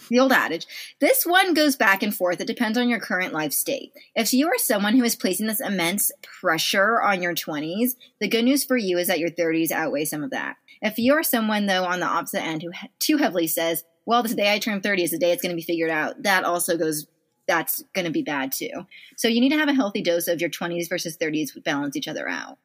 The 0.10 0.20
old 0.20 0.32
adage. 0.32 0.66
This 1.00 1.26
one 1.26 1.54
goes 1.54 1.76
back 1.76 2.04
and 2.04 2.16
forth. 2.16 2.42
It 2.42 2.48
depends 2.48 2.78
on 2.78 2.90
your 2.90 3.00
current 3.00 3.34
life 3.34 3.54
state. 3.54 3.92
If 4.16 4.34
you 4.34 4.48
are 4.48 4.58
someone 4.58 4.96
who 4.96 5.04
is 5.04 5.16
placing 5.16 5.48
this 5.48 5.62
immense 5.62 6.12
pressure 6.22 7.02
on 7.02 7.22
your 7.22 7.34
20s, 7.34 7.96
the 8.20 8.28
good 8.28 8.46
news 8.46 8.64
for 8.64 8.78
you 8.78 8.98
is 8.98 9.08
that 9.08 9.20
your 9.20 9.30
30s 9.30 9.72
outweigh 9.72 10.06
some 10.06 10.24
of 10.24 10.32
that. 10.32 10.56
If 10.82 10.98
you 10.98 11.14
are 11.14 11.24
someone, 11.24 11.66
though, 11.66 11.86
on 11.86 12.00
the 12.00 12.06
opposite 12.06 12.44
end 12.44 12.62
who 12.62 12.72
too 13.00 13.18
heavily 13.18 13.48
says, 13.48 13.84
well, 14.06 14.22
the 14.22 14.36
day 14.36 14.54
I 14.54 14.60
turn 14.60 14.82
30 14.82 15.04
is 15.04 15.12
the 15.12 15.18
day 15.18 15.32
it's 15.32 15.42
going 15.42 15.52
to 15.52 15.56
be 15.56 15.64
figured 15.64 15.90
out, 15.90 16.24
that 16.24 16.44
also 16.44 16.78
goes, 16.78 17.08
that's 17.48 17.84
going 17.94 18.06
to 18.06 18.12
be 18.12 18.22
bad 18.22 18.52
too. 18.52 18.86
So 19.18 19.28
you 19.28 19.42
need 19.42 19.50
to 19.50 19.58
have 19.58 19.70
a 19.70 19.74
healthy 19.74 20.02
dose 20.02 20.28
of 20.28 20.42
your 20.42 20.50
20s 20.50 20.90
versus 20.90 21.18
30s 21.18 21.52
balance 21.64 21.96
each 21.96 22.08
other 22.08 22.28
out. 22.28 22.58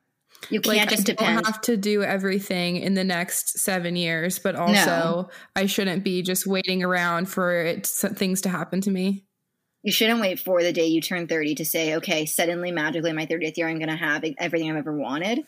You 0.49 0.61
can't 0.61 0.79
like 0.79 0.89
just 0.89 1.03
I 1.03 1.13
depend. 1.13 1.37
don't 1.37 1.47
have 1.47 1.61
to 1.63 1.77
do 1.77 2.03
everything 2.03 2.77
in 2.77 2.95
the 2.95 3.05
next 3.05 3.59
seven 3.59 3.95
years, 3.95 4.39
but 4.39 4.57
also 4.57 5.29
I 5.55 5.67
shouldn't 5.67 6.03
be 6.03 6.23
just 6.23 6.47
waiting 6.47 6.83
around 6.83 7.27
for 7.27 7.63
it, 7.63 7.87
things 7.87 8.41
to 8.43 8.49
happen 8.49 8.81
to 8.83 8.91
me. 8.91 9.25
You 9.83 9.93
shouldn't 9.93 10.21
wait 10.21 10.39
for 10.39 10.63
the 10.63 10.73
day 10.73 10.87
you 10.87 11.01
turn 11.01 11.27
30 11.27 11.55
to 11.57 11.65
say, 11.65 11.97
okay, 11.97 12.27
suddenly, 12.27 12.71
magically, 12.71 13.13
my 13.13 13.27
30th 13.27 13.57
year, 13.57 13.69
I'm 13.69 13.79
going 13.79 13.89
to 13.89 13.97
have 13.97 14.25
everything 14.39 14.71
I've 14.71 14.77
ever 14.77 14.93
wanted. 14.93 15.47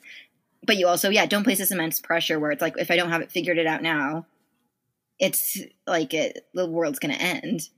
But 0.67 0.77
you 0.77 0.87
also, 0.89 1.11
yeah, 1.11 1.27
don't 1.27 1.45
place 1.45 1.59
this 1.59 1.71
immense 1.71 2.01
pressure 2.01 2.39
where 2.39 2.51
it's 2.51 2.63
like, 2.63 2.75
if 2.79 2.91
I 2.91 2.97
don't 2.97 3.11
have 3.11 3.21
it 3.21 3.33
figured 3.33 3.59
it 3.59 3.67
out 3.67 3.83
now, 3.83 4.27
it's 5.19 5.61
like 5.87 6.15
it, 6.15 6.47
the 6.55 6.67
world's 6.67 6.99
going 6.99 7.15
to 7.15 7.21
end. 7.21 7.69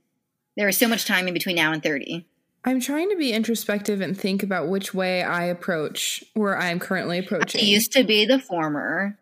There 0.55 0.69
is 0.69 0.77
so 0.77 0.87
much 0.87 1.05
time 1.05 1.27
in 1.27 1.33
between 1.33 1.57
now 1.57 1.73
and 1.73 1.83
30. 1.83 2.25
I'm 2.65 2.79
trying 2.79 3.09
to 3.11 3.15
be 3.15 3.31
introspective 3.31 4.01
and 4.01 4.19
think 4.19 4.41
about 4.41 4.67
which 4.67 4.93
way 4.93 5.21
I 5.23 5.45
approach 5.45 6.23
where 6.33 6.57
I'm 6.57 6.79
currently 6.79 7.19
approaching. 7.19 7.61
I 7.61 7.63
used 7.63 7.91
to 7.93 8.03
be 8.03 8.25
the 8.25 8.39
former. 8.39 9.17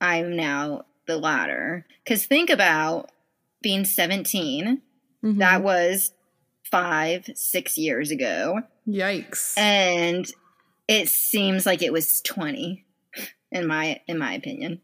I'm 0.00 0.36
now 0.36 0.84
the 1.06 1.16
latter. 1.16 1.86
Because 2.04 2.26
think 2.26 2.50
about 2.50 3.10
being 3.62 3.84
17. 3.84 4.82
Mhm. 5.24 5.38
That 5.38 5.62
was 5.62 6.12
five, 6.64 7.30
six 7.34 7.78
years 7.78 8.10
ago. 8.10 8.62
Yikes. 8.88 9.52
and 9.58 10.26
it 10.88 11.10
seems 11.10 11.66
like 11.66 11.82
it 11.82 11.92
was 11.92 12.22
20 12.22 12.86
in 13.52 13.66
my 13.66 14.00
in 14.08 14.18
my 14.18 14.32
opinion 14.32 14.80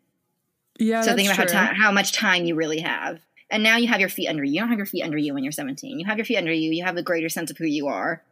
yeah, 0.78 1.00
so 1.02 1.14
think 1.14 1.32
about 1.32 1.50
how, 1.50 1.66
true. 1.68 1.76
how 1.80 1.92
much 1.92 2.12
time 2.12 2.44
you 2.44 2.54
really 2.54 2.80
have 2.80 3.20
and 3.54 3.62
now 3.62 3.76
you 3.76 3.86
have 3.86 4.00
your 4.00 4.08
feet 4.08 4.26
under 4.26 4.42
you. 4.42 4.54
You 4.54 4.60
don't 4.60 4.68
have 4.68 4.78
your 4.78 4.86
feet 4.86 5.04
under 5.04 5.16
you 5.16 5.32
when 5.32 5.44
you're 5.44 5.52
17 5.52 6.00
you 6.00 6.06
have 6.06 6.18
your 6.18 6.24
feet 6.24 6.36
under 6.36 6.52
you. 6.52 6.72
You 6.72 6.84
have 6.84 6.96
a 6.96 7.02
greater 7.02 7.28
sense 7.28 7.50
of 7.50 7.56
who 7.56 7.66
you 7.66 7.86
are. 7.86 8.22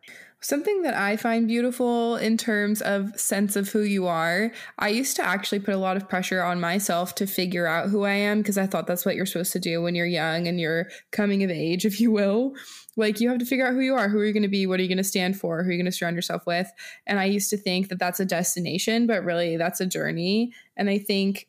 Something 0.40 0.82
that 0.82 0.94
I 0.94 1.16
find 1.16 1.46
beautiful 1.46 2.16
in 2.16 2.36
terms 2.36 2.82
of 2.82 3.18
sense 3.18 3.54
of 3.54 3.68
who 3.68 3.82
you 3.82 4.08
are, 4.08 4.50
I 4.76 4.88
used 4.88 5.14
to 5.16 5.22
actually 5.22 5.60
put 5.60 5.74
a 5.74 5.78
lot 5.78 5.96
of 5.96 6.08
pressure 6.08 6.42
on 6.42 6.60
myself 6.60 7.14
to 7.16 7.28
figure 7.28 7.68
out 7.68 7.90
who 7.90 8.02
I 8.02 8.14
am 8.14 8.38
because 8.38 8.58
I 8.58 8.66
thought 8.66 8.88
that's 8.88 9.06
what 9.06 9.14
you're 9.14 9.24
supposed 9.24 9.52
to 9.52 9.60
do 9.60 9.80
when 9.80 9.94
you're 9.94 10.04
young 10.04 10.48
and 10.48 10.58
you're 10.58 10.88
coming 11.12 11.44
of 11.44 11.50
age, 11.50 11.86
if 11.86 12.00
you 12.00 12.10
will. 12.10 12.54
Like 12.96 13.20
you 13.20 13.28
have 13.28 13.38
to 13.38 13.46
figure 13.46 13.66
out 13.66 13.74
who 13.74 13.80
you 13.80 13.94
are, 13.94 14.08
who 14.08 14.18
are 14.18 14.24
you 14.24 14.32
going 14.32 14.42
to 14.42 14.48
be, 14.48 14.66
what 14.66 14.80
are 14.80 14.82
you 14.82 14.88
going 14.88 14.98
to 14.98 15.04
stand 15.04 15.38
for, 15.38 15.62
who 15.62 15.68
are 15.68 15.72
you 15.72 15.78
going 15.78 15.90
to 15.90 15.96
surround 15.96 16.16
yourself 16.16 16.44
with. 16.44 16.70
And 17.06 17.20
I 17.20 17.26
used 17.26 17.48
to 17.50 17.56
think 17.56 17.88
that 17.88 18.00
that's 18.00 18.18
a 18.18 18.24
destination, 18.24 19.06
but 19.06 19.24
really 19.24 19.56
that's 19.56 19.80
a 19.80 19.86
journey. 19.86 20.52
And 20.76 20.90
I 20.90 20.98
think 20.98 21.48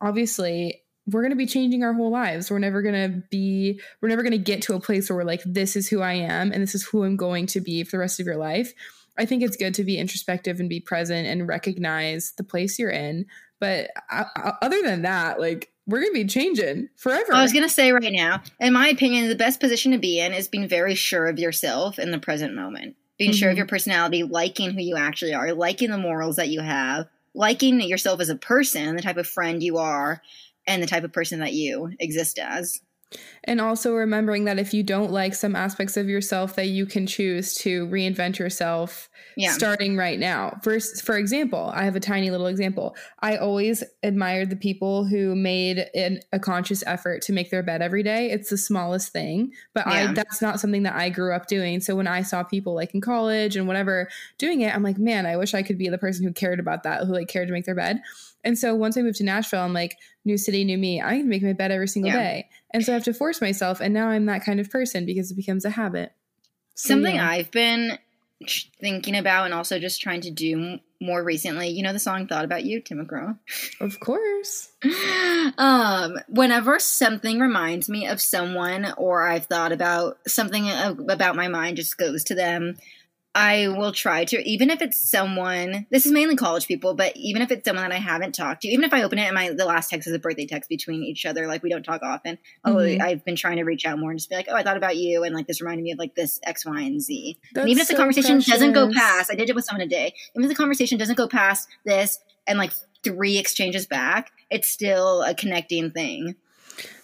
obviously 0.00 0.84
we're 1.10 1.22
going 1.22 1.30
to 1.30 1.36
be 1.36 1.46
changing 1.46 1.82
our 1.84 1.92
whole 1.92 2.10
lives. 2.10 2.50
We're 2.50 2.58
never 2.58 2.82
going 2.82 2.94
to 2.94 3.22
be, 3.30 3.80
we're 4.00 4.08
never 4.08 4.22
going 4.22 4.32
to 4.32 4.38
get 4.38 4.62
to 4.62 4.74
a 4.74 4.80
place 4.80 5.08
where 5.10 5.16
we're 5.16 5.24
like, 5.24 5.42
this 5.44 5.76
is 5.76 5.88
who 5.88 6.00
I 6.00 6.12
am 6.14 6.52
and 6.52 6.62
this 6.62 6.74
is 6.74 6.84
who 6.84 7.04
I'm 7.04 7.16
going 7.16 7.46
to 7.48 7.60
be 7.60 7.84
for 7.84 7.92
the 7.92 8.00
rest 8.00 8.20
of 8.20 8.26
your 8.26 8.36
life. 8.36 8.72
I 9.18 9.26
think 9.26 9.42
it's 9.42 9.56
good 9.56 9.74
to 9.74 9.84
be 9.84 9.98
introspective 9.98 10.60
and 10.60 10.68
be 10.68 10.80
present 10.80 11.26
and 11.26 11.46
recognize 11.48 12.32
the 12.36 12.44
place 12.44 12.78
you're 12.78 12.90
in. 12.90 13.26
But 13.58 13.90
uh, 14.10 14.24
uh, 14.36 14.52
other 14.62 14.80
than 14.82 15.02
that, 15.02 15.38
like, 15.40 15.70
we're 15.86 16.00
going 16.00 16.12
to 16.12 16.22
be 16.22 16.26
changing 16.26 16.88
forever. 16.96 17.32
i 17.34 17.42
was 17.42 17.52
going 17.52 17.64
to 17.64 17.68
say 17.68 17.90
right 17.90 18.12
now 18.12 18.40
in 18.60 18.72
my 18.72 18.88
opinion 18.88 19.28
the 19.28 19.34
best 19.34 19.58
position 19.58 19.90
to 19.90 19.98
be 19.98 20.20
in 20.20 20.32
is 20.32 20.46
being 20.46 20.68
very 20.68 20.94
sure 20.94 21.26
of 21.26 21.38
yourself 21.40 21.98
in 21.98 22.12
the 22.12 22.18
present 22.18 22.54
moment 22.54 22.94
being 23.18 23.32
sure 23.32 23.48
of 23.50 23.54
Mhm. 23.54 23.58
your 23.58 23.66
personality 23.66 24.22
liking 24.22 24.70
who 24.70 24.80
you 24.80 24.96
actually 24.96 25.34
are 25.34 25.52
liking 25.52 25.90
the 25.90 25.98
morals 25.98 26.36
that 26.36 26.48
you 26.48 26.60
have 26.60 27.08
liking 27.34 27.80
yourself 27.80 28.20
as 28.20 28.28
a 28.28 28.36
person 28.36 28.94
the 28.94 29.02
type 29.02 29.16
of 29.16 29.26
friend 29.26 29.64
you 29.64 29.78
are 29.78 30.22
and 30.70 30.82
the 30.82 30.86
type 30.86 31.04
of 31.04 31.12
person 31.12 31.40
that 31.40 31.52
you 31.52 31.90
exist 31.98 32.38
as 32.38 32.80
And 33.42 33.60
also 33.60 33.94
remembering 33.94 34.44
that 34.44 34.60
if 34.60 34.72
you 34.72 34.84
don't 34.84 35.10
like 35.10 35.34
some 35.34 35.56
aspects 35.56 35.96
of 35.96 36.08
yourself, 36.08 36.54
that 36.54 36.68
you 36.68 36.86
can 36.86 37.08
choose 37.08 37.54
to 37.56 37.88
reinvent 37.88 38.38
yourself 38.38 39.08
Yeah. 39.36 39.50
starting 39.50 39.96
right 39.96 40.18
now. 40.18 40.58
First, 40.62 41.02
for 41.02 41.16
example, 41.16 41.72
I 41.74 41.82
have 41.82 41.96
a 41.96 42.00
tiny 42.00 42.30
little 42.30 42.46
example. 42.46 42.94
I 43.20 43.36
always 43.36 43.82
admired 44.04 44.50
the 44.50 44.56
people 44.56 45.06
who 45.06 45.34
made 45.34 45.86
an, 45.92 46.20
a 46.32 46.38
conscious 46.38 46.84
effort 46.86 47.22
to 47.22 47.32
make 47.32 47.50
their 47.50 47.64
bed 47.64 47.82
every 47.82 48.04
day. 48.04 48.30
It's 48.30 48.50
the 48.50 48.58
smallest 48.58 49.12
thing, 49.12 49.52
but 49.74 49.88
I 49.88 50.12
that's 50.12 50.40
not 50.40 50.60
something 50.60 50.84
that 50.84 50.94
I 50.94 51.08
grew 51.08 51.34
up 51.34 51.48
doing. 51.48 51.80
So 51.80 51.96
when 51.96 52.06
I 52.06 52.22
saw 52.22 52.44
people 52.44 52.76
like 52.76 52.94
in 52.94 53.00
college 53.00 53.56
and 53.56 53.66
whatever 53.66 54.08
doing 54.38 54.60
it, 54.60 54.72
I'm 54.72 54.84
like, 54.84 54.98
man, 54.98 55.26
I 55.26 55.36
wish 55.36 55.52
I 55.54 55.62
could 55.62 55.78
be 55.78 55.88
the 55.88 55.98
person 55.98 56.24
who 56.24 56.32
cared 56.32 56.60
about 56.60 56.84
that, 56.84 57.06
who 57.06 57.12
like 57.12 57.26
cared 57.28 57.48
to 57.48 57.52
make 57.52 57.64
their 57.64 57.74
bed. 57.74 58.02
And 58.44 58.58
so 58.58 58.74
once 58.74 58.96
I 58.96 59.02
moved 59.02 59.18
to 59.18 59.24
Nashville, 59.24 59.60
I'm 59.62 59.74
like, 59.74 59.96
new 60.24 60.36
city, 60.38 60.64
new 60.64 60.78
me. 60.78 61.00
I 61.02 61.18
can 61.18 61.28
make 61.28 61.42
my 61.42 61.52
bed 61.52 61.70
every 61.70 61.88
single 61.88 62.10
Yeah. 62.12 62.18
day. 62.22 62.48
And 62.72 62.84
so 62.84 62.92
I 62.92 62.94
have 62.94 63.04
to 63.04 63.14
force 63.14 63.40
myself. 63.40 63.80
And 63.80 63.92
now 63.92 64.08
I'm 64.08 64.26
that 64.26 64.44
kind 64.44 64.60
of 64.60 64.70
person 64.70 65.04
because 65.06 65.30
it 65.30 65.34
becomes 65.36 65.64
a 65.64 65.70
habit. 65.70 66.12
So, 66.74 66.88
Something 66.94 67.16
yeah. 67.16 67.28
I've 67.28 67.50
been 67.50 67.98
thinking 68.80 69.16
about 69.16 69.44
and 69.44 69.52
also 69.52 69.78
just 69.78 70.00
trying 70.00 70.22
to 70.22 70.30
do 70.30 70.78
more 70.98 71.22
recently. 71.22 71.68
You 71.68 71.82
know 71.82 71.92
the 71.92 71.98
song 71.98 72.26
"Thought 72.26 72.44
About 72.46 72.64
You," 72.64 72.80
Tim 72.80 73.04
McGraw. 73.04 73.38
Of 73.80 74.00
course. 74.00 74.70
um, 75.58 76.18
whenever 76.28 76.78
something 76.78 77.38
reminds 77.40 77.88
me 77.88 78.06
of 78.06 78.20
someone, 78.20 78.92
or 78.96 79.26
I've 79.26 79.46
thought 79.46 79.72
about 79.72 80.18
something 80.26 80.68
about 80.70 81.36
my 81.36 81.48
mind, 81.48 81.76
just 81.76 81.98
goes 81.98 82.24
to 82.24 82.34
them. 82.34 82.76
I 83.32 83.68
will 83.68 83.92
try 83.92 84.24
to, 84.24 84.42
even 84.48 84.70
if 84.70 84.82
it's 84.82 84.98
someone. 85.08 85.86
This 85.90 86.04
is 86.04 86.10
mainly 86.10 86.34
college 86.34 86.66
people, 86.66 86.94
but 86.94 87.16
even 87.16 87.42
if 87.42 87.52
it's 87.52 87.64
someone 87.64 87.88
that 87.88 87.94
I 87.94 87.98
haven't 88.00 88.34
talked 88.34 88.62
to, 88.62 88.68
even 88.68 88.84
if 88.84 88.92
I 88.92 89.02
open 89.02 89.18
it 89.18 89.22
and 89.26 89.34
my 89.34 89.50
the 89.50 89.64
last 89.66 89.88
text 89.88 90.08
is 90.08 90.14
a 90.14 90.18
birthday 90.18 90.46
text 90.46 90.68
between 90.68 91.04
each 91.04 91.24
other, 91.24 91.46
like 91.46 91.62
we 91.62 91.70
don't 91.70 91.84
talk 91.84 92.02
often. 92.02 92.38
I'll- 92.64 92.74
Mhm. 92.74 93.00
I've 93.00 93.24
been 93.24 93.36
trying 93.36 93.58
to 93.58 93.62
reach 93.62 93.86
out 93.86 93.98
more 94.00 94.10
and 94.10 94.18
just 94.18 94.30
be 94.30 94.34
like, 94.36 94.46
oh, 94.48 94.54
I 94.56 94.64
thought 94.64 94.76
about 94.76 94.96
you, 94.96 95.22
and 95.22 95.32
like 95.34 95.46
this 95.46 95.60
reminded 95.60 95.84
me 95.84 95.92
of 95.92 95.98
like 95.98 96.16
this 96.16 96.40
X, 96.42 96.66
Y, 96.66 96.80
and 96.80 97.00
Z. 97.00 97.38
That's 97.54 97.62
and 97.62 97.70
even 97.70 97.80
if 97.82 97.86
the 97.88 97.92
so 97.94 97.98
conversation 97.98 98.40
doesn't 98.40 98.72
go 98.72 98.90
past, 98.92 99.30
I 99.30 99.36
did 99.36 99.48
it 99.48 99.54
with 99.54 99.64
someone 99.64 99.88
today. 99.88 100.12
Even 100.34 100.44
if 100.44 100.48
the 100.48 100.56
conversation 100.60 100.98
doesn't 100.98 101.16
go 101.16 101.28
past 101.28 101.68
this 101.84 102.18
and 102.48 102.58
like 102.58 102.72
three 103.04 103.38
exchanges 103.38 103.86
back, 103.86 104.32
it's 104.50 104.68
still 104.68 105.22
a 105.22 105.34
connecting 105.34 105.92
thing. 105.92 106.34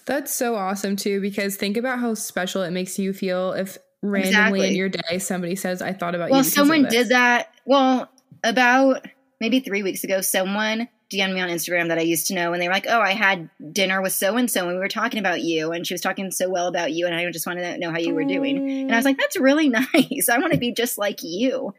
That's 0.07 0.35
so 0.35 0.57
awesome 0.57 0.97
too, 0.97 1.21
because 1.21 1.55
think 1.57 1.77
about 1.77 2.01
how 2.01 2.15
special 2.15 2.63
it 2.63 2.71
makes 2.73 2.99
you 2.99 3.13
feel 3.13 3.53
if 3.53 3.79
randomly 4.03 4.69
in 4.69 4.75
your 4.75 4.89
day 4.89 5.19
somebody 5.19 5.57
says, 5.57 5.83
I 5.83 5.93
thought 5.93 6.15
about 6.15 6.31
Well, 6.31 6.41
you. 6.41 6.47
of 6.47 6.53
someone 6.53 6.83
this." 6.83 6.93
did 6.93 7.09
that. 7.09 7.53
Well, 7.65 8.11
about 8.45 9.07
maybe 9.41 9.61
three 9.61 9.83
weeks 9.83 10.05
ago, 10.05 10.21
someone 10.21 10.89
DM'd 11.11 11.35
me 11.35 11.41
on 11.41 11.49
Instagram 11.49 11.89
that 11.89 11.99
I 11.99 12.03
used 12.03 12.27
to 12.29 12.35
know, 12.35 12.53
and 12.53 12.61
they 12.61 12.67
were 12.67 12.75
like, 12.75 12.87
"Oh, 12.89 13.01
I 13.01 13.13
had 13.13 13.49
dinner 13.73 14.03
with 14.03 14.13
so 14.13 14.37
and 14.37 14.51
so, 14.51 14.67
and 14.67 14.77
we 14.77 14.81
were 14.81 14.89
talking 14.89 15.21
about 15.21 15.41
you, 15.41 15.71
and 15.73 15.87
she 15.87 15.95
was 15.95 16.01
talking 16.01 16.31
so 16.33 16.49
well 16.49 16.67
about 16.67 16.93
you, 16.93 17.07
and 17.07 17.15
I 17.15 17.31
just 17.31 17.47
wanted 17.47 17.63
to 17.63 17.79
know 17.79 17.91
how 17.91 17.99
you 17.99 18.15
were 18.15 18.25
doing." 18.25 18.57
And 18.59 18.93
I 18.93 18.97
was 18.97 19.07
oh. 19.07 19.11
like, 19.11 19.19
"That's 19.19 19.39
really 19.39 19.69
nice. 19.95 20.29
I 20.29 20.39
want 20.39 20.53
to 20.53 20.59
be 20.59 20.73
just 20.73 20.99
like 20.99 21.23
you." 21.23 21.75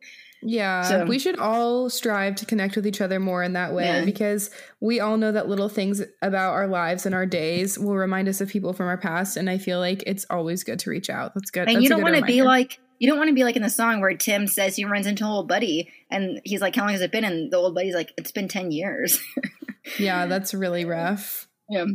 Yeah, 0.49 0.83
So- 0.83 1.05
we 1.05 1.19
should 1.19 1.38
all 1.38 1.89
strive 1.89 2.36
to 2.36 2.45
connect 2.45 2.75
with 2.77 2.88
each 2.88 3.01
other 3.01 3.19
more 3.19 3.43
in 3.43 3.53
that 3.53 3.73
way 3.73 3.86
Yeah. 3.86 4.05
because 4.05 4.49
we 4.79 5.01
all 5.01 5.17
know 5.17 5.31
that 5.33 5.49
little 5.49 5.67
things 5.67 6.01
about 6.21 6.53
our 6.53 6.67
lives 6.67 7.05
and 7.05 7.13
our 7.13 7.25
days 7.25 7.77
will 7.77 7.95
remind 7.97 8.29
us 8.29 8.39
of 8.39 8.47
people 8.47 8.71
from 8.71 8.88
our 8.88 8.97
past. 8.97 9.36
And 9.36 9.49
I 9.49 9.57
feel 9.57 9.79
like 9.79 10.03
it's 10.07 10.25
always 10.29 10.63
good 10.63 10.79
to 10.79 10.89
reach 10.89 11.10
out. 11.10 11.33
That's 11.36 11.51
good. 11.51 11.67
And 11.67 11.75
That's 11.75 11.83
you 11.83 11.89
don't 11.89 12.01
want 12.01 12.15
to 12.15 12.23
be 12.23 12.43
like 12.43 12.79
you 12.99 13.07
don't 13.07 13.17
want 13.17 13.27
to 13.27 13.36
be 13.36 13.43
like 13.43 13.55
in 13.55 13.62
the 13.62 13.69
song 13.69 13.99
where 14.01 14.15
Tim 14.15 14.47
says 14.47 14.75
he 14.75 14.86
runs 14.86 15.05
into 15.05 15.23
an 15.23 15.29
old 15.29 15.47
buddy, 15.47 15.91
and 16.10 16.41
he's 16.43 16.62
like, 16.62 16.75
"How 16.75 16.81
long 16.83 16.93
has 16.93 17.01
it 17.01 17.12
been?" 17.12 17.23
And 17.25 17.51
the 17.51 17.57
old 17.57 17.75
buddy's 17.75 17.93
like, 17.93 18.12
"It's 18.17 18.31
been 18.31 18.47
ten 18.47 18.71
years." 18.71 19.19
yeah, 19.99 20.25
that's 20.25 20.51
really 20.53 20.83
rough. 20.83 21.47
yeah. 21.69 21.86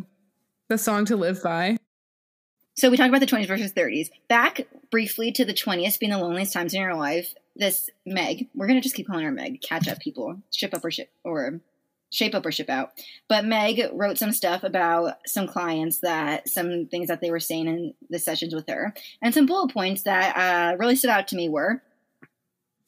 The 0.68 0.78
song 0.78 1.04
to 1.06 1.16
live 1.16 1.42
by. 1.42 1.76
So 2.76 2.88
we 2.88 2.96
talked 2.96 3.08
about 3.08 3.20
the 3.20 3.26
20s 3.26 3.46
versus 3.48 3.72
30s. 3.72 4.10
Back 4.28 4.62
briefly 4.90 5.30
to 5.32 5.44
the 5.44 5.52
20s 5.52 5.98
being 5.98 6.12
the 6.12 6.18
loneliest 6.18 6.52
times 6.52 6.72
in 6.72 6.80
your 6.80 6.94
life. 6.94 7.34
This 7.54 7.90
Meg, 8.06 8.48
we're 8.54 8.66
gonna 8.66 8.80
just 8.80 8.94
keep 8.94 9.06
calling 9.06 9.24
her 9.24 9.32
Meg. 9.32 9.60
Catch 9.60 9.88
up, 9.88 10.00
people. 10.00 10.38
Ship 10.50 10.72
up 10.74 10.84
or 10.84 10.90
ship 10.90 11.10
or 11.24 11.60
shape 12.10 12.34
up 12.34 12.46
or 12.46 12.52
ship 12.52 12.70
out. 12.70 12.92
But 13.28 13.44
Meg 13.44 13.82
wrote 13.92 14.18
some 14.18 14.32
stuff 14.32 14.62
about 14.62 15.14
some 15.26 15.46
clients 15.46 16.00
that 16.00 16.48
some 16.48 16.86
things 16.86 17.08
that 17.08 17.20
they 17.20 17.30
were 17.30 17.40
saying 17.40 17.66
in 17.66 17.94
the 18.10 18.18
sessions 18.18 18.54
with 18.54 18.68
her, 18.68 18.94
and 19.20 19.34
some 19.34 19.46
bullet 19.46 19.72
points 19.72 20.02
that 20.02 20.36
uh, 20.36 20.76
really 20.76 20.96
stood 20.96 21.10
out 21.10 21.28
to 21.28 21.36
me 21.36 21.48
were. 21.48 21.82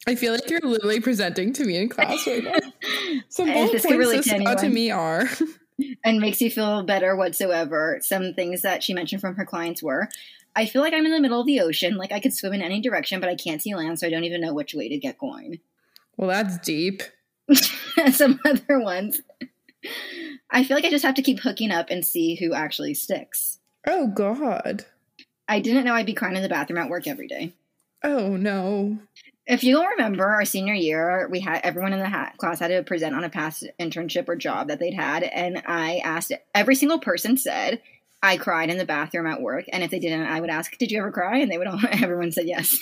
I 0.07 0.15
feel 0.15 0.33
like 0.33 0.49
you're 0.51 0.61
literally 0.61 1.01
presenting 1.01 1.53
to 1.55 1.65
me 1.65 1.79
in 1.79 1.89
class 1.89 2.27
right 2.27 2.45
now. 2.45 2.59
Some 3.31 3.51
bullet 3.51 3.71
points 3.71 3.85
relate 3.87 4.17
that 4.17 4.23
to 4.25 4.29
stood 4.29 4.47
out 4.47 4.59
to 4.59 4.69
me 4.69 4.91
are 4.91 5.27
and 6.05 6.21
makes 6.21 6.43
you 6.43 6.51
feel 6.51 6.83
better 6.83 7.17
whatsoever. 7.17 7.99
Some 8.03 8.35
things 8.35 8.61
that 8.63 8.83
she 8.83 8.93
mentioned 8.93 9.23
from 9.23 9.37
her 9.37 9.47
clients 9.47 9.83
were 9.83 10.11
I 10.57 10.67
feel 10.67 10.83
like 10.83 10.95
I'm 10.95 11.07
in 11.07 11.13
the 11.13 11.21
middle 11.21 11.41
of 11.41 11.47
the 11.47 11.61
ocean, 11.61 11.97
like 11.97 12.13
I 12.13 12.21
could 12.21 12.33
swim 12.33 12.53
in 12.53 12.63
any 12.63 12.81
direction, 12.81 13.21
but 13.21 13.29
I 13.29 13.35
can't 13.35 13.61
see 13.61 13.75
land, 13.75 13.99
so 13.99 14.07
I 14.07 14.11
don't 14.11 14.25
even 14.25 14.41
know 14.41 14.55
which 14.55 14.75
way 14.75 14.89
to 14.89 14.99
get 14.99 15.19
going. 15.19 15.59
well, 16.17 16.29
that's 16.29 16.59
deep. 16.59 17.03
Some 18.13 18.41
other 18.45 18.79
ones. 18.79 19.21
I 20.51 20.65
feel 20.65 20.77
like 20.77 20.85
I 20.85 20.91
just 20.91 21.05
have 21.05 21.17
to 21.17 21.23
keep 21.23 21.41
hooking 21.41 21.71
up 21.71 21.91
and 21.91 22.05
see 22.05 22.37
who 22.37 22.55
actually 22.55 22.95
sticks. 22.95 23.59
Oh 23.87 24.07
God. 24.07 24.87
I 25.49 25.61
didn't 25.61 25.85
know 25.85 25.95
I'd 25.95 26.07
be 26.07 26.15
crying 26.15 26.37
in 26.37 26.43
the 26.43 26.49
bathroom 26.49 26.79
at 26.79 26.89
work 26.89 27.07
every 27.07 27.27
day. 27.27 27.53
Oh 28.03 28.37
no. 28.37 28.99
If 29.47 29.63
you 29.63 29.75
don't 29.75 29.91
remember 29.99 30.25
our 30.25 30.47
senior 30.47 30.73
year, 30.73 31.29
we 31.31 31.41
had 31.41 31.61
everyone 31.65 31.93
in 31.93 31.99
the 31.99 32.09
ha- 32.09 32.33
class 32.39 32.61
had 32.61 32.69
to 32.69 32.83
present 32.83 33.15
on 33.15 33.25
a 33.25 33.29
past 33.29 33.65
internship 33.79 34.27
or 34.27 34.37
job 34.37 34.69
that 34.69 34.79
they'd 34.79 34.95
had, 34.95 35.23
and 35.23 35.63
I 35.67 35.99
asked 35.99 36.33
every 36.55 36.77
single 36.77 36.99
person 36.99 37.37
said 37.37 37.83
I 38.25 38.37
cried 38.39 38.71
in 38.71 38.79
the 38.79 38.85
bathroom 38.87 39.27
at 39.27 39.41
work, 39.43 39.67
and 39.73 39.83
if 39.83 39.91
they 39.91 39.99
didn't, 39.99 40.27
I 40.27 40.41
would 40.41 40.51
ask, 40.51 40.77
"Did 40.79 40.91
you 40.91 40.99
ever 40.99 41.13
cry?" 41.13 41.39
And 41.39 41.51
they 41.53 41.59
would 41.59 41.67
all 41.67 41.79
everyone 41.91 42.33
said 42.33 42.47
yes. 42.47 42.77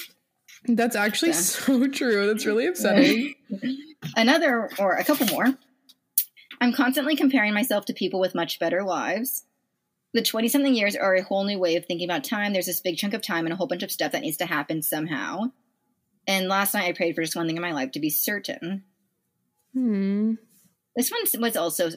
That's 0.65 0.95
actually 0.95 1.31
Yeah. 1.33 1.37
so 1.39 1.89
true. 1.89 2.27
That's 2.29 2.47
really 2.47 2.67
upsetting. 2.67 3.35
Another 4.17 4.71
or 4.79 4.95
a 4.95 5.05
couple 5.05 5.27
more. 5.27 5.59
I'm 6.61 6.73
constantly 6.73 7.17
comparing 7.17 7.53
myself 7.55 7.87
to 7.87 7.93
people 7.93 8.21
with 8.21 8.35
much 8.37 8.61
better 8.61 8.85
lives. 8.85 9.45
The 10.15 10.23
20 10.23 10.49
something 10.49 10.75
years 10.75 10.95
are 10.95 11.15
a 11.17 11.23
whole 11.23 11.45
new 11.45 11.59
way 11.59 11.75
of 11.75 11.87
thinking 11.87 12.09
about 12.09 12.23
time. 12.23 12.53
There's 12.53 12.67
this 12.67 12.81
big 12.81 12.97
chunk 12.97 13.15
of 13.15 13.23
time 13.23 13.45
and 13.47 13.53
a 13.53 13.57
whole 13.57 13.67
bunch 13.67 13.83
of 13.83 13.91
stuff 13.91 14.13
that 14.13 14.21
needs 14.23 14.37
to 14.37 14.47
happen 14.47 14.83
somehow. 14.83 15.51
And 16.29 16.47
last 16.49 16.75
night 16.75 16.85
I 16.85 16.93
prayed 16.93 17.17
for 17.17 17.23
just 17.23 17.35
one 17.35 17.47
thing 17.49 17.57
in 17.57 17.63
my 17.63 17.73
life 17.73 17.91
to 17.93 18.01
be 18.01 18.11
certain. 18.11 18.85
Hmm. 19.75 20.35
This 20.95 21.11
one 21.11 21.43
was 21.43 21.57
also 21.57 21.91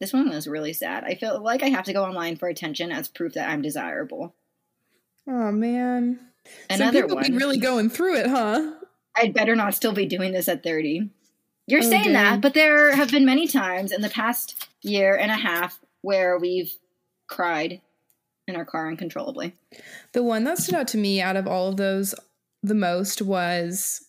this 0.00 0.12
one 0.12 0.28
was 0.28 0.46
really 0.46 0.72
sad. 0.72 1.04
I 1.04 1.14
feel 1.14 1.42
like 1.42 1.62
I 1.62 1.68
have 1.70 1.86
to 1.86 1.92
go 1.92 2.04
online 2.04 2.36
for 2.36 2.48
attention 2.48 2.92
as 2.92 3.08
proof 3.08 3.34
that 3.34 3.48
I'm 3.48 3.62
desirable. 3.62 4.34
Oh 5.26 5.50
man. 5.52 6.18
Another 6.68 7.02
people 7.02 7.16
one. 7.16 7.30
be 7.30 7.36
really 7.36 7.58
going 7.58 7.88
through 7.88 8.16
it, 8.16 8.26
huh? 8.26 8.72
I'd 9.16 9.32
better 9.32 9.54
not 9.56 9.74
still 9.74 9.92
be 9.92 10.06
doing 10.06 10.32
this 10.32 10.48
at 10.48 10.62
30. 10.62 11.10
You're 11.66 11.80
Oh, 11.80 11.88
saying 11.88 12.12
that, 12.12 12.40
but 12.40 12.54
there 12.54 12.94
have 12.94 13.10
been 13.10 13.24
many 13.24 13.46
times 13.46 13.92
in 13.92 14.02
the 14.02 14.08
past 14.08 14.68
year 14.82 15.16
and 15.16 15.30
a 15.30 15.36
half 15.36 15.78
where 16.00 16.36
we've 16.38 16.72
cried 17.28 17.80
in 18.48 18.56
our 18.56 18.64
car 18.64 18.88
uncontrollably. 18.88 19.54
The 20.12 20.22
one 20.24 20.44
that 20.44 20.58
stood 20.58 20.74
out 20.74 20.88
to 20.88 20.98
me 20.98 21.20
out 21.20 21.36
of 21.36 21.46
all 21.46 21.68
of 21.68 21.76
those 21.76 22.14
the 22.62 22.74
most 22.74 23.22
was 23.22 24.04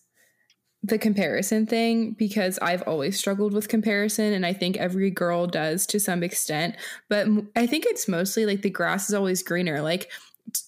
the 0.84 0.98
comparison 0.98 1.66
thing 1.66 2.12
because 2.12 2.58
I've 2.58 2.82
always 2.82 3.18
struggled 3.18 3.54
with 3.54 3.68
comparison 3.68 4.34
and 4.34 4.44
I 4.44 4.52
think 4.52 4.76
every 4.76 5.10
girl 5.10 5.46
does 5.46 5.86
to 5.86 5.98
some 5.98 6.22
extent 6.22 6.76
but 7.08 7.26
I 7.56 7.66
think 7.66 7.86
it's 7.86 8.06
mostly 8.06 8.44
like 8.44 8.60
the 8.60 8.68
grass 8.68 9.08
is 9.08 9.14
always 9.14 9.42
greener. 9.42 9.80
Like 9.80 10.10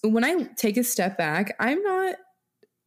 when 0.01 0.23
I 0.23 0.49
take 0.55 0.75
a 0.75 0.83
step 0.83 1.19
back 1.19 1.55
I'm 1.59 1.83
not 1.83 2.15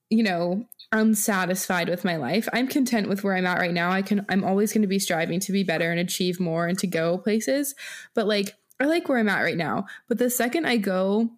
you 0.09 0.25
know 0.25 0.67
unsatisfied 0.91 1.89
with 1.89 2.05
my 2.05 2.17
life. 2.17 2.49
I'm 2.53 2.67
content 2.67 3.09
with 3.09 3.23
where 3.23 3.37
I'm 3.37 3.47
at 3.47 3.61
right 3.61 3.73
now. 3.73 3.93
I 3.93 4.03
can 4.03 4.27
I'm 4.29 4.43
always 4.43 4.73
going 4.73 4.83
to 4.83 4.89
be 4.89 4.99
striving 4.99 5.39
to 5.41 5.53
be 5.53 5.63
better 5.63 5.93
and 5.93 6.01
achieve 6.01 6.41
more 6.41 6.67
and 6.67 6.77
to 6.81 6.89
go 6.89 7.17
places 7.17 7.77
but 8.13 8.27
like 8.27 8.57
I 8.81 8.87
like 8.87 9.09
where 9.09 9.19
I'm 9.19 9.29
at 9.29 9.43
right 9.43 9.57
now. 9.57 9.87
But 10.09 10.19
the 10.19 10.31
second 10.31 10.67
I 10.67 10.79
go 10.79 11.31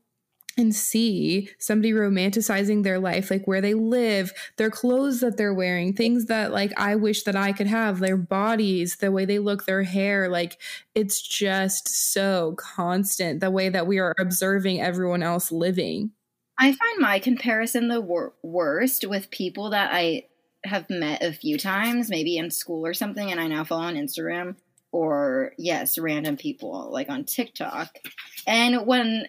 and 0.57 0.75
see 0.75 1.49
somebody 1.59 1.93
romanticizing 1.93 2.83
their 2.83 2.99
life 2.99 3.31
like 3.31 3.47
where 3.47 3.61
they 3.61 3.75
live 3.75 4.33
their 4.57 4.71
clothes 4.71 5.21
that 5.21 5.37
they're 5.37 5.55
wearing 5.55 5.93
things 5.93 6.27
that 6.27 6.53
like 6.53 6.73
i 6.77 6.95
wish 6.95 7.23
that 7.23 7.37
i 7.37 7.53
could 7.53 7.67
have 7.67 7.99
their 7.99 8.17
bodies 8.17 8.97
the 8.97 9.11
way 9.11 9.25
they 9.25 9.39
look 9.39 9.65
their 9.65 9.83
hair 9.83 10.29
like 10.29 10.59
it's 10.95 11.21
just 11.21 11.89
so 12.13 12.55
constant 12.59 13.41
the 13.41 13.51
way 13.51 13.69
that 13.69 13.87
we 13.87 13.99
are 13.99 14.15
observing 14.19 14.81
everyone 14.81 15.23
else 15.23 15.51
living 15.51 16.11
I 16.59 16.67
find 16.67 17.01
my 17.01 17.19
comparison 17.19 17.89
the 17.89 18.01
wor- 18.01 18.35
worst 18.43 19.05
with 19.09 19.31
people 19.31 19.71
that 19.71 19.91
I 19.93 20.27
have 20.65 20.89
met 20.91 21.23
a 21.23 21.33
few 21.33 21.59
times, 21.59 22.09
maybe 22.09 22.37
in 22.37 22.51
school 22.51 22.87
or 22.87 22.95
something, 22.95 23.31
and 23.31 23.41
I 23.41 23.49
now 23.49 23.65
follow 23.65 23.83
on 23.83 23.97
Instagram 23.97 24.57
or, 24.93 25.55
yes, 25.59 25.99
random 25.99 26.37
people 26.37 26.91
like 26.93 27.09
on 27.09 27.25
TikTok. 27.25 27.99
And 28.47 28.87
when 28.87 29.27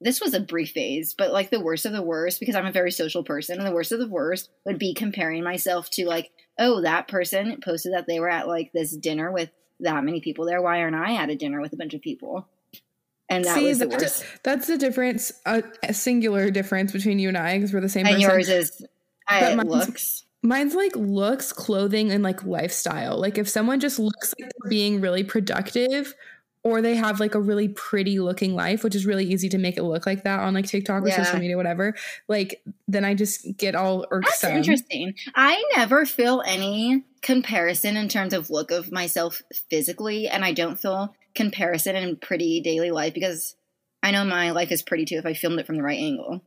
this 0.00 0.20
was 0.20 0.34
a 0.34 0.40
brief 0.40 0.70
phase, 0.72 1.14
but 1.16 1.32
like 1.32 1.50
the 1.50 1.60
worst 1.60 1.86
of 1.86 1.92
the 1.92 2.02
worst, 2.02 2.38
because 2.40 2.54
I'm 2.54 2.66
a 2.66 2.72
very 2.72 2.90
social 2.90 3.24
person, 3.24 3.58
and 3.58 3.66
the 3.66 3.72
worst 3.72 3.92
of 3.92 3.98
the 3.98 4.08
worst 4.08 4.50
would 4.64 4.78
be 4.78 4.92
comparing 4.94 5.42
myself 5.42 5.88
to 5.90 6.06
like, 6.06 6.30
oh, 6.58 6.82
that 6.82 7.08
person 7.08 7.58
posted 7.64 7.94
that 7.94 8.06
they 8.06 8.20
were 8.20 8.28
at 8.28 8.46
like 8.48 8.72
this 8.72 8.94
dinner 8.96 9.32
with 9.32 9.50
that 9.80 10.04
many 10.04 10.20
people 10.20 10.44
there. 10.44 10.60
Why 10.62 10.82
aren't 10.82 10.96
I 10.96 11.14
at 11.14 11.30
a 11.30 11.36
dinner 11.36 11.60
with 11.60 11.72
a 11.72 11.76
bunch 11.76 11.94
of 11.94 12.02
people? 12.02 12.46
and 13.28 13.44
that 13.44 13.56
See, 13.56 13.64
was 13.66 13.78
the 13.80 13.86
that's, 13.86 14.02
worst. 14.20 14.24
that's 14.44 14.66
the 14.68 14.78
difference, 14.78 15.32
uh, 15.46 15.62
a 15.82 15.92
singular 15.92 16.48
difference 16.50 16.92
between 16.92 17.18
you 17.18 17.28
and 17.28 17.36
I, 17.36 17.56
because 17.56 17.72
we're 17.72 17.80
the 17.80 17.88
same 17.88 18.06
And 18.06 18.16
person. 18.16 18.30
yours 18.30 18.48
is 18.48 18.86
I, 19.28 19.54
mine's- 19.54 19.68
looks. 19.68 20.22
Mine's 20.42 20.74
like 20.76 20.94
looks, 20.94 21.52
clothing, 21.52 22.12
and 22.12 22.22
like 22.22 22.44
lifestyle. 22.44 23.18
Like 23.18 23.36
if 23.36 23.48
someone 23.48 23.80
just 23.80 23.98
looks 23.98 24.32
like 24.38 24.48
they're 24.62 24.70
being 24.70 25.00
really 25.00 25.24
productive, 25.24 26.14
or 26.66 26.82
they 26.82 26.96
have 26.96 27.20
like 27.20 27.36
a 27.36 27.40
really 27.40 27.68
pretty 27.68 28.18
looking 28.18 28.56
life, 28.56 28.82
which 28.82 28.96
is 28.96 29.06
really 29.06 29.24
easy 29.24 29.48
to 29.48 29.56
make 29.56 29.76
it 29.76 29.84
look 29.84 30.04
like 30.04 30.24
that 30.24 30.40
on 30.40 30.52
like 30.52 30.66
TikTok 30.66 31.04
or 31.04 31.08
Yeah. 31.08 31.22
social 31.22 31.38
media, 31.38 31.56
whatever. 31.56 31.94
Like 32.26 32.60
then 32.88 33.04
I 33.04 33.14
just 33.14 33.56
get 33.56 33.76
all 33.76 34.04
That's 34.10 34.42
interesting. 34.42 35.14
I 35.36 35.62
never 35.76 36.04
feel 36.04 36.42
any 36.44 37.04
comparison 37.22 37.96
in 37.96 38.08
terms 38.08 38.32
of 38.32 38.50
look 38.50 38.72
of 38.72 38.90
myself 38.90 39.42
physically, 39.70 40.26
and 40.26 40.44
I 40.44 40.50
don't 40.52 40.74
feel 40.76 41.14
comparison 41.36 41.94
in 41.94 42.16
pretty 42.16 42.60
daily 42.62 42.90
life 42.90 43.14
because 43.14 43.54
I 44.02 44.10
know 44.10 44.24
my 44.24 44.50
life 44.50 44.72
is 44.72 44.82
pretty 44.82 45.04
too 45.04 45.18
if 45.18 45.26
I 45.26 45.34
filmed 45.34 45.60
it 45.60 45.66
from 45.66 45.76
the 45.76 45.84
right 45.84 45.98
angle. 46.00 46.42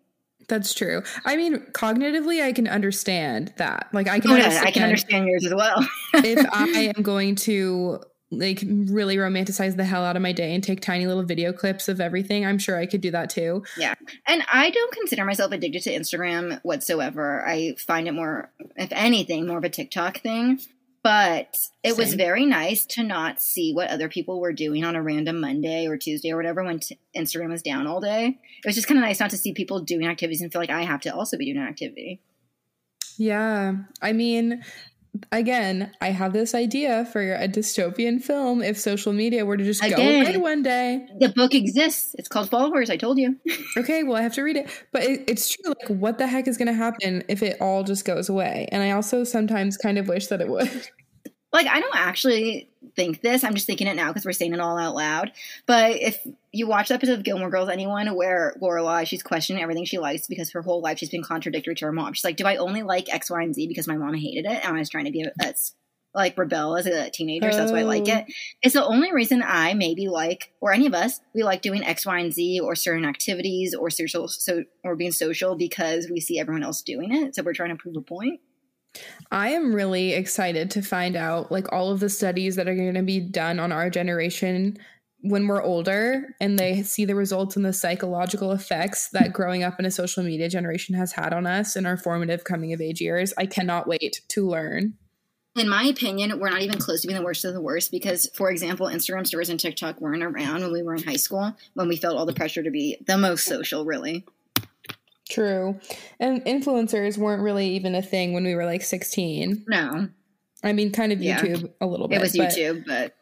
That's 0.49 0.74
true. 0.74 1.03
I 1.26 1.38
mean, 1.38 1.59
cognitively, 1.74 2.41
I 2.43 2.51
can 2.53 2.67
understand 2.67 3.53
that. 3.57 3.88
Like 3.93 4.07
I 4.09 4.20
can 4.20 4.32
Oh, 4.32 4.36
yeah, 4.36 4.43
understand, 4.45 4.67
I 4.67 4.72
can 4.72 4.84
understand 4.84 5.28
yours 5.28 5.45
as 5.45 5.53
well. 5.53 5.88
if 6.15 6.45
I 6.53 6.91
am 6.95 7.03
going 7.03 7.36
to 7.36 7.99
like 8.32 8.63
really 8.63 9.17
romanticize 9.17 9.75
the 9.75 9.84
hell 9.84 10.05
out 10.05 10.15
of 10.15 10.21
my 10.21 10.32
day 10.32 10.53
and 10.53 10.63
take 10.63 10.82
tiny 10.82 11.07
little 11.07 11.23
video 11.23 11.51
clips 11.51 11.88
of 11.88 11.99
everything, 11.99 12.45
I'm 12.45 12.59
sure 12.59 12.77
I 12.77 12.86
could 12.86 13.01
do 13.01 13.11
that 13.11 13.30
too. 13.30 13.63
Yeah. 13.77 13.95
And 14.27 14.43
I 14.51 14.69
don't 14.69 14.93
consider 14.93 15.25
myself 15.25 15.51
addicted 15.51 15.84
to 15.84 15.91
Instagram 15.91 16.59
whatsoever. 16.61 17.43
I 17.45 17.75
find 17.77 18.07
it 18.07 18.13
more, 18.13 18.51
if 18.75 18.89
anything, 18.91 19.47
more 19.47 19.57
of 19.57 19.63
a 19.63 19.69
TikTok 19.69 20.19
thing. 20.19 20.59
But 21.01 21.57
it 21.82 21.95
was 21.95 22.13
very 22.13 22.45
nice 22.45 22.86
to 22.88 23.03
not 23.03 23.41
see 23.41 23.73
what 23.73 23.89
other 23.89 24.09
people 24.09 24.41
were 24.41 24.51
doing 24.51 24.84
on 24.84 24.97
a 24.97 25.01
random 25.01 25.39
Monday 25.39 25.88
or 25.88 25.97
Tuesday 25.97 26.32
or 26.32 26.36
whatever 26.36 26.61
when 26.61 26.80
t- 26.80 26.99
Instagram 27.15 27.51
was 27.51 27.61
down 27.61 27.88
all 27.88 28.01
day. 28.01 28.38
It 28.57 28.65
was 28.65 28.75
just 28.75 28.88
kind 28.88 28.97
of 28.97 29.05
nice 29.05 29.21
not 29.21 29.30
to 29.30 29.38
see 29.38 29.53
people 29.53 29.80
doing 29.80 30.07
activities 30.07 30.41
and 30.41 30.51
feel 30.51 30.61
like 30.61 30.69
I 30.69 30.82
have 30.82 30.99
to 31.01 31.15
also 31.15 31.38
be 31.38 31.45
doing 31.45 31.57
an 31.57 31.69
activity. 31.69 32.21
Yeah. 33.17 33.75
I 34.01 34.11
mean, 34.11 34.61
again, 35.32 35.91
I 36.01 36.10
have 36.10 36.34
this 36.34 36.53
idea 36.55 37.05
for 37.05 37.22
a 37.22 37.47
dystopian 37.47 38.22
film 38.22 38.62
if 38.62 38.78
social 38.78 39.14
media 39.14 39.45
were 39.45 39.57
to 39.57 39.64
just 39.64 39.82
go 39.82 39.95
away 39.95 40.38
one 40.38 40.64
day. 40.64 41.07
The 41.20 41.30
book 41.30 41.53
exists. 41.53 42.16
It's 42.18 42.28
called 42.28 42.49
Followers. 42.49 42.89
I 42.89 42.97
told 42.97 43.18
you. 43.18 43.38
Okay, 43.78 44.03
well, 44.03 44.18
I 44.18 44.22
have 44.22 44.34
to 44.34 44.41
read 44.41 44.57
it. 44.57 44.70
But 44.91 45.03
it, 45.03 45.24
it's 45.28 45.55
true. 45.55 45.74
Like, 45.80 45.99
what 45.99 46.18
the 46.18 46.28
heck 46.28 46.47
is 46.47 46.57
going 46.57 46.68
to 46.68 46.74
happen 46.74 47.24
if 47.30 47.41
it 47.41 47.62
all 47.62 47.84
just 47.84 48.03
goes 48.03 48.28
away? 48.28 48.68
And 48.72 48.84
I 48.84 48.91
also 48.91 49.24
sometimes 49.24 49.78
kind 49.78 49.97
of 49.97 50.07
wish 50.07 50.28
that 50.28 50.41
it 50.41 50.49
would. 50.49 50.70
like 51.51 51.67
I 51.67 51.79
don't 51.79 51.95
actually 51.95 52.69
think 52.95 53.21
this. 53.21 53.43
I'm 53.43 53.55
just 53.55 53.65
thinking 53.67 53.87
it 53.87 53.95
now 53.95 54.09
because 54.09 54.25
we're 54.25 54.31
saying 54.31 54.53
it 54.53 54.59
all 54.59 54.77
out 54.77 54.95
loud. 54.95 55.31
But 55.65 55.97
if 56.01 56.25
you 56.51 56.67
watch 56.67 56.89
the 56.89 56.93
episode 56.93 57.17
of 57.19 57.23
Gilmore 57.23 57.49
Girls, 57.49 57.69
anyone 57.69 58.13
where 58.15 58.55
Lorelai 58.61 59.07
she's 59.07 59.23
questioning 59.23 59.61
everything 59.61 59.85
she 59.85 59.97
likes 59.99 60.27
because 60.27 60.51
her 60.51 60.61
whole 60.61 60.81
life 60.81 60.99
she's 60.99 61.09
been 61.09 61.23
contradictory 61.23 61.75
to 61.75 61.85
her 61.85 61.91
mom. 61.91 62.13
She's 62.13 62.23
like, 62.23 62.37
"Do 62.37 62.45
I 62.45 62.57
only 62.57 62.83
like 62.83 63.13
X, 63.13 63.29
Y, 63.31 63.41
and 63.41 63.55
Z 63.55 63.67
because 63.67 63.87
my 63.87 63.97
mom 63.97 64.13
hated 64.13 64.45
it 64.45 64.63
and 64.63 64.75
I 64.75 64.79
was 64.79 64.89
trying 64.89 65.05
to 65.05 65.11
be 65.11 65.21
a, 65.23 65.31
a 65.41 65.53
like 66.15 66.35
rebel 66.39 66.75
as 66.75 66.87
a 66.87 67.09
teenager, 67.11 67.51
so 67.51 67.57
that's 67.59 67.71
why 67.71 67.79
I 67.79 67.83
like 67.83 68.07
Oh. 68.07 68.17
it." 68.17 68.25
It's 68.63 68.73
the 68.73 68.85
only 68.85 69.11
reason 69.13 69.43
I 69.45 69.73
maybe 69.73 70.07
like, 70.07 70.51
or 70.59 70.71
any 70.73 70.87
of 70.87 70.93
us, 70.93 71.19
we 71.35 71.43
like 71.43 71.61
doing 71.61 71.83
X, 71.83 72.05
Y, 72.05 72.17
and 72.19 72.33
Z 72.33 72.59
or 72.61 72.75
certain 72.75 73.05
activities 73.05 73.73
or 73.75 73.89
social, 73.89 74.27
so 74.27 74.63
or 74.83 74.95
being 74.95 75.11
social 75.11 75.55
because 75.55 76.09
we 76.09 76.19
see 76.19 76.39
everyone 76.39 76.63
else 76.63 76.81
doing 76.81 77.13
it, 77.13 77.35
so 77.35 77.43
we're 77.43 77.53
trying 77.53 77.69
to 77.69 77.75
prove 77.75 77.95
a 77.95 78.01
point. 78.01 78.39
I 79.31 79.49
am 79.49 79.73
really 79.73 80.13
excited 80.13 80.71
to 80.71 80.81
find 80.81 81.15
out 81.15 81.51
like 81.51 81.71
all 81.71 81.91
of 81.91 81.99
the 81.99 82.09
studies 82.09 82.55
that 82.55 82.67
are 82.67 82.75
going 82.75 82.95
to 82.95 83.03
be 83.03 83.19
done 83.19 83.59
on 83.59 83.71
our 83.71 83.89
generation 83.89 84.77
when 85.21 85.47
we're 85.47 85.61
older 85.61 86.35
and 86.39 86.57
they 86.57 86.81
see 86.81 87.05
the 87.05 87.15
results 87.15 87.55
and 87.55 87.65
the 87.65 87.73
psychological 87.73 88.51
effects 88.51 89.09
that 89.09 89.33
growing 89.33 89.63
up 89.63 89.79
in 89.79 89.85
a 89.85 89.91
social 89.91 90.23
media 90.23 90.49
generation 90.49 90.95
has 90.95 91.11
had 91.11 91.33
on 91.33 91.45
us 91.45 91.75
in 91.75 91.85
our 91.85 91.97
formative 91.97 92.43
coming 92.43 92.73
of 92.73 92.81
age 92.81 93.01
years. 93.01 93.33
I 93.37 93.45
cannot 93.45 93.87
wait 93.87 94.21
to 94.29 94.47
learn. 94.47 94.93
in 95.55 95.67
my 95.67 95.83
opinion, 95.83 96.39
we're 96.39 96.49
not 96.49 96.61
even 96.61 96.79
close 96.79 97.01
to 97.01 97.07
being 97.07 97.19
the 97.19 97.25
worst 97.25 97.43
of 97.43 97.53
the 97.53 97.61
worst 97.61 97.91
because, 97.91 98.29
for 98.33 98.49
example, 98.49 98.87
Instagram 98.87 99.27
stories 99.27 99.49
and 99.49 99.59
TikTok 99.59 99.99
weren't 99.99 100.23
around 100.23 100.61
when 100.61 100.71
we 100.71 100.83
were 100.83 100.95
in 100.95 101.03
high 101.03 101.17
school 101.17 101.53
when 101.73 101.89
we 101.89 101.97
felt 101.97 102.17
all 102.17 102.25
the 102.25 102.33
pressure 102.33 102.63
to 102.63 102.71
be 102.71 102.97
the 103.05 103.17
most 103.17 103.45
social, 103.45 103.83
really. 103.83 104.25
True. 105.30 105.80
And 106.19 106.43
influencers 106.45 107.17
weren't 107.17 107.41
really 107.43 107.69
even 107.75 107.95
a 107.95 108.01
thing 108.01 108.34
when 108.34 108.43
we 108.43 108.55
were 108.55 108.65
like 108.65 108.82
16. 108.82 109.65
No, 109.67 110.09
I 110.63 110.73
mean, 110.73 110.91
kind 110.91 111.11
of 111.11 111.21
Yeah. 111.21 111.39
YouTube 111.39 111.71
a 111.80 111.86
little 111.86 112.07
bit. 112.07 112.17
it 112.17 112.21
was 112.21 112.36
but- 112.36 112.49
YouTube, 112.51 112.86
but 112.86 113.15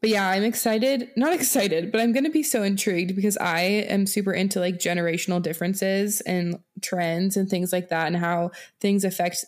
But 0.00 0.08
yeah, 0.10 0.26
I'm 0.28 0.44
excited. 0.44 1.10
Not 1.16 1.32
excited, 1.38 1.92
but 1.92 2.00
I'm 2.00 2.12
going 2.12 2.24
to 2.24 2.30
be 2.30 2.42
so 2.42 2.62
intrigued 2.62 3.14
because 3.14 3.36
I 3.36 3.60
am 3.60 4.06
super 4.06 4.32
into 4.32 4.58
like 4.58 4.76
generational 4.78 5.42
differences 5.42 6.22
and 6.22 6.58
trends 6.80 7.36
and 7.36 7.50
things 7.50 7.70
like 7.72 7.90
that 7.90 8.06
and 8.06 8.16
how 8.16 8.52
things 8.80 9.04
affect 9.04 9.44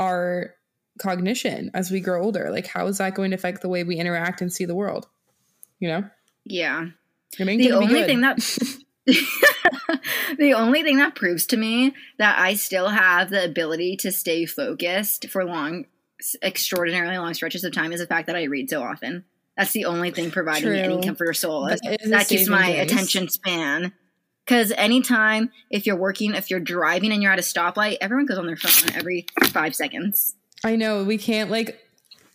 our 0.00 0.54
cognition 0.98 1.70
as 1.72 1.90
we 1.92 2.00
grow 2.00 2.22
older. 2.22 2.50
Like, 2.50 2.66
how 2.66 2.86
is 2.88 2.98
that 2.98 3.14
going 3.14 3.30
to 3.30 3.36
affect 3.36 3.62
the 3.62 3.68
way 3.68 3.84
we 3.84 3.96
interact 3.96 4.40
and 4.40 4.52
see 4.52 4.64
the 4.64 4.74
world? 4.74 5.06
You 5.78 5.88
know? 5.88 6.04
yeah. 6.44 6.86
I 7.40 7.44
mean, 7.44 7.58
The 7.60 7.72
only 7.72 8.02
thing 8.02 8.20
that 8.22 8.38
the 9.06 10.54
only 10.56 10.82
thing 10.82 10.98
that 10.98 11.14
proves 11.14 11.46
to 11.46 11.56
me 11.56 11.94
that 12.18 12.38
I 12.38 12.54
still 12.54 12.88
have 12.88 13.30
the 13.30 13.44
ability 13.44 13.96
to 13.98 14.12
stay 14.12 14.46
focused 14.46 15.28
for 15.28 15.44
long, 15.44 15.86
extraordinarily 16.42 17.18
long 17.18 17.34
stretches 17.34 17.64
of 17.64 17.72
time 17.72 17.92
is 17.92 18.00
the 18.00 18.06
fact 18.06 18.28
that 18.28 18.36
I 18.36 18.44
read 18.44 18.70
so 18.70 18.82
often. 18.82 19.24
That's 19.56 19.72
the 19.72 19.84
only 19.86 20.10
thing 20.10 20.30
providing 20.30 20.72
me 20.72 20.80
any 20.80 21.02
comfort 21.02 21.28
or 21.28 21.34
solace. 21.34 21.80
That 21.82 22.02
is 22.02 22.10
that 22.10 22.28
keeps 22.28 22.48
my 22.48 22.72
grace. 22.72 22.90
attention 22.90 23.28
span. 23.28 23.92
Because 24.44 24.72
anytime, 24.72 25.50
if 25.70 25.86
you're 25.86 25.96
working, 25.96 26.34
if 26.34 26.50
you're 26.50 26.60
driving 26.60 27.12
and 27.12 27.22
you're 27.22 27.32
at 27.32 27.38
a 27.38 27.42
stoplight, 27.42 27.98
everyone 28.00 28.26
goes 28.26 28.38
on 28.38 28.46
their 28.46 28.56
phone 28.56 28.94
every 28.94 29.26
five 29.46 29.74
seconds. 29.74 30.34
I 30.64 30.76
know 30.76 31.04
we 31.04 31.18
can't 31.18 31.50
like 31.50 31.78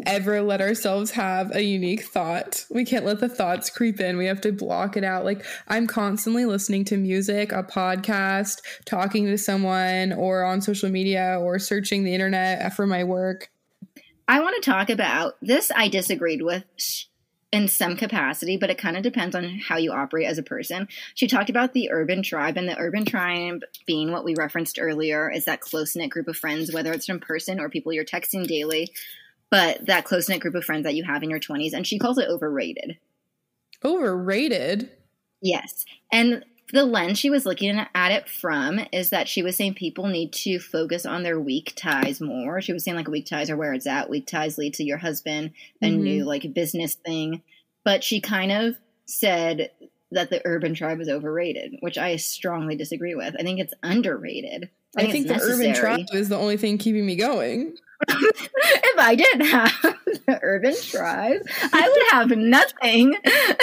ever 0.05 0.41
let 0.41 0.61
ourselves 0.61 1.11
have 1.11 1.55
a 1.55 1.63
unique 1.63 2.03
thought. 2.03 2.65
We 2.69 2.85
can't 2.85 3.05
let 3.05 3.19
the 3.19 3.29
thoughts 3.29 3.69
creep 3.69 3.99
in. 3.99 4.17
We 4.17 4.25
have 4.27 4.41
to 4.41 4.51
block 4.51 4.95
it 4.95 5.03
out. 5.03 5.25
Like 5.25 5.45
I'm 5.67 5.87
constantly 5.87 6.45
listening 6.45 6.85
to 6.85 6.97
music, 6.97 7.51
a 7.51 7.63
podcast, 7.63 8.61
talking 8.85 9.25
to 9.25 9.37
someone 9.37 10.13
or 10.13 10.43
on 10.43 10.61
social 10.61 10.89
media 10.89 11.37
or 11.39 11.59
searching 11.59 12.03
the 12.03 12.13
internet 12.13 12.73
for 12.75 12.85
my 12.85 13.03
work. 13.03 13.49
I 14.27 14.41
want 14.41 14.61
to 14.61 14.69
talk 14.69 14.89
about 14.89 15.35
this. 15.41 15.71
I 15.73 15.87
disagreed 15.87 16.41
with 16.41 16.63
in 17.53 17.69
some 17.69 17.95
capacity, 17.95 18.57
but 18.57 18.69
it 18.69 18.77
kind 18.77 18.97
of 18.97 19.03
depends 19.03 19.33
on 19.33 19.57
how 19.59 19.77
you 19.77 19.93
operate 19.93 20.27
as 20.27 20.37
a 20.37 20.43
person. 20.43 20.87
She 21.15 21.27
talked 21.27 21.49
about 21.49 21.71
the 21.71 21.89
urban 21.91 22.21
tribe, 22.21 22.57
and 22.57 22.67
the 22.67 22.77
urban 22.77 23.05
tribe 23.05 23.61
being 23.85 24.11
what 24.11 24.25
we 24.25 24.35
referenced 24.35 24.77
earlier 24.79 25.31
is 25.31 25.45
that 25.45 25.61
close 25.61 25.95
knit 25.95 26.09
group 26.09 26.27
of 26.27 26.35
friends, 26.35 26.73
whether 26.73 26.91
it's 26.91 27.07
in 27.07 27.21
person 27.21 27.61
or 27.61 27.69
people 27.69 27.93
you're 27.93 28.03
texting 28.03 28.45
daily, 28.45 28.91
but 29.49 29.85
that 29.85 30.05
close 30.05 30.27
knit 30.29 30.41
group 30.41 30.55
of 30.55 30.65
friends 30.65 30.83
that 30.83 30.95
you 30.95 31.03
have 31.03 31.23
in 31.23 31.29
your 31.29 31.39
20s. 31.39 31.73
And 31.73 31.85
she 31.85 31.99
calls 31.99 32.17
it 32.17 32.27
overrated. 32.29 32.97
Overrated. 33.83 34.91
Yes. 35.41 35.85
And 36.11 36.43
the 36.73 36.83
lens 36.83 37.17
she 37.17 37.29
was 37.29 37.45
looking 37.45 37.79
at 37.95 38.11
it 38.11 38.27
from 38.27 38.79
is 38.91 39.11
that 39.11 39.29
she 39.29 39.41
was 39.41 39.55
saying 39.55 39.75
people 39.75 40.07
need 40.07 40.33
to 40.33 40.59
focus 40.59 41.05
on 41.05 41.23
their 41.23 41.39
weak 41.39 41.73
ties 41.77 42.19
more. 42.19 42.59
She 42.61 42.73
was 42.73 42.83
saying 42.83 42.97
like 42.97 43.07
weak 43.07 43.25
ties 43.25 43.49
are 43.49 43.55
where 43.55 43.73
it's 43.73 43.87
at. 43.87 44.09
Weak 44.09 44.27
ties 44.27 44.57
lead 44.57 44.73
to 44.75 44.83
your 44.83 44.97
husband, 44.97 45.51
a 45.81 45.85
Mhm. 45.89 45.99
new 45.99 46.25
like 46.25 46.53
business 46.53 46.95
thing. 46.95 47.41
But 47.85 48.03
she 48.03 48.19
kind 48.19 48.51
of 48.51 48.75
said 49.05 49.71
that 50.11 50.29
the 50.29 50.41
urban 50.43 50.73
tribe 50.73 50.99
is 50.99 51.07
overrated, 51.07 51.75
which 51.79 51.97
I 51.97 52.17
strongly 52.17 52.75
disagree 52.75 53.15
with. 53.15 53.35
I 53.39 53.43
think 53.43 53.59
it's 53.59 53.73
underrated. 53.83 54.69
I 54.97 55.09
think, 55.11 55.27
it's 55.29 55.45
the 55.45 55.51
urban 55.51 55.73
tribe 55.73 56.07
is 56.13 56.27
the 56.29 56.37
only 56.37 56.57
thing 56.57 56.77
keeping 56.77 57.05
me 57.05 57.15
going. 57.15 57.77
If 58.09 58.99
I 58.99 59.15
didn't 59.15 59.45
have 59.47 59.71
the 60.27 60.39
urban 60.41 60.75
tribe, 60.81 61.41
I 61.73 61.89
would 61.89 62.03
have 62.11 62.29
nothing. 62.37 63.15
I 63.25 63.55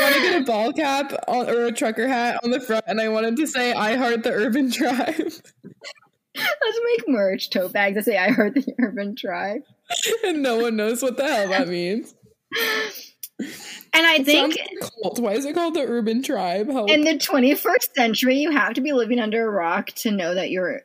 want 0.00 0.14
to 0.14 0.20
get 0.20 0.42
a 0.42 0.44
ball 0.44 0.72
cap 0.72 1.12
on, 1.28 1.48
or 1.48 1.66
a 1.66 1.72
trucker 1.72 2.08
hat 2.08 2.40
on 2.44 2.50
the 2.50 2.60
front, 2.60 2.84
and 2.86 3.00
I 3.00 3.08
wanted 3.08 3.36
to 3.36 3.46
say, 3.46 3.72
"I 3.72 3.96
heart 3.96 4.22
the 4.24 4.32
urban 4.32 4.70
tribe," 4.70 5.14
Let's 5.16 6.80
make 6.84 7.08
merch 7.08 7.50
tote 7.50 7.72
bags 7.72 7.96
that 7.96 8.04
say 8.04 8.18
I 8.18 8.30
heard 8.30 8.54
the 8.54 8.74
urban 8.80 9.16
tribe. 9.16 9.62
and 10.24 10.42
no 10.42 10.56
one 10.58 10.76
knows 10.76 11.02
what 11.02 11.16
the 11.16 11.26
hell 11.26 11.48
that 11.48 11.68
means. 11.68 12.14
And 13.38 14.06
I 14.06 14.16
It 14.16 14.26
think 14.26 14.54
sounds 14.54 14.58
like 14.58 14.70
a 14.82 14.90
cult. 15.02 15.18
Why 15.20 15.32
is 15.32 15.44
it 15.44 15.54
called 15.54 15.74
the 15.74 15.86
urban 15.86 16.22
tribe? 16.22 16.70
Help. 16.70 16.90
in 16.90 17.02
the 17.04 17.18
21st 17.18 17.94
century, 17.94 18.36
you 18.36 18.50
have 18.50 18.74
to 18.74 18.80
be 18.80 18.92
living 18.92 19.18
under 19.18 19.46
a 19.46 19.50
rock 19.50 19.88
to 19.96 20.10
know 20.10 20.34
that 20.34 20.50
you're 20.50 20.82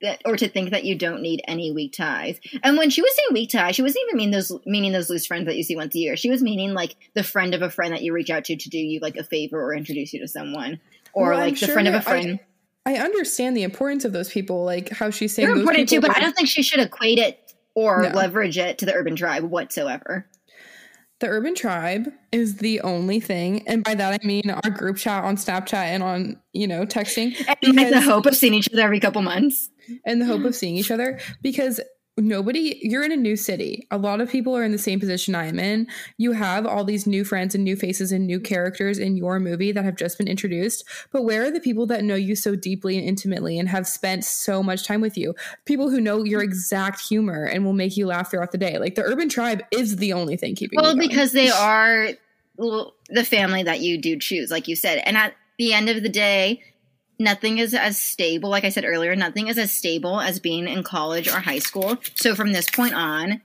that 0.00 0.22
or 0.24 0.36
to 0.36 0.48
think 0.48 0.70
that 0.70 0.84
you 0.84 0.96
don't 0.96 1.22
need 1.22 1.42
any 1.48 1.72
weak 1.72 1.92
ties. 1.92 2.38
And 2.62 2.76
when 2.76 2.90
she 2.90 3.02
was 3.02 3.14
saying 3.14 3.28
weak 3.32 3.50
ties, 3.50 3.74
she 3.74 3.82
wasn't 3.82 4.04
even 4.08 4.16
mean 4.16 4.30
those 4.30 4.52
meaning 4.66 4.92
those 4.92 5.10
loose 5.10 5.26
friends 5.26 5.46
that 5.46 5.56
you 5.56 5.62
see 5.62 5.76
once 5.76 5.94
a 5.94 5.98
year. 5.98 6.16
She 6.16 6.30
was 6.30 6.42
meaning 6.42 6.74
like 6.74 6.96
the 7.14 7.24
friend 7.24 7.54
of 7.54 7.62
a 7.62 7.70
friend 7.70 7.92
that 7.92 8.02
you 8.02 8.12
reach 8.12 8.30
out 8.30 8.44
to 8.44 8.56
to 8.56 8.68
do 8.68 8.78
you 8.78 9.00
like 9.00 9.16
a 9.16 9.24
favor 9.24 9.60
or 9.60 9.74
introduce 9.74 10.12
you 10.12 10.20
to 10.20 10.28
someone. 10.28 10.80
Or 11.12 11.30
Well, 11.30 11.38
like 11.38 11.58
the 11.58 11.68
friend 11.68 11.88
of 11.88 11.94
a 11.94 12.02
friend. 12.02 12.38
I 12.86 12.96
understand 12.96 13.56
the 13.56 13.64
importance 13.64 14.04
of 14.04 14.12
those 14.12 14.30
people, 14.30 14.64
like 14.64 14.90
how 14.90 15.10
she's 15.10 15.34
saying 15.34 15.48
They're 15.48 15.56
important 15.56 15.88
too, 15.88 16.00
but 16.00 16.16
I 16.16 16.20
don't 16.20 16.34
think 16.34 16.48
she 16.48 16.62
should 16.62 16.80
equate 16.80 17.18
it 17.18 17.52
or 17.74 18.02
No. 18.04 18.08
leverage 18.10 18.56
it 18.56 18.78
to 18.78 18.86
the 18.86 18.94
urban 18.94 19.16
tribe 19.16 19.44
whatsoever. 19.44 20.26
The 21.20 21.26
urban 21.26 21.56
tribe 21.56 22.12
is 22.30 22.58
the 22.58 22.80
only 22.82 23.18
thing, 23.18 23.66
and 23.66 23.82
by 23.82 23.96
that 23.96 24.20
I 24.22 24.24
mean 24.24 24.50
our 24.50 24.70
group 24.70 24.96
chat 24.98 25.24
on 25.24 25.36
Snapchat 25.36 25.74
and 25.74 26.02
on 26.02 26.40
you 26.52 26.68
know 26.68 26.86
texting, 26.86 27.34
And 27.62 27.76
with 27.76 27.90
the 27.90 28.00
hope 28.00 28.24
of 28.26 28.36
seeing 28.36 28.54
each 28.54 28.68
other 28.72 28.82
every 28.82 29.00
couple 29.00 29.20
months. 29.22 29.70
And 30.04 30.20
the 30.20 30.26
hope 30.26 30.44
of 30.44 30.54
seeing 30.54 30.76
each 30.76 30.90
other 30.90 31.18
because 31.42 31.80
nobody 32.16 32.78
you're 32.82 33.04
in 33.04 33.12
a 33.12 33.16
new 33.16 33.36
city. 33.36 33.86
A 33.90 33.98
lot 33.98 34.20
of 34.20 34.28
people 34.28 34.56
are 34.56 34.64
in 34.64 34.72
the 34.72 34.78
same 34.78 34.98
position 35.00 35.34
i'm 35.34 35.58
in. 35.58 35.86
You 36.16 36.32
have 36.32 36.66
all 36.66 36.84
these 36.84 37.06
new 37.06 37.24
friends 37.24 37.54
and 37.54 37.64
new 37.64 37.76
faces 37.76 38.12
and 38.12 38.26
new 38.26 38.40
characters 38.40 38.98
in 38.98 39.16
your 39.16 39.38
movie 39.38 39.72
that 39.72 39.84
have 39.84 39.96
just 39.96 40.18
been 40.18 40.28
introduced 40.28 40.84
but 41.12 41.22
where 41.22 41.44
are 41.44 41.50
the 41.50 41.60
people 41.60 41.86
that 41.86 42.04
know 42.04 42.14
you 42.14 42.34
so 42.34 42.54
deeply 42.54 42.98
and 42.98 43.06
intimately 43.06 43.58
and 43.58 43.68
have 43.68 43.86
spent 43.86 44.24
so 44.24 44.62
much 44.62 44.84
time 44.84 45.00
with 45.00 45.16
you? 45.16 45.34
People 45.64 45.90
who 45.90 46.00
know 46.00 46.24
your 46.24 46.42
exact 46.42 47.00
humor 47.00 47.44
and 47.44 47.64
will 47.64 47.72
make 47.72 47.96
you 47.96 48.06
laugh 48.06 48.30
throughout 48.30 48.52
the 48.52 48.58
day. 48.58 48.78
Like 48.78 48.94
the 48.94 49.02
urban 49.02 49.28
tribe 49.28 49.62
is 49.70 49.96
the 49.96 50.12
only 50.12 50.36
thing 50.36 50.54
keeping 50.54 50.80
Well, 50.80 50.96
because 50.96 51.32
they 51.32 51.50
are 51.50 52.10
the 52.56 53.24
family 53.24 53.62
that 53.62 53.80
you 53.80 53.98
do 53.98 54.18
choose, 54.18 54.50
like 54.50 54.68
you 54.68 54.76
said. 54.76 55.02
And 55.04 55.16
at 55.16 55.34
the 55.58 55.72
end 55.72 55.88
of 55.88 56.02
the 56.02 56.08
day, 56.08 56.62
nothing 57.18 57.58
is 57.58 57.74
as 57.74 58.00
stable. 58.00 58.50
Like 58.50 58.64
I 58.64 58.68
said 58.68 58.84
earlier, 58.84 59.14
nothing 59.16 59.48
is 59.48 59.58
as 59.58 59.72
stable 59.72 60.20
as 60.20 60.38
being 60.38 60.68
in 60.68 60.82
college 60.82 61.28
or 61.28 61.40
high 61.40 61.58
school. 61.58 61.98
So 62.14 62.34
from 62.34 62.52
this 62.52 62.68
point 62.70 62.94
on, 62.94 63.42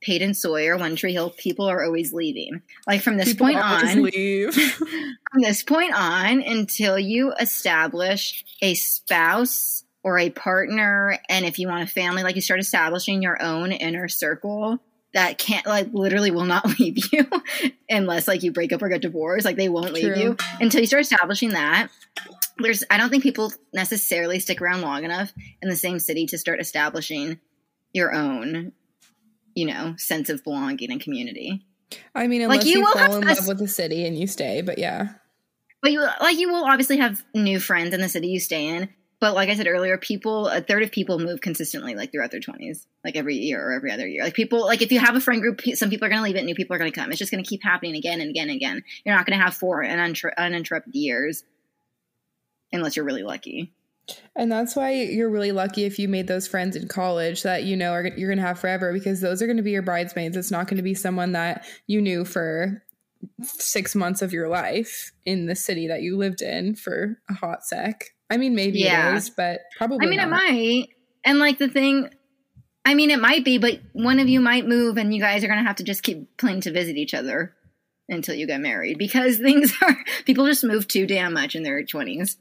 Peyton 0.00 0.32
Sawyer, 0.32 0.78
One 0.78 0.96
Tree 0.96 1.12
Hill, 1.12 1.30
people 1.30 1.66
are 1.66 1.84
always 1.84 2.12
leaving. 2.12 2.62
Like 2.86 3.02
from 3.02 3.18
this 3.18 3.32
people 3.32 3.48
point 3.48 3.58
on, 3.58 4.02
leave 4.02 4.54
from 4.54 5.42
this 5.42 5.62
point 5.62 5.94
on 5.94 6.42
until 6.42 6.98
you 6.98 7.32
establish 7.38 8.44
a 8.62 8.74
spouse 8.74 9.84
or 10.02 10.18
a 10.18 10.30
partner 10.30 11.18
and 11.28 11.44
if 11.44 11.58
you 11.58 11.68
want 11.68 11.82
a 11.82 11.86
family 11.86 12.22
like 12.22 12.34
you 12.34 12.40
start 12.40 12.58
establishing 12.58 13.20
your 13.20 13.40
own 13.42 13.70
inner 13.70 14.08
circle 14.08 14.78
that 15.12 15.36
can't 15.36 15.66
like 15.66 15.88
literally 15.92 16.30
will 16.30 16.46
not 16.46 16.66
leave 16.78 17.12
you 17.12 17.26
unless 17.90 18.26
like 18.26 18.42
you 18.42 18.50
break 18.50 18.72
up 18.72 18.82
or 18.82 18.88
get 18.88 19.02
divorced 19.02 19.44
like 19.44 19.56
they 19.56 19.68
won't 19.68 19.92
leave 19.92 20.16
you 20.16 20.36
until 20.58 20.80
you 20.80 20.86
start 20.86 21.02
establishing 21.02 21.50
that 21.50 21.88
there's 22.62 22.84
i 22.90 22.96
don't 22.98 23.10
think 23.10 23.22
people 23.22 23.52
necessarily 23.72 24.38
stick 24.40 24.60
around 24.60 24.82
long 24.82 25.04
enough 25.04 25.32
in 25.62 25.68
the 25.68 25.76
same 25.76 25.98
city 25.98 26.26
to 26.26 26.38
start 26.38 26.60
establishing 26.60 27.38
your 27.92 28.14
own 28.14 28.72
you 29.54 29.66
know 29.66 29.94
sense 29.96 30.28
of 30.28 30.42
belonging 30.44 30.90
and 30.90 31.00
community 31.00 31.64
i 32.14 32.26
mean 32.26 32.40
Like, 32.42 32.60
unless 32.60 32.66
you 32.66 32.78
you, 32.78 32.84
will 32.84 32.92
fall 32.92 33.16
in 33.16 33.24
a- 33.24 33.34
love 33.34 33.48
with 33.48 33.58
the 33.58 33.68
city 33.68 34.06
and 34.06 34.16
you 34.18 34.26
stay 34.26 34.62
but 34.62 34.78
yeah 34.78 35.08
But 35.82 35.92
you 35.92 36.00
like 36.20 36.38
you 36.38 36.52
will 36.52 36.64
obviously 36.64 36.98
have 36.98 37.22
new 37.34 37.58
friends 37.58 37.94
in 37.94 38.00
the 38.00 38.08
city 38.08 38.28
you 38.28 38.40
stay 38.40 38.68
in. 38.68 38.90
But 39.18 39.34
like 39.34 39.50
I 39.50 39.54
said 39.54 39.66
earlier, 39.66 39.98
people 39.98 40.48
a 40.48 40.62
third 40.62 40.82
of 40.82 40.90
people 40.92 41.18
move 41.18 41.40
consistently 41.42 41.94
like 41.94 42.10
throughout 42.10 42.30
their 42.30 42.40
twenties, 42.40 42.86
like 43.04 43.16
every 43.16 43.36
year 43.36 43.60
or 43.66 43.72
every 43.72 43.90
other 43.90 44.06
year. 44.06 44.24
Like 44.24 44.34
people 44.34 44.64
like 44.64 44.80
if 44.82 44.92
you 44.92 44.98
have 44.98 45.14
a 45.16 45.20
friend 45.20 45.40
group, 45.42 45.60
some 45.74 45.90
people 45.90 46.06
are 46.06 46.08
going 46.08 46.20
to 46.20 46.24
leave 46.24 46.36
it, 46.36 46.44
new 46.44 46.54
people 46.54 46.74
are 46.74 46.78
going 46.78 46.90
to 46.92 46.98
come. 46.98 47.10
It's 47.10 47.18
just 47.18 47.30
going 47.30 47.42
to 47.42 47.48
keep 47.48 47.62
happening 47.62 47.96
again 47.96 48.20
and 48.20 48.30
again 48.30 48.48
and 48.48 48.56
again. 48.56 48.82
You're 49.04 49.14
not 49.14 49.26
going 49.26 49.38
to 49.38 49.44
have 49.44 49.54
four 49.54 49.82
uninter- 49.82 50.32
uninterrupted 50.38 50.94
years 50.94 51.44
unless 52.72 52.96
you're 52.96 53.04
really 53.04 53.22
lucky. 53.22 53.72
And 54.34 54.50
that's 54.50 54.74
why 54.74 54.92
you're 54.92 55.30
really 55.30 55.52
lucky 55.52 55.84
if 55.84 55.98
you 55.98 56.08
made 56.08 56.26
those 56.26 56.48
friends 56.48 56.74
in 56.74 56.88
college 56.88 57.42
that 57.44 57.62
you 57.64 57.76
know 57.76 57.92
are 57.92 58.06
you're 58.06 58.28
going 58.28 58.40
to 58.40 58.46
have 58.46 58.58
forever 58.58 58.92
because 58.92 59.20
those 59.20 59.40
are 59.40 59.46
going 59.46 59.58
to 59.58 59.62
be 59.62 59.70
your 59.70 59.82
bridesmaids. 59.82 60.36
It's 60.36 60.50
not 60.50 60.66
going 60.66 60.78
to 60.78 60.82
be 60.82 60.94
someone 60.94 61.32
that 61.32 61.64
you 61.86 62.02
knew 62.02 62.24
for 62.24 62.82
6 63.42 63.94
months 63.94 64.22
of 64.22 64.32
your 64.32 64.48
life 64.48 65.12
in 65.24 65.46
the 65.46 65.54
city 65.54 65.86
that 65.88 66.02
you 66.02 66.16
lived 66.16 66.42
in 66.42 66.74
for 66.74 67.18
a 67.28 67.34
hot 67.34 67.64
sec. 67.64 68.04
I 68.30 68.36
mean 68.36 68.54
maybe 68.54 68.80
Yeah. 68.80 69.12
it 69.12 69.16
is, 69.18 69.30
but 69.30 69.60
probably 69.76 70.06
I 70.06 70.10
mean, 70.10 70.20
it 70.20 70.28
might. 70.28 70.88
And 71.24 71.38
like 71.38 71.58
the 71.58 71.68
thing, 71.68 72.08
I 72.84 72.94
mean, 72.94 73.10
it 73.10 73.20
might 73.20 73.44
be, 73.44 73.58
but 73.58 73.78
one 73.92 74.18
of 74.18 74.28
you 74.28 74.40
might 74.40 74.66
move, 74.66 74.96
and 74.96 75.14
you 75.14 75.20
guys 75.20 75.44
are 75.44 75.48
going 75.48 75.58
to 75.60 75.66
have 75.66 75.76
to 75.76 75.84
just 75.84 76.02
keep 76.02 76.36
planning 76.38 76.62
to 76.62 76.72
visit 76.72 76.96
each 76.96 77.12
other 77.12 77.54
until 78.08 78.34
you 78.34 78.46
get 78.46 78.60
married 78.60 78.96
because 78.98 79.36
things 79.38 79.72
are 79.82 79.96
people 80.24 80.46
just 80.46 80.64
move 80.64 80.88
too 80.88 81.06
damn 81.06 81.32
much 81.34 81.54
in 81.54 81.62
their 81.62 81.84
twenties. 81.84 82.38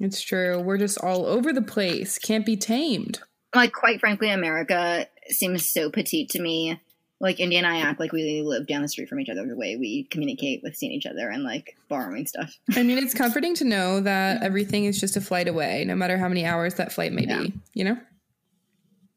It's 0.00 0.20
true. 0.22 0.58
We're 0.60 0.78
just 0.78 0.98
all 0.98 1.26
over 1.26 1.52
the 1.52 1.62
place. 1.62 2.18
Can't 2.18 2.46
be 2.46 2.56
tamed. 2.56 3.20
Like, 3.54 3.72
quite 3.72 4.00
frankly, 4.00 4.30
America 4.30 5.06
seems 5.28 5.68
so 5.68 5.90
petite 5.90 6.30
to 6.30 6.40
me. 6.40 6.80
Like 7.22 7.38
India 7.38 7.58
and 7.58 7.66
I 7.66 7.80
act 7.80 8.00
like 8.00 8.12
we 8.12 8.40
live 8.42 8.66
down 8.66 8.80
the 8.80 8.88
street 8.88 9.08
from 9.10 9.20
each 9.20 9.28
other 9.28 9.46
the 9.46 9.54
way 9.56 9.76
we 9.76 10.04
communicate 10.04 10.62
with 10.62 10.74
seeing 10.74 10.92
each 10.92 11.04
other 11.04 11.28
and 11.28 11.44
like 11.44 11.76
borrowing 11.88 12.26
stuff. 12.26 12.56
I 12.74 12.82
mean, 12.82 12.96
it's 12.96 13.12
comforting 13.12 13.54
to 13.56 13.64
know 13.64 14.00
that 14.00 14.42
everything 14.42 14.86
is 14.86 14.98
just 14.98 15.18
a 15.18 15.20
flight 15.20 15.46
away, 15.46 15.84
no 15.84 15.94
matter 15.94 16.16
how 16.16 16.28
many 16.28 16.46
hours 16.46 16.74
that 16.76 16.92
flight 16.92 17.12
may 17.12 17.26
Yeah. 17.26 17.42
be, 17.42 17.52
you 17.74 17.84
know? 17.84 17.98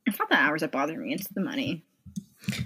It's 0.06 0.20
not 0.20 0.30
the 0.30 0.36
hours 0.36 0.60
that 0.62 0.72
bother 0.74 0.98
me; 0.98 1.14
it's 1.14 1.30
the 1.30 1.40
money. 1.40 1.86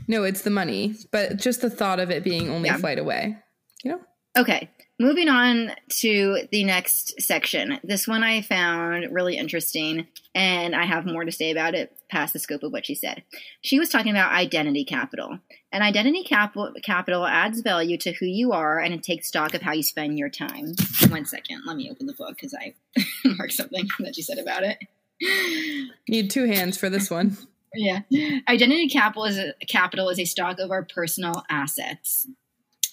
No, 0.07 0.24
it's 0.24 0.41
the 0.41 0.49
money, 0.49 0.95
but 1.11 1.38
just 1.38 1.61
the 1.61 1.70
thought 1.70 1.99
of 1.99 2.09
it 2.09 2.24
being 2.24 2.49
only 2.49 2.70
Yeah. 2.70 2.78
a 2.78 2.80
flight 2.80 2.97
away. 2.97 3.38
You 3.84 3.91
know? 3.91 4.01
Okay, 4.36 4.72
moving 5.00 5.30
on 5.30 5.72
to 6.00 6.48
the 6.52 6.64
next 6.64 7.22
section. 7.22 7.80
This 7.84 8.08
one 8.08 8.24
I 8.24 8.41
found 8.41 9.08
really 9.12 9.38
interesting, 9.38 10.08
and 10.34 10.76
I 10.76 10.86
have 10.86 11.06
more 11.06 11.24
to 11.24 11.32
say 11.32 11.52
about 11.52 11.76
it 11.76 11.95
past 12.10 12.34
the 12.34 12.39
scope 12.39 12.64
of 12.64 12.72
what 12.72 12.86
she 12.86 12.95
said. 12.95 13.24
She 13.62 13.80
was 13.80 13.89
talking 13.89 14.12
about 14.12 14.32
identity 14.32 14.86
capital. 14.86 15.39
And 15.72 15.84
identity 15.84 16.24
capital, 16.24 16.74
capital 16.84 17.26
adds 17.26 17.62
value 17.62 17.98
to 18.00 18.14
who 18.14 18.26
you 18.26 18.54
are, 18.54 18.80
and 18.80 18.93
it 18.93 19.04
takes 19.04 19.28
stock 19.28 19.54
of 19.54 19.62
how 19.62 19.74
you 19.74 19.84
spend 19.84 20.18
your 20.18 20.30
time. 20.30 20.74
One 21.10 21.26
second, 21.26 21.64
let 21.66 21.78
me 21.78 21.89
open 21.91 22.08
the 22.08 22.14
book 22.14 22.36
because 22.36 22.56
I 22.56 22.74
marked 23.26 23.54
something 23.54 23.88
that 24.00 24.16
she 24.16 24.22
said 24.22 24.38
about 24.38 24.64
it. 24.64 24.78
Need 26.08 26.30
two 26.30 26.45
hands 26.45 26.78
for 26.78 26.89
this 26.89 27.10
one. 27.10 27.38
Yeah. 27.76 28.00
Identity 28.48 28.88
capital 28.88 29.26
is 29.26 29.38
a 29.38 29.54
capital 29.68 30.10
is 30.10 30.20
a 30.20 30.26
stock 30.26 30.58
of 30.58 30.72
our 30.72 30.84
personal 30.84 31.43
assets. 31.50 32.26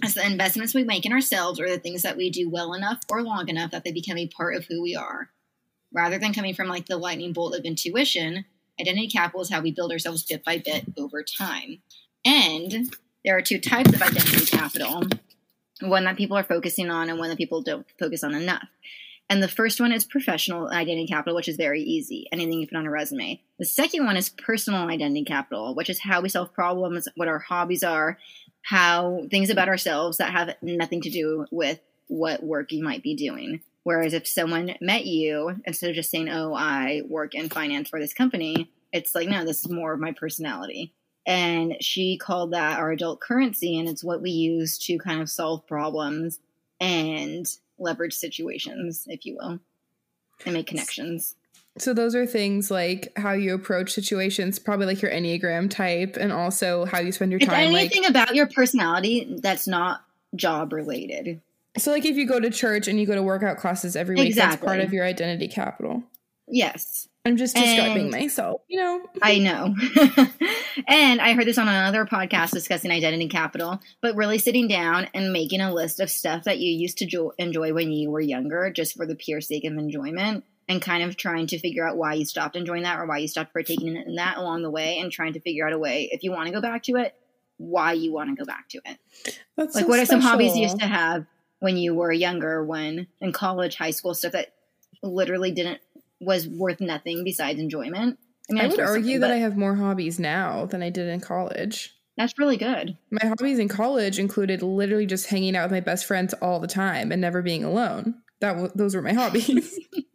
It's 0.03 0.15
the 0.15 0.27
investments 0.27 0.75
we 0.75 0.85
make 0.85 1.07
in 1.07 1.13
ourselves 1.13 1.61
or 1.61 1.69
the 1.69 1.79
things 1.79 2.03
that 2.03 2.17
we 2.17 2.31
do 2.31 2.51
well 2.51 2.75
enough 2.75 3.01
or 3.09 3.23
long 3.23 3.49
enough 3.49 3.71
that 3.71 3.85
they 3.85 3.93
become 3.93 4.19
a 4.19 4.27
part 4.27 4.57
of 4.57 4.67
who 4.67 4.83
we 4.83 4.97
are. 4.97 5.31
Rather 5.93 6.19
than 6.19 6.35
coming 6.35 6.55
from 6.55 6.69
like 6.69 6.87
the 6.87 6.97
lightning 6.97 7.33
bolt 7.33 7.55
of 7.55 7.65
intuition, 7.65 8.45
identity 8.81 9.09
capital 9.09 9.43
is 9.43 9.51
how 9.51 9.61
we 9.61 9.71
build 9.71 9.93
ourselves 9.93 10.25
bit 10.25 10.45
by 10.45 10.59
bit 10.59 10.85
over 10.99 11.23
time. 11.23 11.79
And 12.25 12.93
there 13.25 13.37
are 13.37 13.43
two 13.43 13.61
types 13.61 13.93
of 13.93 14.03
identity 14.03 14.47
capital 14.47 15.05
one 15.81 16.05
that 16.05 16.17
people 16.17 16.37
are 16.37 16.45
focusing 16.45 16.91
on 16.91 17.11
and 17.11 17.19
one 17.19 17.29
that 17.29 17.39
people 17.39 17.63
don't 17.63 17.87
focus 17.99 18.23
on 18.23 18.35
enough. 18.35 18.69
And 19.31 19.43
the 19.43 19.49
first 19.49 19.81
one 19.81 19.91
is 19.91 20.05
professional 20.05 20.69
identity 20.69 21.07
capital, 21.07 21.35
which 21.35 21.49
is 21.49 21.57
very 21.57 21.83
easy. 21.83 22.27
Anything 22.31 22.61
you 22.61 22.69
put 22.69 22.77
on 22.77 22.87
a 22.87 22.91
resume. 22.91 23.41
The 23.59 23.65
second 23.65 24.05
one 24.05 24.17
is 24.17 24.29
personal 24.29 24.89
identity 24.89 25.25
capital, 25.25 25.75
which 25.75 25.89
is 25.89 26.01
how 26.01 26.21
we 26.21 26.29
solve 26.29 26.53
problems, 26.53 27.09
what 27.17 27.29
our 27.29 27.39
hobbies 27.39 27.83
are, 27.83 28.19
how 28.63 29.23
things 29.31 29.51
about 29.51 29.69
ourselves 29.69 30.19
that 30.19 30.33
have 30.33 30.55
nothing 30.61 31.01
to 31.03 31.11
do 31.11 31.47
with 31.51 31.81
what 32.09 32.43
work 32.43 32.71
you 32.71 32.83
might 32.85 33.03
be 33.03 33.15
doing. 33.15 33.61
Whereas 33.83 34.15
if 34.15 34.27
someone 34.27 34.75
met 34.81 35.07
you, 35.07 35.61
instead 35.65 35.91
of 35.91 35.97
just 35.97 36.11
saying, 36.11 36.29
oh, 36.29 36.55
I 36.55 37.03
work 37.07 37.35
in 37.35 37.49
finance 37.49 37.89
for 37.89 38.01
this 38.01 38.15
company, 38.15 38.71
it's 38.93 39.15
like, 39.15 39.29
no, 39.29 39.45
this 39.45 39.61
is 39.61 39.71
more 39.71 39.93
of 39.93 40.01
my 40.01 40.13
personality. 40.13 40.93
And 41.27 41.77
she 41.81 42.19
called 42.19 42.53
that 42.53 42.79
our 42.79 42.93
adult 42.93 43.21
currency, 43.21 43.79
and 43.79 43.89
it's 43.89 44.05
what 44.05 44.23
we 44.23 44.31
use 44.31 44.79
to 44.81 44.99
kind 44.99 45.21
of 45.23 45.31
solve 45.31 45.67
problems 45.67 46.41
and 46.81 47.47
leverage 47.85 48.15
situations, 48.15 49.05
if 49.07 49.25
you 49.25 49.37
will, 49.41 49.61
and 50.45 50.55
make 50.55 50.67
connections. 50.67 51.37
So 51.77 51.93
those 51.93 52.15
are 52.15 52.25
things 52.25 52.71
like 52.71 53.13
how 53.17 53.33
you 53.33 53.53
approach 53.55 53.93
situations, 53.93 54.59
probably 54.59 54.87
like 54.87 55.03
your 55.03 55.11
Enneagram 55.11 55.69
type, 55.69 56.17
and 56.19 56.33
also 56.33 56.85
how 56.85 57.01
you 57.01 57.11
spend 57.11 57.33
your 57.33 57.41
It's 57.41 57.49
time. 57.49 57.73
Like 57.73 57.87
anything 57.93 58.07
about 58.07 58.35
your 58.35 58.47
personality 58.47 59.39
that's 59.41 59.67
not 59.67 60.05
job 60.37 60.73
related. 60.73 61.41
so, 61.77 61.91
like 61.91 62.05
if 62.05 62.17
you 62.17 62.29
go 62.29 62.39
to 62.39 62.51
church 62.51 62.87
and 62.87 63.01
you 63.01 63.07
go 63.07 63.17
to 63.17 63.23
workout 63.23 63.57
classes 63.57 63.97
every 63.97 64.15
week, 64.15 64.37
that's 64.37 64.57
part 64.57 64.81
of 64.81 64.93
your 64.93 65.05
identity 65.05 65.49
capital. 65.49 66.05
Yes, 66.47 67.09
I'm 67.27 67.39
just 67.39 67.57
describing 67.57 68.03
And- 68.03 68.11
myself, 68.11 68.61
you 68.69 68.79
know. 68.79 69.03
I 69.23 69.39
know. 69.39 69.75
and 70.89 71.23
I 71.23 71.33
heard 71.33 71.47
this 71.47 71.57
on 71.57 71.69
another 71.69 72.05
podcast 72.05 72.51
discussing 72.51 72.91
identity 72.91 73.29
capital, 73.29 73.81
but 74.03 74.15
really 74.15 74.39
sitting 74.39 74.69
down 74.69 75.09
and 75.15 75.33
making 75.33 75.63
a 75.63 75.73
list 75.73 76.01
of 76.01 76.11
stuff 76.11 76.45
that 76.45 76.59
you 76.59 76.71
used 76.71 76.99
to 76.99 77.07
jo- 77.07 77.33
enjoy 77.39 77.73
when 77.73 77.93
you 77.93 78.11
were 78.11 78.21
younger, 78.21 78.71
just 78.71 78.95
for 78.95 79.07
the 79.07 79.15
pure 79.15 79.41
sake 79.41 79.65
of 79.65 79.73
enjoyment, 79.73 80.45
and 80.69 80.83
kind 80.83 81.03
of 81.03 81.17
trying 81.17 81.47
to 81.47 81.59
figure 81.59 81.89
out 81.89 81.97
why 81.97 82.13
you 82.13 82.27
stopped 82.27 82.57
enjoying 82.57 82.83
that 82.83 82.99
or 82.99 83.07
why 83.07 83.17
you 83.17 83.29
stopped 83.29 83.55
partaking 83.55 83.97
in 83.97 84.17
that 84.17 84.37
along 84.37 84.63
the 84.63 84.71
way, 84.71 84.99
and 84.99 85.11
trying 85.11 85.33
to 85.33 85.41
figure 85.41 85.67
out 85.67 85.73
a 85.73 85.79
way, 85.79 86.11
if 86.13 86.23
you 86.23 86.31
want 86.31 86.47
to 86.49 86.53
go 86.53 86.61
back 86.61 86.83
to 86.83 86.97
it, 86.97 87.15
why 87.57 87.95
you 87.95 88.13
want 88.13 88.29
to 88.29 88.37
go 88.37 88.45
back 88.45 88.69
to 88.69 88.81
it. 88.85 88.99
That's 89.57 89.75
Like, 89.75 89.85
so 89.85 89.89
what 89.89 89.99
are 89.99 90.05
some 90.07 90.21
hobbies 90.21 90.57
you 90.57 90.65
used 90.65 90.81
to 90.81 90.87
have 90.87 91.25
when 91.61 91.79
you 91.79 91.95
were 91.95 92.13
younger, 92.13 92.63
when 92.63 93.07
in 93.23 93.33
college, 93.33 93.77
high 93.77 93.93
school, 93.93 94.13
stuff 94.13 94.33
that 94.33 94.53
literally 95.03 95.51
didn't 95.53 95.81
was 96.25 96.49
worth 96.49 96.81
nothing 96.81 97.25
besides 97.25 97.61
enjoyment? 97.61 98.19
I, 98.51 98.53
mean, 98.53 98.65
I 98.65 98.67
would 98.69 98.81
argue 98.81 99.19
that 99.21 99.31
I 99.31 99.37
have 99.37 99.57
more 99.57 99.75
hobbies 99.75 100.19
now 100.19 100.67
than 100.67 100.83
I 100.83 100.91
did 100.91 101.09
in 101.09 101.21
college. 101.21 101.95
that's 102.17 102.39
really 102.39 102.57
good. 102.57 102.99
My 103.11 103.27
hobbies 103.27 103.59
in 103.59 103.69
college 103.69 104.19
included 104.19 104.63
literally 104.63 105.07
just 105.07 105.29
hanging 105.29 105.57
out 105.57 105.65
with 105.65 105.73
my 105.73 105.81
best 105.81 106.05
friends 106.05 106.35
all 106.35 106.61
the 106.61 106.67
time 106.67 107.11
and 107.11 107.21
never 107.21 107.41
being 107.43 107.65
alone. 107.65 108.17
That 108.41 108.53
w- 108.53 108.73
those 108.75 108.95
were 108.95 109.03
my 109.03 109.15
hobbies. 109.15 109.79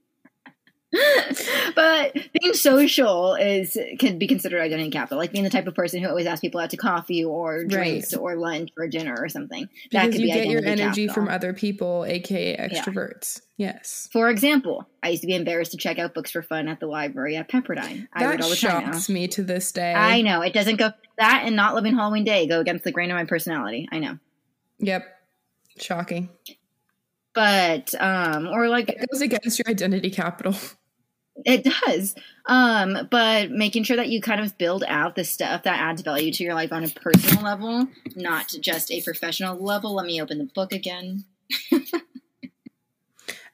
but 1.75 2.13
being 2.41 2.53
social 2.53 3.35
is 3.35 3.77
can 3.99 4.17
be 4.17 4.27
considered 4.27 4.59
identity 4.61 4.89
capital, 4.89 5.17
like 5.17 5.31
being 5.31 5.43
the 5.43 5.49
type 5.49 5.67
of 5.67 5.75
person 5.75 6.01
who 6.01 6.09
always 6.09 6.25
asks 6.25 6.41
people 6.41 6.59
out 6.59 6.69
to 6.71 6.77
coffee 6.77 7.23
or 7.23 7.63
drinks 7.65 8.13
or 8.13 8.35
lunch 8.35 8.69
or 8.77 8.87
dinner 8.87 9.15
or 9.17 9.29
something. 9.29 9.69
that 9.91 10.05
Because 10.07 10.15
could 10.15 10.21
you 10.21 10.27
be 10.27 10.33
get 10.33 10.47
your 10.47 10.65
energy 10.65 11.05
capital. 11.07 11.13
from 11.13 11.27
other 11.33 11.53
people, 11.53 12.05
aka 12.05 12.57
extroverts. 12.57 13.41
Yes. 13.57 14.07
For 14.11 14.29
example, 14.29 14.87
I 15.03 15.09
used 15.09 15.21
to 15.21 15.27
be 15.27 15.35
embarrassed 15.35 15.71
to 15.71 15.77
check 15.77 15.99
out 15.99 16.13
books 16.13 16.31
for 16.31 16.41
fun 16.41 16.67
at 16.67 16.79
the 16.79 16.87
library 16.87 17.35
at 17.35 17.49
Pepperdine. 17.49 18.07
I 18.13 18.25
read 18.25 18.39
That 18.39 18.43
all 18.43 18.49
the 18.49 18.55
time 18.55 18.85
now. 18.85 18.91
shocks 18.93 19.09
me 19.09 19.27
to 19.29 19.43
this 19.43 19.71
day. 19.71 19.93
I 19.93 20.21
know 20.21 20.41
it 20.41 20.53
doesn't 20.53 20.77
go 20.77 20.91
that 21.17 21.43
and 21.45 21.55
not 21.55 21.75
living 21.75 21.95
Halloween 21.95 22.23
Day 22.23 22.47
go 22.47 22.61
against 22.61 22.83
the 22.83 22.91
grain 22.91 23.11
of 23.11 23.15
my 23.15 23.25
personality. 23.25 23.87
I 23.91 23.99
know, 23.99 24.17
Yep. 24.79 25.03
Shocking. 25.77 26.29
but 27.33 27.93
um, 28.01 28.47
or 28.47 28.67
like 28.69 28.89
It 28.89 29.07
goes 29.11 29.21
against 29.21 29.59
your 29.59 29.67
identity 29.69 30.09
capital. 30.09 30.55
It 31.45 31.63
does. 31.63 32.15
Um, 32.45 33.07
but 33.09 33.51
making 33.51 33.83
sure 33.83 33.97
that 33.97 34.09
you 34.09 34.21
kind 34.21 34.41
of 34.41 34.57
build 34.57 34.83
out 34.87 35.15
the 35.15 35.23
stuff 35.23 35.63
that 35.63 35.79
adds 35.79 36.01
value 36.01 36.31
to 36.33 36.43
your 36.43 36.53
life 36.53 36.71
on 36.73 36.83
a 36.83 36.87
personal 36.89 37.43
level, 37.43 37.87
not 38.15 38.47
just 38.61 38.91
a 38.91 39.01
professional 39.01 39.57
level. 39.63 39.95
Let 39.95 40.05
me 40.05 40.21
open 40.21 40.37
the 40.37 40.49
book 40.53 40.71
again. 40.73 41.23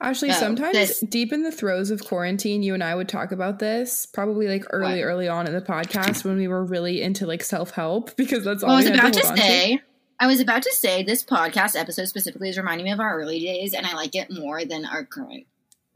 Actually, 0.01 0.31
Oh, 0.31 0.33
sometimes 0.33 0.73
this- 0.73 0.99
deep 0.99 1.31
in 1.31 1.43
the 1.43 1.51
throes 1.51 1.89
of 1.89 2.03
quarantine, 2.03 2.61
you 2.63 2.73
and 2.73 2.83
I 2.83 2.93
would 2.95 3.07
talk 3.07 3.31
about 3.31 3.59
this 3.59 4.05
probably 4.05 4.47
like 4.47 4.65
early, 4.71 4.99
What? 4.99 5.05
early 5.05 5.27
on 5.29 5.47
in 5.47 5.53
the 5.53 5.61
podcast 5.61 6.25
when 6.25 6.35
we 6.35 6.47
were 6.49 6.65
really 6.65 7.01
into 7.01 7.25
like 7.25 7.41
self 7.43 7.71
help 7.71 8.15
because 8.17 8.43
that's 8.43 8.61
all 8.61 8.69
Well, 8.69 8.77
I 8.77 8.81
was 8.81 8.89
about 8.89 9.13
to 9.13 9.21
to 9.21 9.37
say, 9.37 9.79
I 10.19 10.27
was 10.27 10.41
about 10.41 10.63
to 10.63 10.71
say 10.73 11.01
this 11.03 11.23
podcast 11.23 11.79
episode 11.79 12.07
specifically 12.07 12.49
is 12.49 12.57
reminding 12.57 12.85
me 12.85 12.91
of 12.91 12.99
our 12.99 13.17
early 13.19 13.39
days, 13.39 13.73
and 13.73 13.85
I 13.85 13.93
like 13.95 14.15
it 14.15 14.29
more 14.29 14.65
than 14.65 14.85
our 14.85 15.05
current 15.05 15.45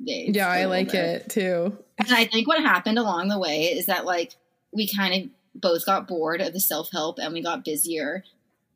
days. 0.05 0.31
Yeah, 0.33 0.47
I 0.47 0.65
like 0.65 0.91
bit. 0.91 1.23
it 1.23 1.29
too. 1.29 1.77
And 1.97 2.11
I 2.11 2.25
think 2.25 2.47
what 2.47 2.61
happened 2.61 2.99
along 2.99 3.29
the 3.29 3.39
way 3.39 3.65
is 3.65 3.87
that 3.87 4.05
like 4.05 4.35
we 4.71 4.87
kind 4.87 5.13
of 5.23 5.61
both 5.61 5.85
got 5.85 6.07
bored 6.07 6.41
of 6.41 6.53
the 6.53 6.59
self 6.59 6.91
help 6.91 7.19
and 7.19 7.33
we 7.33 7.41
got 7.41 7.65
busier 7.65 8.23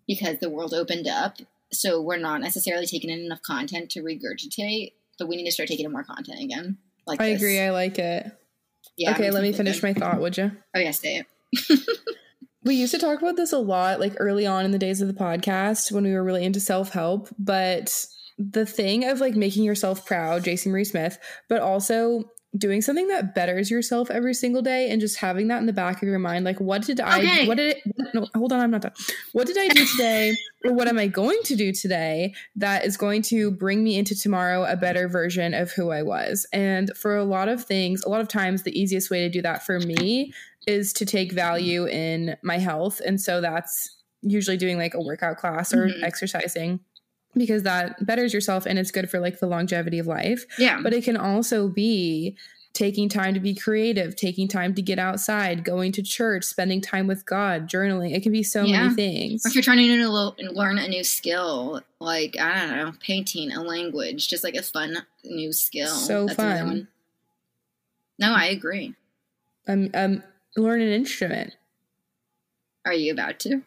because 0.08 0.40
the 0.40 0.50
world 0.50 0.74
opened 0.74 1.08
up. 1.08 1.38
So 1.72 2.02
we're 2.02 2.18
not 2.18 2.42
necessarily 2.42 2.86
taking 2.86 3.10
in 3.10 3.20
enough 3.20 3.42
content 3.42 3.90
to 3.92 4.02
regurgitate, 4.02 4.94
but 5.18 5.28
we 5.28 5.36
need 5.36 5.46
to 5.46 5.52
start 5.52 5.70
taking 5.70 5.86
in 5.86 5.92
more 5.92 6.04
content 6.04 6.40
again. 6.42 6.78
Like 7.08 7.22
I 7.22 7.30
this. 7.30 7.42
agree. 7.42 7.60
I 7.60 7.72
like 7.72 7.98
it. 8.00 8.32
Yeah. 8.98 9.12
okay, 9.12 9.32
let 9.32 9.42
me 9.42 9.54
finish 9.54 9.82
my. 9.82 9.90
my 9.90 9.94
thought, 9.94 10.20
would 10.20 10.38
you? 10.38 10.52
Oh 10.76 10.80
yeah, 10.80 10.92
say 10.92 11.24
it. 11.52 11.80
We 12.66 12.76
used 12.76 12.94
to 12.94 13.00
talk 13.00 13.22
about 13.22 13.36
this 13.36 13.52
a 13.52 13.58
lot, 13.58 14.00
like 14.00 14.14
early 14.18 14.46
on 14.46 14.64
in 14.64 14.72
the 14.72 14.80
days 14.80 15.02
of 15.02 15.10
the 15.10 15.14
podcast 15.14 15.92
when 15.92 16.06
we 16.06 16.14
were 16.14 16.24
really 16.24 16.46
into 16.46 16.62
self 16.62 16.92
help. 16.92 17.28
But 17.38 18.06
the 18.38 18.66
thing 18.66 19.06
of 19.06 19.20
like 19.20 19.36
making 19.36 19.64
yourself 19.64 20.06
proud, 20.06 20.44
Jason 20.44 20.72
Marie 20.72 20.84
Smith, 20.86 21.20
but 21.50 21.62
also 21.62 22.24
doing 22.56 22.84
something 22.84 23.08
that 23.08 23.34
betters 23.34 23.72
yourself 23.72 24.12
every 24.12 24.34
single 24.36 24.62
day 24.62 24.92
and 24.92 25.02
just 25.02 25.18
having 25.18 25.48
that 25.48 25.58
in 25.58 25.66
the 25.66 25.74
back 25.74 26.04
of 26.04 26.08
your 26.08 26.20
mind. 26.20 26.46
Like, 26.46 26.60
what 26.60 26.84
did 26.84 27.00
I, 27.00 27.46
what 27.48 27.58
did 27.58 27.78
it, 27.78 28.14
no, 28.14 28.28
hold 28.36 28.54
on, 28.54 28.60
I'm 28.60 28.70
not 28.70 28.82
done. 28.82 28.92
What 29.32 29.48
did 29.48 29.58
I 29.58 29.70
do 29.70 29.86
today? 29.88 30.36
or 30.64 30.72
what 30.72 30.88
am 30.88 31.00
I 31.00 31.08
going 31.08 31.40
to 31.46 31.56
do 31.56 31.72
today 31.74 32.36
that 32.58 32.86
is 32.86 32.96
going 32.96 33.24
to 33.24 33.50
bring 33.50 33.84
me 33.84 33.98
into 33.98 34.14
tomorrow 34.14 34.66
a 34.66 34.78
better 34.78 35.08
version 35.08 35.56
of 35.56 35.72
who 35.72 35.90
I 35.90 36.04
was? 36.04 36.46
And 36.54 36.96
for 36.96 37.16
a 37.18 37.24
lot 37.26 37.50
of 37.50 37.66
things, 37.66 38.04
a 38.04 38.10
lot 38.10 38.22
of 38.22 38.28
times, 38.28 38.62
the 38.62 38.80
easiest 38.80 39.10
way 39.10 39.22
to 39.22 39.30
do 39.30 39.42
that 39.42 39.66
for 39.66 39.80
me 39.80 40.32
is 40.68 40.94
to 40.94 41.06
take 41.08 41.32
value 41.32 41.88
in 41.88 42.38
my 42.44 42.60
health. 42.60 43.02
And 43.04 43.20
so 43.20 43.42
that's 43.42 43.98
usually 44.22 44.58
doing 44.58 44.78
like 44.78 44.94
a 44.94 45.02
workout 45.02 45.38
class 45.38 45.74
or 45.74 45.88
Mhm. 45.88 46.04
exercising 46.04 46.80
because 47.36 47.64
that 47.64 48.06
betters 48.06 48.34
yourself 48.34 48.66
and 48.66 48.78
it's 48.80 48.92
good 48.92 49.10
for 49.10 49.20
like 49.20 49.40
the 49.40 49.48
longevity 49.48 50.00
of 50.00 50.08
life. 50.08 50.46
Yeah. 50.58 50.80
But 50.82 50.94
it 50.94 51.04
can 51.04 51.18
also 51.18 51.68
be 51.68 52.36
taking 52.74 53.08
time 53.08 53.36
to 53.36 53.40
be 53.40 53.54
creative, 53.54 54.16
taking 54.16 54.48
time 54.48 54.74
to 54.74 54.82
get 54.82 54.98
outside, 54.98 55.64
going 55.64 55.92
to 55.92 56.02
church, 56.02 56.44
spending 56.44 56.82
time 56.82 57.06
with 57.06 57.24
God, 57.24 57.70
journaling. 57.70 58.16
It 58.16 58.24
can 58.24 58.32
be 58.32 58.42
so 58.42 58.64
Yeah. 58.64 58.84
many 58.84 58.96
things. 58.96 59.46
If 59.46 59.54
you're 59.54 59.62
trying 59.64 59.78
to 59.78 60.10
lo- 60.10 60.36
learn 60.40 60.80
a 60.80 60.88
new 60.88 61.04
skill, 61.04 61.82
like 62.00 62.36
I 62.40 62.68
don't 62.68 62.78
know, 62.78 62.94
painting, 63.00 63.52
a 63.52 63.62
language, 63.62 64.28
just 64.28 64.44
like 64.44 64.56
a 64.56 64.64
fun 64.64 65.06
new 65.24 65.54
skill. 65.54 65.88
So 65.94 66.26
That's 66.26 66.36
fun. 66.36 66.88
No, 68.18 68.34
I 68.34 68.46
agree. 68.46 68.96
Um, 69.68 69.90
um, 69.94 70.24
learn 70.58 70.82
an 70.82 70.90
instrument. 70.92 71.56
Are 72.86 72.94
you 72.94 73.14
about 73.14 73.40
to? 73.42 73.62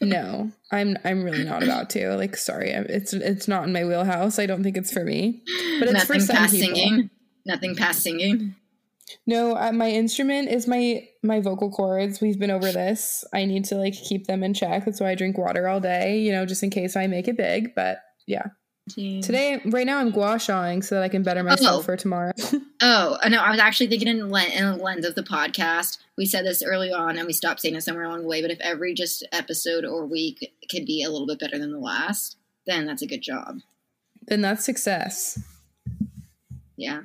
No, 0.00 0.52
I'm 0.70 0.96
I'm 1.04 1.24
really 1.24 1.44
not 1.44 1.62
about 1.62 1.90
to. 1.90 2.14
Like, 2.14 2.36
sorry, 2.36 2.70
it's 2.70 3.12
it's 3.12 3.48
not 3.48 3.64
in 3.64 3.72
my 3.72 3.84
wheelhouse. 3.84 4.38
I 4.38 4.46
don't 4.46 4.62
think 4.62 4.76
it's 4.76 4.92
for 4.92 5.04
me. 5.04 5.42
But 5.80 5.88
it's 5.88 6.04
for 6.04 6.20
some 6.20 6.36
past 6.36 6.54
people. 6.54 6.76
singing. 6.76 7.10
Nothing 7.44 7.74
past 7.74 8.02
singing. 8.02 8.54
No, 9.26 9.56
uh, 9.56 9.72
my 9.72 9.90
instrument 9.90 10.50
is 10.50 10.66
my 10.66 11.08
my 11.22 11.40
vocal 11.40 11.70
cords. 11.70 12.20
We've 12.20 12.38
been 12.38 12.50
over 12.50 12.70
this. 12.70 13.24
I 13.32 13.44
need 13.44 13.64
to 13.66 13.76
like 13.76 13.94
keep 13.94 14.26
them 14.26 14.44
in 14.44 14.54
check. 14.54 14.84
That's 14.84 15.00
why 15.00 15.10
I 15.10 15.14
drink 15.14 15.38
water 15.38 15.66
all 15.66 15.80
day. 15.80 16.18
You 16.18 16.32
know, 16.32 16.46
just 16.46 16.62
in 16.62 16.70
case 16.70 16.94
I 16.94 17.06
make 17.06 17.26
it 17.26 17.36
big. 17.36 17.74
But 17.74 17.98
yeah, 18.26 18.48
today, 18.88 19.60
right 19.66 19.86
now, 19.86 19.98
I'm 19.98 20.10
gua 20.10 20.38
shawing 20.38 20.82
so 20.82 20.94
that 20.96 21.04
I 21.04 21.08
can 21.08 21.22
better 21.22 21.42
myself 21.42 21.80
Oh. 21.80 21.82
for 21.82 21.96
tomorrow. 21.96 22.32
Oh, 22.80 23.18
no, 23.28 23.38
I 23.40 23.50
was 23.50 23.58
actually 23.58 23.88
thinking 23.88 24.06
in, 24.06 24.30
len- 24.30 24.52
in 24.52 24.62
a 24.64 24.76
lens 24.76 25.04
of 25.04 25.16
the 25.16 25.22
podcast. 25.24 25.98
We 26.16 26.26
said 26.26 26.46
this 26.46 26.62
early 26.62 26.92
on 26.92 27.18
and 27.18 27.26
we 27.26 27.32
stopped 27.32 27.60
saying 27.60 27.74
it 27.74 27.82
somewhere 27.82 28.04
along 28.04 28.22
the 28.22 28.28
way, 28.28 28.40
but 28.40 28.52
if 28.52 28.60
every 28.60 28.94
just 28.94 29.26
episode 29.32 29.84
or 29.84 30.06
week 30.06 30.52
could 30.70 30.86
be 30.86 31.02
a 31.02 31.10
little 31.10 31.26
bit 31.26 31.40
better 31.40 31.58
than 31.58 31.72
the 31.72 31.78
last, 31.80 32.36
then 32.68 32.86
that's 32.86 33.02
a 33.02 33.06
good 33.08 33.20
job. 33.20 33.58
then 34.28 34.42
that's 34.42 34.64
success. 34.64 35.40
Yeah. 36.76 37.00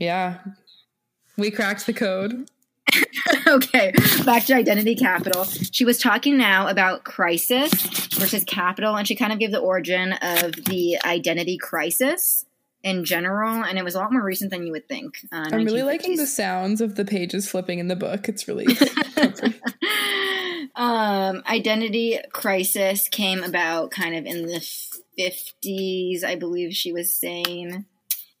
Yeah, 0.00 0.38
we 1.36 1.50
cracked 1.50 1.86
the 1.86 1.92
code. 1.92 2.48
okay, 3.46 3.92
back 4.24 4.44
to 4.46 4.54
identity 4.54 4.94
capital. 4.94 5.44
She 5.44 5.84
was 5.84 5.98
talking 5.98 6.36
now 6.36 6.68
about 6.68 7.04
crisis 7.04 7.72
versus 8.14 8.44
capital, 8.44 8.96
and 8.96 9.06
she 9.06 9.14
kind 9.14 9.32
of 9.32 9.38
gave 9.38 9.50
the 9.50 9.58
origin 9.58 10.12
of 10.14 10.52
the 10.66 10.98
identity 11.04 11.58
crisis 11.58 12.44
in 12.82 13.04
general, 13.04 13.62
and 13.62 13.78
it 13.78 13.84
was 13.84 13.94
a 13.94 13.98
lot 13.98 14.12
more 14.12 14.22
recent 14.22 14.50
than 14.50 14.66
you 14.66 14.72
would 14.72 14.88
think. 14.88 15.18
Uh, 15.30 15.48
I'm 15.52 15.64
really 15.64 15.82
liking 15.82 16.16
the 16.16 16.26
sounds 16.26 16.80
of 16.80 16.94
the 16.94 17.04
pages 17.04 17.48
flipping 17.48 17.78
in 17.78 17.88
the 17.88 17.96
book. 17.96 18.28
It's 18.28 18.48
really 18.48 18.66
um, 20.74 21.42
identity 21.46 22.18
crisis 22.32 23.08
came 23.08 23.42
about 23.42 23.90
kind 23.90 24.16
of 24.16 24.24
in 24.24 24.46
the 24.46 24.66
50s, 25.18 26.24
I 26.24 26.36
believe 26.36 26.74
she 26.74 26.92
was 26.92 27.14
saying. 27.14 27.84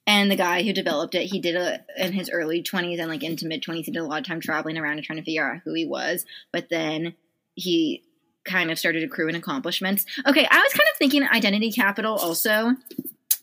And 0.06 0.30
the 0.30 0.36
guy 0.36 0.62
who 0.62 0.72
developed 0.72 1.14
it, 1.14 1.26
he 1.26 1.38
did 1.38 1.54
it 1.54 1.82
in 1.96 2.12
his 2.12 2.30
early 2.30 2.62
20s 2.62 2.98
and 2.98 3.08
like 3.08 3.22
into 3.22 3.46
mid 3.46 3.62
20s. 3.62 3.84
He 3.84 3.92
did 3.92 4.00
a 4.00 4.04
lot 4.04 4.20
of 4.20 4.26
time 4.26 4.40
traveling 4.40 4.76
around 4.76 4.94
and 4.94 5.04
trying 5.04 5.18
to 5.18 5.24
figure 5.24 5.48
out 5.48 5.60
who 5.64 5.74
he 5.74 5.86
was. 5.86 6.24
But 6.52 6.68
then 6.70 7.14
he 7.54 8.02
kind 8.44 8.70
of 8.70 8.78
started 8.78 9.02
accruing 9.02 9.36
accomplishments. 9.36 10.06
Okay, 10.26 10.46
I 10.50 10.58
was 10.58 10.72
kind 10.72 10.88
of 10.90 10.96
thinking 10.98 11.22
identity 11.22 11.70
capital 11.70 12.16
also 12.16 12.76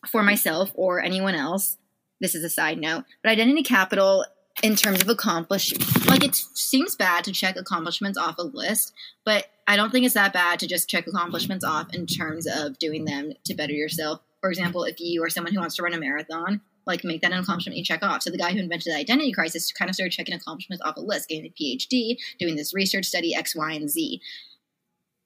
for 0.08 0.24
myself 0.24 0.72
or 0.74 1.02
anyone 1.02 1.36
else. 1.36 1.78
This 2.20 2.34
is 2.34 2.44
a 2.44 2.50
side 2.50 2.80
note, 2.80 3.06
but 3.22 3.32
identity 3.32 3.64
capital 3.64 4.26
in 4.64 4.76
terms 4.76 5.02
of 5.02 5.10
accomplish 5.10 5.72
like 6.08 6.24
it 6.24 6.34
seems 6.34 6.96
bad 6.96 7.24
to 7.24 7.32
check 7.32 7.56
accomplishments 7.58 8.18
off 8.18 8.40
a 8.40 8.44
list 8.44 8.92
but 9.24 9.46
i 9.68 9.76
don't 9.76 9.92
think 9.92 10.04
it's 10.04 10.16
that 10.16 10.34
bad 10.34 10.60
to 10.60 10.68
just 10.68 10.90
check 10.90 11.06
accomplishments 11.06 11.64
off 11.64 11.94
in 11.94 12.08
terms 12.08 12.48
of 12.48 12.80
doing 12.80 13.06
them 13.06 13.34
to 13.44 13.54
better 13.54 13.74
yourself 13.74 14.22
for 14.48 14.52
example 14.52 14.86
if 14.86 15.02
you 15.02 15.22
are 15.26 15.30
someone 15.30 15.54
who 15.54 15.60
wants 15.60 15.76
to 15.76 15.84
run 15.84 15.94
a 15.94 16.00
marathon 16.00 16.62
like 16.86 17.04
make 17.04 17.22
that 17.22 17.34
an 17.34 17.40
accomplishment 17.40 17.78
you 17.78 17.84
check 17.84 18.02
off. 18.02 18.24
So 18.24 18.30
the 18.30 18.38
guy 18.38 18.54
who 18.54 18.60
invented 18.60 18.94
the 18.94 18.98
identity 18.98 19.34
crisis 19.34 19.74
kind 19.74 19.90
of 19.90 19.96
started 19.96 20.14
checking 20.14 20.34
accomplishments 20.34 20.82
off 20.86 20.96
a 20.96 21.02
list 21.02 21.28
getting 21.28 21.46
a 21.46 21.62
phd 21.62 22.18
doing 22.40 22.56
this 22.56 22.74
research 22.74 23.04
study 23.04 23.36
x 23.36 23.54
y 23.58 23.74
and 23.74 23.90
z. 23.90 24.22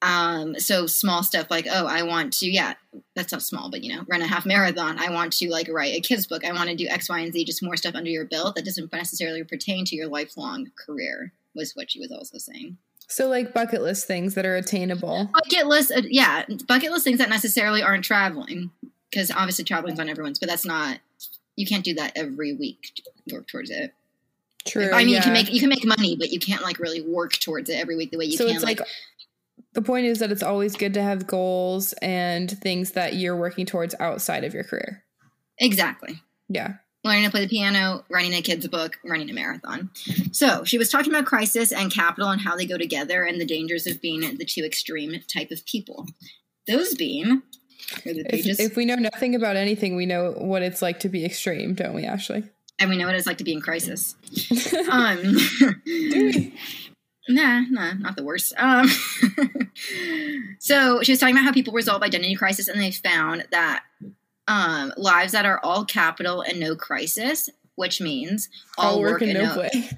Um 0.02 0.58
so 0.58 0.88
small 0.88 1.22
stuff 1.22 1.52
like 1.52 1.68
oh 1.70 1.86
i 1.86 2.02
want 2.02 2.32
to 2.40 2.50
yeah 2.50 2.74
that's 3.14 3.30
not 3.30 3.42
small 3.42 3.70
but 3.70 3.84
you 3.84 3.94
know 3.94 4.02
run 4.08 4.22
a 4.22 4.26
half 4.26 4.44
marathon. 4.44 4.98
I 4.98 5.10
want 5.10 5.34
to 5.34 5.48
like 5.48 5.68
write 5.68 5.94
a 5.94 6.00
kids 6.00 6.26
book. 6.26 6.44
I 6.44 6.52
want 6.52 6.68
to 6.70 6.74
do 6.74 6.88
x 6.88 7.08
y 7.08 7.20
and 7.20 7.32
z 7.32 7.44
just 7.44 7.62
more 7.62 7.76
stuff 7.76 7.94
under 7.94 8.10
your 8.10 8.24
belt 8.24 8.56
that 8.56 8.64
doesn't 8.64 8.92
necessarily 8.92 9.44
pertain 9.44 9.84
to 9.84 9.94
your 9.94 10.08
lifelong 10.08 10.72
career 10.84 11.32
was 11.54 11.76
what 11.76 11.92
she 11.92 12.00
was 12.00 12.10
also 12.10 12.38
saying. 12.38 12.76
So 13.06 13.28
like 13.28 13.52
bucket 13.54 13.82
list 13.82 14.06
things 14.06 14.34
that 14.34 14.46
are 14.46 14.56
attainable. 14.56 15.30
bucket 15.32 15.68
list 15.68 15.92
uh, 15.92 16.02
yeah 16.08 16.44
bucket 16.66 16.90
list 16.90 17.04
things 17.04 17.18
that 17.18 17.28
necessarily 17.28 17.82
aren't 17.82 18.04
traveling 18.04 18.70
because 19.12 19.30
obviously 19.30 19.64
traveling's 19.64 20.00
on 20.00 20.08
everyone's 20.08 20.38
but 20.38 20.48
that's 20.48 20.64
not 20.64 20.98
you 21.56 21.66
can't 21.66 21.84
do 21.84 21.94
that 21.94 22.12
every 22.16 22.54
week 22.54 22.92
to 23.26 23.34
work 23.34 23.46
towards 23.46 23.70
it 23.70 23.92
True. 24.66 24.90
i 24.92 25.04
mean 25.04 25.14
you 25.16 25.20
can 25.20 25.32
make 25.32 25.52
you 25.52 25.60
can 25.60 25.68
make 25.68 25.84
money 25.84 26.16
but 26.16 26.30
you 26.30 26.40
can't 26.40 26.62
like 26.62 26.78
really 26.78 27.02
work 27.02 27.32
towards 27.32 27.68
it 27.68 27.74
every 27.74 27.96
week 27.96 28.10
the 28.10 28.18
way 28.18 28.24
you 28.24 28.36
so 28.36 28.46
can 28.46 28.54
it's 28.54 28.64
like, 28.64 28.80
the 29.74 29.82
point 29.82 30.06
is 30.06 30.18
that 30.18 30.30
it's 30.30 30.42
always 30.42 30.76
good 30.76 30.94
to 30.94 31.02
have 31.02 31.26
goals 31.26 31.94
and 32.02 32.50
things 32.58 32.92
that 32.92 33.14
you're 33.14 33.36
working 33.36 33.64
towards 33.66 33.94
outside 34.00 34.44
of 34.44 34.52
your 34.54 34.64
career. 34.64 35.02
exactly 35.58 36.20
Yeah. 36.48 36.74
learning 37.04 37.24
to 37.24 37.30
play 37.30 37.40
the 37.40 37.48
piano, 37.48 38.04
writing 38.10 38.32
a 38.34 38.42
kid's 38.42 38.68
book, 38.68 38.98
running 39.02 39.28
a 39.30 39.32
marathon. 39.32 39.90
So 40.30 40.62
she 40.64 40.78
was 40.78 40.88
talking 40.90 41.12
about 41.12 41.24
crisis 41.26 41.72
and 41.72 41.90
capital 41.90 42.28
and 42.30 42.40
how 42.40 42.54
they 42.54 42.66
go 42.66 42.78
together 42.78 43.24
and 43.24 43.40
the 43.40 43.44
dangers 43.46 43.86
of 43.86 44.00
being 44.00 44.20
the 44.20 44.44
two 44.44 44.62
extreme 44.62 45.14
type 45.26 45.50
of 45.50 45.64
people. 45.66 46.06
Those 46.68 46.94
being, 46.94 47.42
If, 48.04 48.60
if 48.60 48.76
we 48.76 48.84
know 48.84 48.96
nothing 48.96 49.34
about 49.34 49.56
anything, 49.56 49.96
we 49.96 50.06
know 50.06 50.32
what 50.32 50.62
it's 50.62 50.82
like 50.82 51.00
to 51.00 51.08
be 51.08 51.24
extreme, 51.24 51.74
don't 51.74 51.94
we, 51.94 52.04
Ashley? 52.04 52.44
And 52.78 52.90
we 52.90 52.96
know 52.96 53.06
what 53.06 53.14
it's 53.14 53.26
like 53.26 53.38
to 53.38 53.44
be 53.44 53.52
in 53.52 53.60
crisis. 53.60 54.14
um, 54.90 55.20
nah, 57.28 57.60
nah, 57.70 57.92
not 57.94 58.16
the 58.16 58.24
worst. 58.24 58.54
Um, 58.56 58.88
so 60.58 61.02
she 61.02 61.12
was 61.12 61.20
talking 61.20 61.34
about 61.34 61.44
how 61.44 61.52
people 61.52 61.72
resolve 61.72 62.02
identity 62.02 62.34
crisis, 62.34 62.68
and 62.68 62.80
they 62.80 62.90
found 62.90 63.46
that 63.50 63.84
um, 64.48 64.92
lives 64.96 65.32
that 65.32 65.44
are 65.44 65.60
all 65.62 65.84
capital 65.84 66.40
and 66.40 66.58
no 66.58 66.74
crisis, 66.74 67.48
which 67.76 68.00
means 68.00 68.48
all, 68.78 68.94
All 68.94 69.00
work, 69.00 69.12
work 69.12 69.22
and 69.22 69.34
no 69.34 69.54
play. 69.54 69.90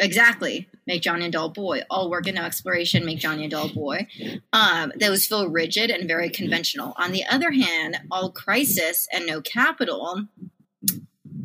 exactly 0.00 0.68
make 0.86 1.02
Johnny 1.02 1.26
a 1.26 1.30
dull 1.30 1.48
boy. 1.48 1.82
All 1.90 2.10
work 2.10 2.26
and 2.26 2.36
no 2.36 2.42
exploration 2.42 3.04
make 3.04 3.18
Johnny 3.18 3.46
a 3.46 3.48
dull 3.48 3.68
boy. 3.68 4.06
Um, 4.52 4.92
those 4.98 5.26
feel 5.26 5.48
rigid 5.48 5.90
and 5.90 6.08
very 6.08 6.30
conventional. 6.30 6.94
On 6.96 7.12
the 7.12 7.24
other 7.24 7.52
hand, 7.52 7.98
all 8.10 8.30
crisis 8.30 9.06
and 9.12 9.26
no 9.26 9.40
capital 9.40 10.26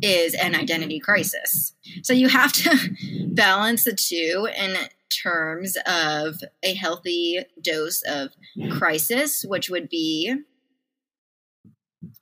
is 0.02 0.34
an 0.34 0.54
identity 0.54 0.98
crisis. 0.98 1.74
So 2.02 2.12
you 2.12 2.28
have 2.28 2.52
to 2.52 2.90
balance 3.32 3.84
the 3.84 3.92
two 3.92 4.48
in 4.56 4.76
terms 5.22 5.76
of 5.86 6.36
a 6.62 6.74
healthy 6.74 7.44
dose 7.60 8.02
of 8.06 8.30
crisis, 8.70 9.44
which 9.46 9.68
would 9.68 9.88
be 9.88 10.34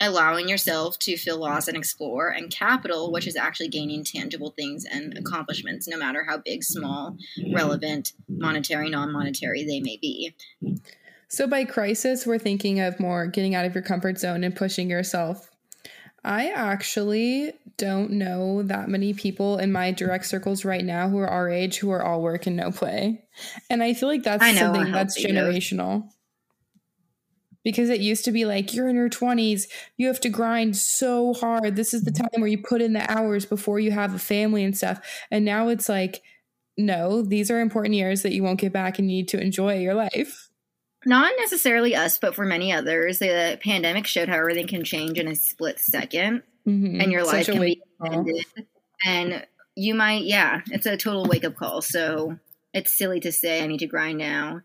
allowing 0.00 0.48
yourself 0.48 0.98
to 1.00 1.16
feel 1.16 1.38
lost 1.38 1.68
and 1.68 1.76
explore, 1.76 2.28
and 2.28 2.50
capital, 2.50 3.10
which 3.10 3.26
is 3.26 3.36
actually 3.36 3.68
gaining 3.68 4.04
tangible 4.04 4.50
things 4.50 4.84
and 4.84 5.16
accomplishments, 5.18 5.88
no 5.88 5.98
matter 5.98 6.24
how 6.24 6.38
big, 6.38 6.62
small, 6.62 7.16
relevant, 7.52 8.12
monetary, 8.28 8.90
non 8.90 9.12
monetary 9.12 9.64
they 9.64 9.80
may 9.80 9.98
be. 10.00 10.34
So 11.28 11.46
by 11.46 11.64
crisis, 11.64 12.26
we're 12.26 12.38
thinking 12.38 12.80
of 12.80 12.98
more 12.98 13.26
getting 13.26 13.54
out 13.54 13.66
of 13.66 13.74
your 13.74 13.82
comfort 13.82 14.18
zone 14.18 14.44
and 14.44 14.56
pushing 14.56 14.88
yourself. 14.88 15.50
I 16.24 16.50
actually 16.50 17.52
don't 17.76 18.12
know 18.12 18.62
that 18.64 18.88
many 18.88 19.14
people 19.14 19.58
in 19.58 19.70
my 19.70 19.92
direct 19.92 20.26
circles 20.26 20.64
right 20.64 20.84
now 20.84 21.08
who 21.08 21.18
are 21.18 21.28
our 21.28 21.48
age 21.48 21.78
who 21.78 21.90
are 21.90 22.02
all 22.02 22.22
work 22.22 22.46
and 22.46 22.56
no 22.56 22.70
play. 22.72 23.24
And 23.70 23.82
I 23.82 23.94
feel 23.94 24.08
like 24.08 24.24
that's 24.24 24.58
something 24.58 24.90
that's 24.90 25.22
generational. 25.22 26.08
Because 27.68 27.90
it 27.90 28.00
used 28.00 28.24
to 28.24 28.32
be 28.32 28.46
like, 28.46 28.72
you're 28.72 28.88
in 28.88 28.96
your 28.96 29.10
20s, 29.10 29.64
you 29.98 30.06
have 30.06 30.20
to 30.20 30.30
grind 30.30 30.74
so 30.74 31.34
hard. 31.34 31.76
This 31.76 31.92
is 31.92 32.02
the 32.02 32.10
time 32.10 32.30
where 32.40 32.46
you 32.48 32.56
put 32.56 32.80
in 32.80 32.94
the 32.94 33.12
hours 33.12 33.44
before 33.44 33.78
you 33.78 33.90
have 33.90 34.14
a 34.14 34.18
family 34.18 34.64
and 34.64 34.74
stuff. 34.74 35.06
And 35.30 35.44
now 35.44 35.68
it's 35.68 35.86
like, 35.86 36.22
no, 36.78 37.20
these 37.20 37.50
are 37.50 37.60
important 37.60 37.94
years 37.94 38.22
that 38.22 38.32
you 38.32 38.42
won't 38.42 38.58
get 38.58 38.72
back 38.72 38.98
and 38.98 39.10
you 39.10 39.18
need 39.18 39.28
to 39.28 39.38
enjoy 39.38 39.80
your 39.80 39.92
life. 39.92 40.48
Not 41.04 41.34
necessarily 41.38 41.94
us, 41.94 42.18
but 42.18 42.34
for 42.34 42.46
many 42.46 42.72
others, 42.72 43.18
the 43.18 43.58
pandemic 43.62 44.06
showed 44.06 44.30
how 44.30 44.36
everything 44.36 44.66
can 44.66 44.82
change 44.82 45.18
in 45.18 45.28
a 45.28 45.34
split 45.34 45.78
second. 45.78 46.42
Mhm. 46.66 47.02
and 47.02 47.12
your 47.12 47.24
Such 47.26 47.34
life 47.34 47.46
can 47.48 47.60
be 47.60 47.82
ended. 48.02 48.44
And 49.04 49.46
you 49.74 49.94
might, 49.94 50.24
yeah, 50.24 50.62
it's 50.70 50.86
a 50.86 50.96
total 50.96 51.26
wake 51.26 51.44
up 51.44 51.56
call. 51.56 51.82
So 51.82 52.38
it's 52.72 52.96
silly 52.96 53.20
to 53.20 53.30
say 53.30 53.62
I 53.62 53.66
need 53.66 53.80
to 53.80 53.86
grind 53.86 54.16
now 54.16 54.62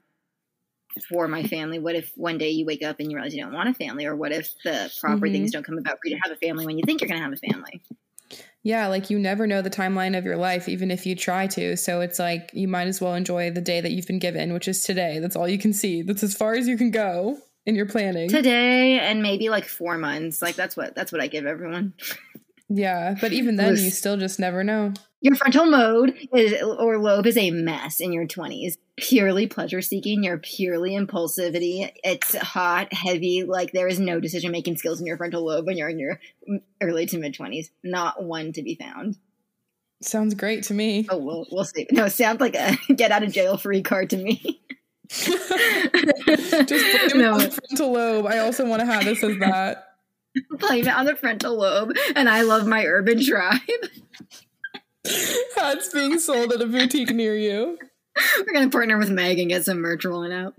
for 1.09 1.27
my 1.27 1.43
family. 1.43 1.79
What 1.79 1.95
if 1.95 2.11
one 2.15 2.37
day 2.37 2.49
you 2.49 2.65
wake 2.65 2.83
up 2.83 2.99
and 2.99 3.11
you 3.11 3.17
realize 3.17 3.33
you 3.35 3.43
don't 3.43 3.53
want 3.53 3.69
a 3.69 3.73
family, 3.73 4.05
or 4.05 4.15
what 4.15 4.31
if 4.31 4.49
the 4.63 4.91
proper 4.99 5.27
Mhm. 5.27 5.31
things 5.31 5.51
don't 5.51 5.65
come 5.65 5.77
about 5.77 5.93
for 6.01 6.07
you 6.07 6.15
to 6.15 6.21
have 6.23 6.31
a 6.31 6.39
family 6.39 6.65
when 6.65 6.77
you 6.77 6.83
think 6.85 7.01
you're 7.01 7.07
going 7.07 7.19
to 7.19 7.23
have 7.23 7.33
a 7.33 7.37
family? 7.37 7.81
Yeah, 8.63 8.87
like 8.87 9.09
you 9.09 9.19
never 9.19 9.45
know 9.45 9.61
the 9.61 9.69
timeline 9.69 10.17
of 10.17 10.23
your 10.23 10.37
life, 10.37 10.69
even 10.69 10.89
if 10.89 11.05
you 11.05 11.15
try 11.15 11.47
to. 11.47 11.75
So 11.75 11.99
it's 12.01 12.17
like 12.17 12.49
you 12.53 12.67
might 12.67 12.87
as 12.87 13.01
well 13.01 13.13
enjoy 13.13 13.51
the 13.51 13.61
day 13.61 13.81
that 13.81 13.91
you've 13.91 14.07
been 14.07 14.19
given, 14.19 14.53
which 14.53 14.67
is 14.69 14.83
today. 14.83 15.19
That's 15.19 15.35
all 15.35 15.47
you 15.49 15.57
can 15.57 15.73
see. 15.73 16.01
That's 16.01 16.23
as 16.23 16.33
far 16.33 16.53
as 16.53 16.67
you 16.67 16.77
can 16.77 16.89
go 16.89 17.37
in 17.65 17.75
your 17.75 17.85
planning. 17.85 18.29
Today 18.29 18.99
and 18.99 19.21
maybe 19.21 19.49
like 19.49 19.65
four 19.65 19.97
months. 19.97 20.41
Like 20.41 20.55
that's 20.55 20.77
what 20.77 20.95
that's 20.95 21.11
what 21.11 21.21
I 21.21 21.27
give 21.27 21.45
everyone. 21.45 21.93
yeah, 22.69 23.15
but 23.19 23.33
even 23.33 23.57
then, 23.57 23.75
you 23.75 23.89
still 23.91 24.15
just 24.17 24.39
never 24.39 24.63
know. 24.63 24.93
Your 25.21 25.35
frontal 25.35 25.65
mode 25.65 26.15
is 26.33 26.61
or 26.61 26.97
lobe 26.99 27.27
is 27.27 27.37
a 27.37 27.51
mess 27.51 27.99
in 27.99 28.13
your 28.13 28.27
20s. 28.27 28.77
Purely 28.97 29.47
pleasure 29.47 29.81
seeking, 29.81 30.23
you're 30.23 30.37
purely 30.37 30.91
impulsivity. 30.91 31.91
It's 32.03 32.35
hot, 32.35 32.93
heavy, 32.93 33.43
like 33.43 33.71
there 33.71 33.87
is 33.87 33.99
no 33.99 34.19
decision 34.19 34.51
making 34.51 34.77
skills 34.77 34.99
in 35.01 35.07
your 35.07 35.17
frontal 35.17 35.43
lobe 35.43 35.65
when 35.65 35.77
you're 35.77 35.89
in 35.89 35.97
your 35.97 36.19
early 36.81 37.07
to 37.07 37.17
mid 37.17 37.33
20s. 37.33 37.71
Not 37.83 38.23
one 38.23 38.53
to 38.53 38.61
be 38.61 38.75
found. 38.75 39.17
Sounds 40.01 40.35
great 40.35 40.63
to 40.65 40.73
me. 40.75 41.07
Oh, 41.09 41.17
we'll, 41.17 41.47
we'll 41.51 41.63
see. 41.65 41.87
No, 41.91 42.05
it 42.05 42.11
sounds 42.11 42.39
like 42.39 42.55
a 42.55 42.77
get 42.93 43.11
out 43.11 43.23
of 43.23 43.31
jail 43.31 43.57
free 43.57 43.81
card 43.81 44.11
to 44.11 44.17
me. 44.17 44.61
just 45.09 45.39
blame 47.13 47.21
No. 47.21 47.31
it 47.31 47.33
on 47.33 47.39
the 47.39 47.51
frontal 47.67 47.91
lobe. 47.93 48.25
I 48.27 48.39
also 48.39 48.65
want 48.67 48.81
to 48.81 48.85
have 48.85 49.05
this 49.05 49.23
as 49.23 49.37
that. 49.39 49.87
Blame 50.59 50.87
it 50.87 50.95
on 50.95 51.05
the 51.05 51.15
frontal 51.15 51.55
lobe, 51.59 51.91
and 52.15 52.27
I 52.27 52.41
love 52.41 52.65
my 52.65 52.85
urban 52.85 53.23
tribe. 53.23 53.59
Hats 55.55 55.89
being 55.93 56.17
sold 56.17 56.51
at 56.53 56.61
a 56.61 56.65
boutique 56.65 57.11
near 57.11 57.35
you. 57.35 57.77
We're 58.37 58.53
gonna 58.53 58.69
partner 58.69 58.97
with 58.97 59.09
Meg 59.09 59.39
and 59.39 59.49
get 59.49 59.65
some 59.65 59.79
merch 59.79 60.05
rolling 60.05 60.31
out. 60.33 60.53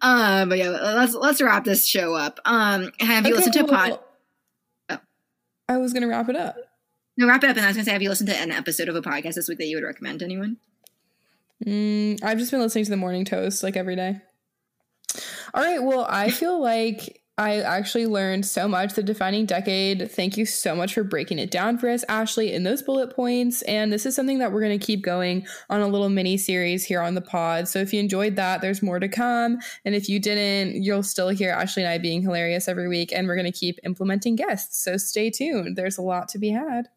Um, 0.00 0.48
but 0.48 0.58
yeah, 0.58 0.68
let's 0.68 1.14
let's 1.14 1.40
wrap 1.40 1.64
this 1.64 1.86
show 1.86 2.14
up. 2.14 2.38
Um, 2.44 2.92
have 3.00 3.26
you 3.26 3.32
Okay, 3.34 3.44
listened 3.44 3.54
to 3.54 3.64
a 3.64 3.68
pod? 3.68 3.88
well, 3.90 4.04
Oh. 4.90 4.98
I 5.68 5.78
was 5.78 5.92
gonna 5.92 6.08
wrap 6.08 6.28
it 6.28 6.36
up. 6.36 6.56
No, 7.16 7.26
wrap 7.26 7.44
it 7.44 7.50
up. 7.50 7.56
And 7.56 7.64
I 7.66 7.68
was 7.68 7.76
going 7.76 7.84
to 7.84 7.88
say, 7.90 7.92
have 7.92 8.00
you 8.00 8.08
listened 8.08 8.30
to 8.30 8.36
an 8.36 8.50
episode 8.50 8.88
of 8.88 8.96
a 8.96 9.02
podcast 9.02 9.34
this 9.34 9.46
week 9.46 9.58
that 9.58 9.66
you 9.66 9.76
would 9.76 9.84
recommend 9.84 10.20
to 10.20 10.24
anyone? 10.24 10.56
Mm, 11.64 12.22
I've 12.24 12.38
just 12.38 12.50
been 12.50 12.60
listening 12.60 12.84
to 12.84 12.90
the 12.90 12.96
morning 12.96 13.26
toast 13.26 13.62
like 13.62 13.76
every 13.76 13.96
day. 13.96 14.18
All 15.52 15.62
right. 15.62 15.82
Well, 15.82 16.06
I 16.08 16.30
feel 16.30 16.58
like 16.60 17.20
I 17.38 17.60
actually 17.60 18.06
learned 18.06 18.44
so 18.44 18.68
much. 18.68 18.92
The 18.92 19.02
defining 19.02 19.46
decade. 19.46 20.10
Thank 20.10 20.36
you 20.36 20.44
so 20.44 20.76
much 20.76 20.92
for 20.92 21.02
breaking 21.02 21.38
it 21.38 21.50
down 21.50 21.78
for 21.78 21.88
us, 21.88 22.04
Ashley, 22.08 22.52
in 22.52 22.62
those 22.62 22.82
bullet 22.82 23.16
points. 23.16 23.62
And 23.62 23.90
this 23.90 24.04
is 24.04 24.14
something 24.14 24.38
that 24.38 24.52
we're 24.52 24.60
going 24.60 24.78
to 24.78 24.86
keep 24.86 25.02
going 25.02 25.46
on 25.70 25.80
a 25.80 25.88
little 25.88 26.10
mini 26.10 26.36
series 26.36 26.84
here 26.84 27.00
on 27.00 27.14
the 27.14 27.22
pod. 27.22 27.68
So 27.68 27.78
if 27.78 27.92
you 27.92 28.00
enjoyed 28.00 28.36
that, 28.36 28.60
there's 28.60 28.82
more 28.82 29.00
to 29.00 29.08
come. 29.08 29.58
And 29.86 29.94
if 29.94 30.10
you 30.10 30.20
didn't, 30.20 30.82
you'll 30.82 31.02
still 31.02 31.30
hear 31.30 31.52
Ashley 31.52 31.82
and 31.82 31.90
I 31.90 31.96
being 31.98 32.20
hilarious 32.20 32.68
every 32.68 32.86
week. 32.86 33.12
And 33.12 33.26
we're 33.26 33.36
going 33.36 33.50
to 33.50 33.58
keep 33.58 33.78
implementing 33.82 34.36
guests. 34.36 34.84
So 34.84 34.98
stay 34.98 35.30
tuned. 35.30 35.76
There's 35.76 35.96
a 35.96 36.02
lot 36.02 36.28
to 36.30 36.38
be 36.38 36.50
had. 36.50 36.88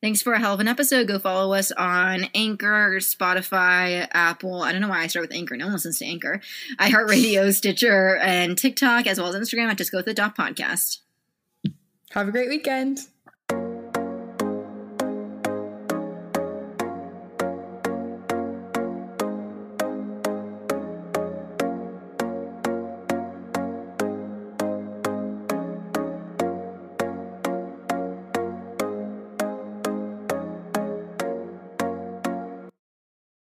Thanks 0.00 0.22
for 0.22 0.32
a 0.32 0.38
hell 0.38 0.54
of 0.54 0.60
an 0.60 0.68
episode. 0.68 1.08
Go 1.08 1.18
follow 1.18 1.54
us 1.54 1.72
on 1.72 2.26
Anchor, 2.34 2.98
Spotify, 2.98 4.06
Apple. 4.12 4.62
I 4.62 4.70
don't 4.70 4.80
know 4.80 4.88
why 4.88 5.02
I 5.02 5.08
start 5.08 5.24
with 5.24 5.36
Anchor. 5.36 5.56
No 5.56 5.66
one 5.66 5.72
listens 5.72 5.98
to 5.98 6.06
Anchor. 6.06 6.40
iHeartRadio, 6.78 7.52
Stitcher, 7.52 8.16
and 8.18 8.56
TikTok, 8.56 9.08
as 9.08 9.18
well 9.18 9.34
as 9.34 9.34
Instagram 9.34 9.68
at 9.68 9.78
Just 9.78 9.90
Go 9.90 9.98
With 9.98 10.06
The 10.06 10.14
Dot 10.14 10.36
Podcast. 10.36 10.98
Have 12.12 12.28
a 12.28 12.32
great 12.32 12.48
weekend. 12.48 13.00